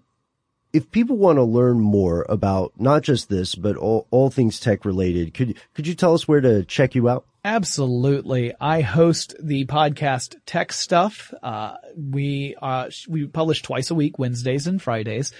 if 0.72 0.90
people 0.90 1.16
want 1.16 1.38
to 1.38 1.44
learn 1.44 1.80
more 1.80 2.26
about 2.28 2.72
not 2.78 3.02
just 3.02 3.28
this, 3.28 3.54
but 3.54 3.76
all, 3.76 4.06
all 4.10 4.30
things 4.30 4.58
tech 4.58 4.84
related, 4.84 5.34
could, 5.34 5.56
could 5.74 5.86
you 5.86 5.94
tell 5.94 6.14
us 6.14 6.26
where 6.26 6.40
to 6.40 6.64
check 6.64 6.94
you 6.94 7.08
out? 7.08 7.26
Absolutely. 7.44 8.54
I 8.58 8.80
host 8.80 9.34
the 9.38 9.66
podcast 9.66 10.36
Tech 10.46 10.72
Stuff. 10.72 11.32
Uh, 11.42 11.76
we, 11.94 12.56
uh, 12.60 12.88
we 13.06 13.26
publish 13.26 13.60
twice 13.60 13.90
a 13.90 13.94
week, 13.94 14.18
Wednesdays 14.18 14.66
and 14.66 14.80
Fridays. 14.80 15.30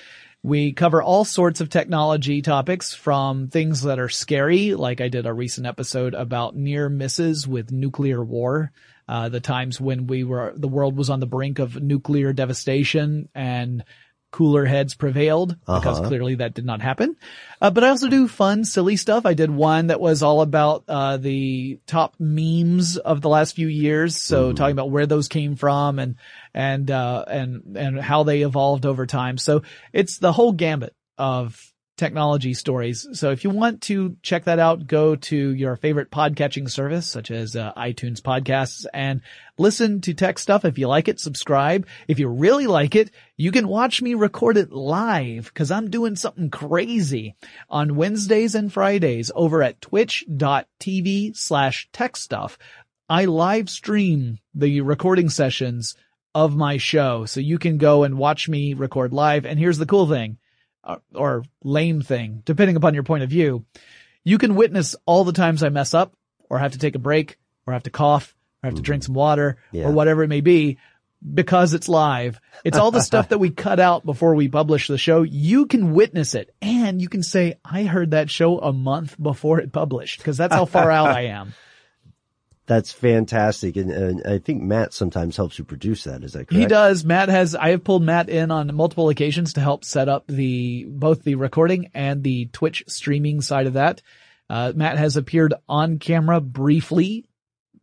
We 0.43 0.75
cover 0.75 1.03
all 1.03 1.25
sorts 1.25 1.63
of 1.63 1.71
technology 1.71 2.43
topics 2.43 2.93
from 2.93 3.49
things 3.49 3.81
that 3.83 3.99
are 3.99 4.11
scary, 4.11 4.75
like 4.75 5.01
I 5.01 5.09
did 5.09 5.25
a 5.25 5.33
recent 5.33 5.67
episode 5.67 6.13
about 6.13 6.55
near 6.55 6.91
misses 6.91 7.49
with 7.49 7.73
nuclear 7.73 8.23
war. 8.23 8.71
Uh, 9.09 9.31
the 9.31 9.41
times 9.41 9.81
when 9.81 10.07
we 10.07 10.25
were, 10.25 10.53
the 10.55 10.69
world 10.69 10.97
was 10.97 11.09
on 11.09 11.21
the 11.21 11.27
brink 11.27 11.59
of 11.59 11.83
nuclear 11.83 12.35
devastation 12.35 13.31
and 13.35 13.83
cooler 14.35 14.65
heads 14.65 14.97
prevailed 14.97 15.57
because 15.61 15.99
Uh-huh. 15.99 16.09
clearly 16.09 16.35
that 16.35 16.55
did 16.55 16.65
not 16.65 16.81
happen. 16.81 17.15
Uh, 17.61 17.71
but 17.71 17.85
I 17.85 17.91
also 17.91 18.09
do 18.09 18.27
fun, 18.27 18.65
silly 18.65 18.97
stuff. 18.97 19.27
I 19.27 19.35
did 19.35 19.49
one 19.49 19.87
that 19.87 20.01
was 20.01 20.25
all 20.25 20.41
about, 20.41 20.83
uh, 20.89 21.19
the 21.19 21.79
top 21.87 22.17
memes 22.19 22.97
of 22.97 23.21
the 23.21 23.29
last 23.29 23.55
few 23.55 23.69
years. 23.69 24.17
So 24.17 24.53
talking 24.53 24.73
about 24.73 24.91
where 24.91 25.07
those 25.07 25.29
came 25.29 25.55
from 25.55 26.01
and, 26.01 26.17
and, 26.53 26.91
uh, 26.91 27.25
and, 27.29 27.77
and 27.77 28.01
how 28.01 28.25
they 28.25 28.43
evolved 28.43 28.87
over 28.87 29.07
time. 29.07 29.39
So 29.39 29.63
it's 29.93 30.19
the 30.19 30.33
whole 30.33 30.51
gambit 30.51 30.97
of 31.17 31.73
technology 31.97 32.55
stories. 32.55 33.07
So 33.13 33.31
if 33.31 33.45
you 33.45 33.51
want 33.51 33.83
to 33.83 34.17
check 34.23 34.45
that 34.45 34.59
out, 34.59 34.87
go 34.87 35.17
to 35.17 35.37
your 35.37 35.77
favorite 35.77 36.11
podcatching 36.11 36.71
service, 36.71 37.09
such 37.09 37.31
as 37.31 37.55
uh, 37.55 37.73
iTunes 37.77 38.21
podcasts 38.21 38.85
and 38.93 39.21
listen 39.59 40.01
to 40.03 40.15
tech 40.15 40.39
stuff. 40.39 40.65
If 40.65 40.79
you 40.79 40.89
like 40.89 41.09
it, 41.09 41.21
subscribe. 41.21 41.87
If 42.09 42.19
you 42.19 42.29
really 42.29 42.67
like 42.67 42.97
it, 42.97 43.11
you 43.37 43.53
can 43.53 43.69
watch 43.69 44.03
me 44.03 44.15
record 44.15 44.57
it 44.57 44.73
live 44.73 45.45
because 45.47 45.71
I'm 45.71 45.91
doing 45.91 46.17
something 46.17 46.51
crazy 46.51 47.37
on 47.69 47.97
Wednesdays 47.97 48.55
and 48.55 48.73
Fridays 48.73 49.31
over 49.35 49.63
at 49.63 49.81
twitch.tv 49.81 51.37
slash 51.37 51.89
tech 51.93 52.17
stuff. 52.17 52.59
I 53.09 53.27
live 53.27 53.71
stream 53.71 54.39
the 54.55 54.81
recording 54.81 55.29
sessions 55.29 55.95
of 56.35 56.57
my 56.57 56.79
show. 56.79 57.27
So 57.27 57.41
you 57.41 57.59
can 57.59 57.79
go 57.79 58.03
and 58.03 58.19
watch 58.19 58.49
me 58.49 58.75
record 58.75 59.13
live. 59.13 59.47
And 59.47 59.59
here's 59.59 59.79
the 59.79 59.87
cool 59.87 60.09
thing 60.09 60.39
Uh, 60.87 60.97
or 61.15 61.45
lame 61.63 62.03
thing, 62.03 62.43
depending 62.45 62.77
upon 62.77 62.93
your 62.93 63.05
point 63.05 63.23
of 63.25 63.31
view. 63.31 63.65
You 64.23 64.37
can 64.37 64.55
witness 64.55 64.95
all 65.07 65.25
the 65.25 65.33
times 65.33 65.63
I 65.63 65.71
mess 65.71 65.95
up 65.95 66.15
or 66.51 66.59
have 66.59 66.73
to 66.73 66.79
take 66.79 66.95
a 66.95 66.99
break 66.99 67.39
or 67.67 67.73
have 67.73 67.85
to 67.85 67.91
cough 67.91 68.35
or 68.63 68.69
have 68.69 68.75
to 68.75 68.83
drink 68.83 69.03
mm. 69.03 69.07
some 69.07 69.15
water 69.15 69.57
Yeah. 69.73 69.87
or 69.87 69.93
whatever 69.93 70.23
it 70.23 70.29
may 70.29 70.43
be 70.43 70.77
because 71.33 71.73
it's 71.73 71.89
live. 71.89 72.39
It's 72.65 72.77
all 72.77 72.91
the 72.91 73.01
stuff 73.11 73.31
that 73.31 73.39
we 73.39 73.51
cut 73.51 73.81
out 73.81 74.05
before 74.05 74.35
we 74.35 74.49
publish 74.49 74.89
the 74.89 74.99
show. 74.99 75.23
You 75.23 75.67
can 75.67 75.95
witness 75.95 76.35
it 76.35 76.55
and 76.61 77.01
you 77.01 77.09
can 77.09 77.23
say, 77.23 77.55
I 77.65 77.85
heard 77.85 78.11
that 78.11 78.31
show 78.31 78.59
a 78.59 78.73
month 78.73 79.17
before 79.21 79.61
it 79.61 79.73
published 79.73 80.19
because 80.19 80.37
that's 80.37 80.55
how 80.55 80.67
far 80.67 80.91
out 80.91 81.09
I 81.09 81.27
am. 81.29 81.55
That's 82.67 82.93
fantastic. 82.93 83.77
And, 83.77 83.91
and 83.91 84.27
I 84.27 84.39
think 84.39 84.63
Matt 84.63 84.95
sometimes 84.95 85.37
helps 85.37 85.59
you 85.59 85.65
produce 85.65 86.05
that. 86.05 86.25
Is 86.25 86.33
that 86.33 86.49
correct? 86.49 86.61
He 86.61 86.67
does. 86.67 87.05
Matt 87.05 87.29
has, 87.29 87.55
I 87.55 87.71
have 87.71 87.85
pulled 87.85 88.03
Matt 88.03 88.31
in 88.31 88.51
on 88.51 88.75
multiple 88.75 89.11
occasions 89.11 89.53
to 89.55 89.61
help 89.61 89.85
set 89.85 90.09
up 90.09 90.27
the, 90.27 90.85
both 90.89 91.25
the 91.25 91.35
recording 91.35 91.91
and 91.95 92.23
the 92.23 92.47
Twitch 92.47 92.85
streaming 92.87 93.43
side 93.43 93.67
of 93.67 93.75
that. 93.75 94.01
Uh, 94.49 94.73
Matt 94.75 94.97
has 94.97 95.17
appeared 95.17 95.53
on 95.69 95.99
camera 95.99 96.41
briefly 96.41 97.27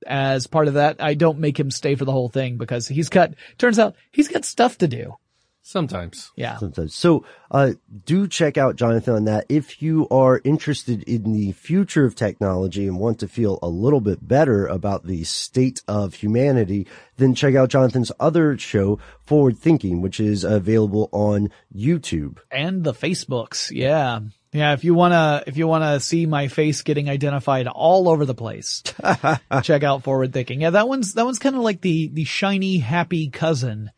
as 0.08 0.48
part 0.48 0.68
of 0.68 0.74
that. 0.76 0.98
I 1.00 1.14
don't 1.14 1.40
make 1.40 1.60
him 1.60 1.70
stay 1.70 1.94
for 1.94 2.06
the 2.06 2.12
whole 2.12 2.30
thing 2.30 2.58
because 2.58 2.88
he's 2.88 3.10
got, 3.10 3.36
turns 3.60 3.78
out 3.78 3.96
he's 4.12 4.30
got 4.30 4.46
stuff 4.46 4.80
to 4.80 4.88
do. 4.88 5.16
Sometimes. 5.64 6.32
Yeah. 6.36 6.58
Sometimes. 6.58 6.96
So, 6.96 7.24
uh, 7.52 7.74
do 8.06 8.28
check 8.28 8.58
out 8.58 8.76
Jonathan 8.76 9.14
on 9.14 9.26
that. 9.26 9.46
If 9.48 9.82
you 9.82 10.08
are 10.10 10.42
interested 10.44 11.04
in 11.04 11.34
the 11.34 11.52
future 11.52 12.04
of 12.06 12.16
technology 12.16 12.88
and 12.88 13.00
want 13.00 13.20
to 13.20 13.28
feel 13.28 13.60
a 13.62 13.70
little 13.70 14.02
bit 14.02 14.28
better 14.28 14.66
about 14.66 15.06
the 15.06 15.24
state 15.24 15.84
of 15.88 16.16
humanity, 16.16 16.88
then 17.18 17.36
check 17.36 17.54
out 17.54 17.70
Jonathan's 17.70 18.12
other 18.20 18.58
show, 18.58 19.00
Forward 19.24 19.58
Thinking, 19.60 20.02
which 20.02 20.20
is 20.20 20.44
available 20.44 21.10
on 21.12 21.50
YouTube. 21.76 22.40
And 22.50 22.84
the 22.84 22.94
Facebooks. 22.94 23.70
Yeah. 23.72 24.22
Yeah. 24.54 24.74
If 24.74 24.84
you 24.84 24.96
want 24.96 25.14
to, 25.14 25.44
if 25.46 25.58
you 25.58 25.68
want 25.68 25.84
to 25.84 26.00
see 26.00 26.26
my 26.26 26.48
face 26.48 26.82
getting 26.82 27.08
identified 27.08 27.68
all 27.68 28.10
over 28.10 28.26
the 28.26 28.34
place, 28.34 28.82
check 29.62 29.84
out 29.84 30.04
Forward 30.04 30.34
Thinking. 30.34 30.62
Yeah. 30.62 30.72
That 30.72 30.88
one's, 30.88 31.14
that 31.14 31.26
one's 31.26 31.40
kind 31.40 31.56
of 31.56 31.62
like 31.62 31.82
the, 31.82 32.08
the 32.08 32.24
shiny, 32.24 32.80
happy 32.80 33.30
cousin 33.30 33.92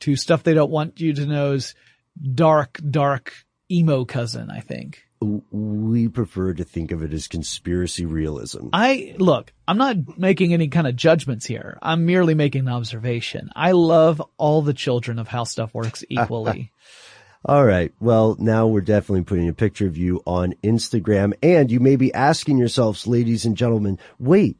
to 0.00 0.16
stuff 0.16 0.42
they 0.42 0.54
don't 0.54 0.70
want 0.70 1.00
you 1.00 1.12
to 1.14 1.26
know's 1.26 1.74
dark, 2.34 2.80
dark 2.88 3.32
emo 3.70 4.04
cousin, 4.04 4.50
I 4.50 4.60
think. 4.60 5.04
We 5.20 6.06
prefer 6.08 6.54
to 6.54 6.62
think 6.62 6.92
of 6.92 7.02
it 7.02 7.12
as 7.12 7.26
conspiracy 7.26 8.06
realism. 8.06 8.68
I 8.72 9.16
look, 9.18 9.52
I'm 9.66 9.78
not 9.78 10.16
making 10.16 10.54
any 10.54 10.68
kind 10.68 10.86
of 10.86 10.94
judgments 10.94 11.44
here. 11.44 11.76
I'm 11.82 12.06
merely 12.06 12.34
making 12.34 12.62
an 12.62 12.72
observation. 12.72 13.50
I 13.56 13.72
love 13.72 14.22
all 14.36 14.62
the 14.62 14.74
children 14.74 15.18
of 15.18 15.26
how 15.26 15.42
stuff 15.42 15.74
works 15.74 16.04
equally. 16.08 16.70
All 17.44 17.64
right. 17.64 17.92
Well, 18.00 18.36
now 18.38 18.66
we're 18.66 18.80
definitely 18.80 19.24
putting 19.24 19.48
a 19.48 19.54
picture 19.54 19.86
of 19.86 19.96
you 19.96 20.22
on 20.24 20.54
Instagram 20.62 21.34
and 21.42 21.70
you 21.70 21.80
may 21.80 21.96
be 21.96 22.12
asking 22.12 22.58
yourselves, 22.58 23.06
ladies 23.06 23.44
and 23.44 23.56
gentlemen, 23.56 23.98
wait, 24.18 24.58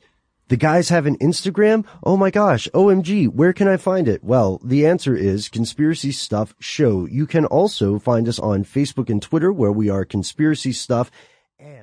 the 0.48 0.56
guys 0.56 0.88
have 0.88 1.06
an 1.06 1.16
Instagram? 1.18 1.84
Oh 2.02 2.16
my 2.16 2.30
gosh. 2.30 2.68
OMG. 2.74 3.28
Where 3.28 3.52
can 3.52 3.68
I 3.68 3.76
find 3.76 4.08
it? 4.08 4.24
Well, 4.24 4.60
the 4.64 4.86
answer 4.86 5.14
is 5.14 5.48
Conspiracy 5.48 6.12
Stuff 6.12 6.54
Show. 6.58 7.06
You 7.06 7.26
can 7.26 7.44
also 7.46 7.98
find 7.98 8.28
us 8.28 8.38
on 8.38 8.64
Facebook 8.64 9.10
and 9.10 9.20
Twitter 9.22 9.52
where 9.52 9.72
we 9.72 9.88
are 9.90 10.04
Conspiracy 10.04 10.72
Stuff. 10.72 11.10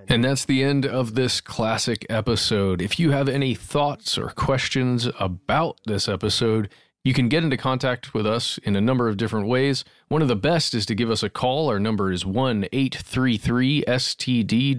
And 0.08 0.24
that's 0.24 0.46
the 0.46 0.64
end 0.64 0.86
of 0.86 1.16
this 1.16 1.42
classic 1.42 2.06
episode. 2.10 2.82
If 2.82 2.98
you 3.00 3.12
have 3.12 3.28
any 3.28 3.56
thoughts 3.56 4.18
or 4.18 4.30
questions 4.30 5.10
about 5.20 5.80
this 5.86 6.08
episode, 6.08 6.70
you 7.04 7.14
can 7.14 7.28
get 7.30 7.44
into 7.44 7.58
contact 7.58 8.14
with 8.14 8.26
us 8.26 8.58
in 8.60 8.76
a 8.76 8.82
number 8.82 9.08
of 9.10 9.18
different 9.18 9.48
ways. 9.48 9.84
One 10.08 10.22
of 10.22 10.28
the 10.28 10.36
best 10.36 10.74
is 10.74 10.86
to 10.88 10.96
give 10.96 11.12
us 11.12 11.22
a 11.24 11.30
call. 11.30 11.70
Our 11.70 11.80
number 11.80 12.12
is 12.12 12.26
1 12.26 12.66
833 12.72 13.84
STDWYTK. 13.88 14.76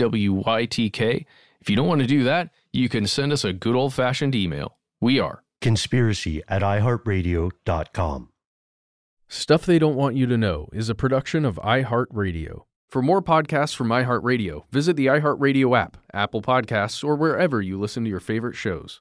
If 1.66 1.70
you 1.70 1.74
don't 1.74 1.88
want 1.88 2.00
to 2.00 2.06
do 2.06 2.22
that, 2.22 2.50
you 2.72 2.88
can 2.88 3.08
send 3.08 3.32
us 3.32 3.42
a 3.44 3.52
good 3.52 3.74
old 3.74 3.92
fashioned 3.92 4.36
email. 4.36 4.78
We 5.00 5.18
are 5.18 5.42
conspiracy 5.60 6.40
at 6.46 6.62
iHeartRadio.com. 6.62 8.28
Stuff 9.26 9.66
They 9.66 9.80
Don't 9.80 9.96
Want 9.96 10.14
You 10.14 10.26
to 10.26 10.36
Know 10.36 10.68
is 10.72 10.88
a 10.88 10.94
production 10.94 11.44
of 11.44 11.56
iHeartRadio. 11.56 12.66
For 12.88 13.02
more 13.02 13.20
podcasts 13.20 13.74
from 13.74 13.88
iHeartRadio, 13.88 14.62
visit 14.70 14.94
the 14.94 15.06
iHeartRadio 15.06 15.76
app, 15.76 15.96
Apple 16.14 16.40
Podcasts, 16.40 17.02
or 17.02 17.16
wherever 17.16 17.60
you 17.60 17.80
listen 17.80 18.04
to 18.04 18.10
your 18.10 18.20
favorite 18.20 18.54
shows. 18.54 19.00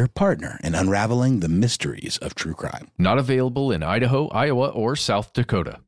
your 0.00 0.08
partner 0.08 0.58
in 0.64 0.74
unraveling 0.74 1.40
the 1.40 1.48
mysteries 1.48 2.16
of 2.22 2.34
true 2.34 2.54
crime. 2.54 2.90
Not 2.96 3.18
available 3.18 3.70
in 3.70 3.82
Idaho, 3.82 4.28
Iowa, 4.28 4.68
or 4.68 4.96
South 4.96 5.34
Dakota. 5.34 5.80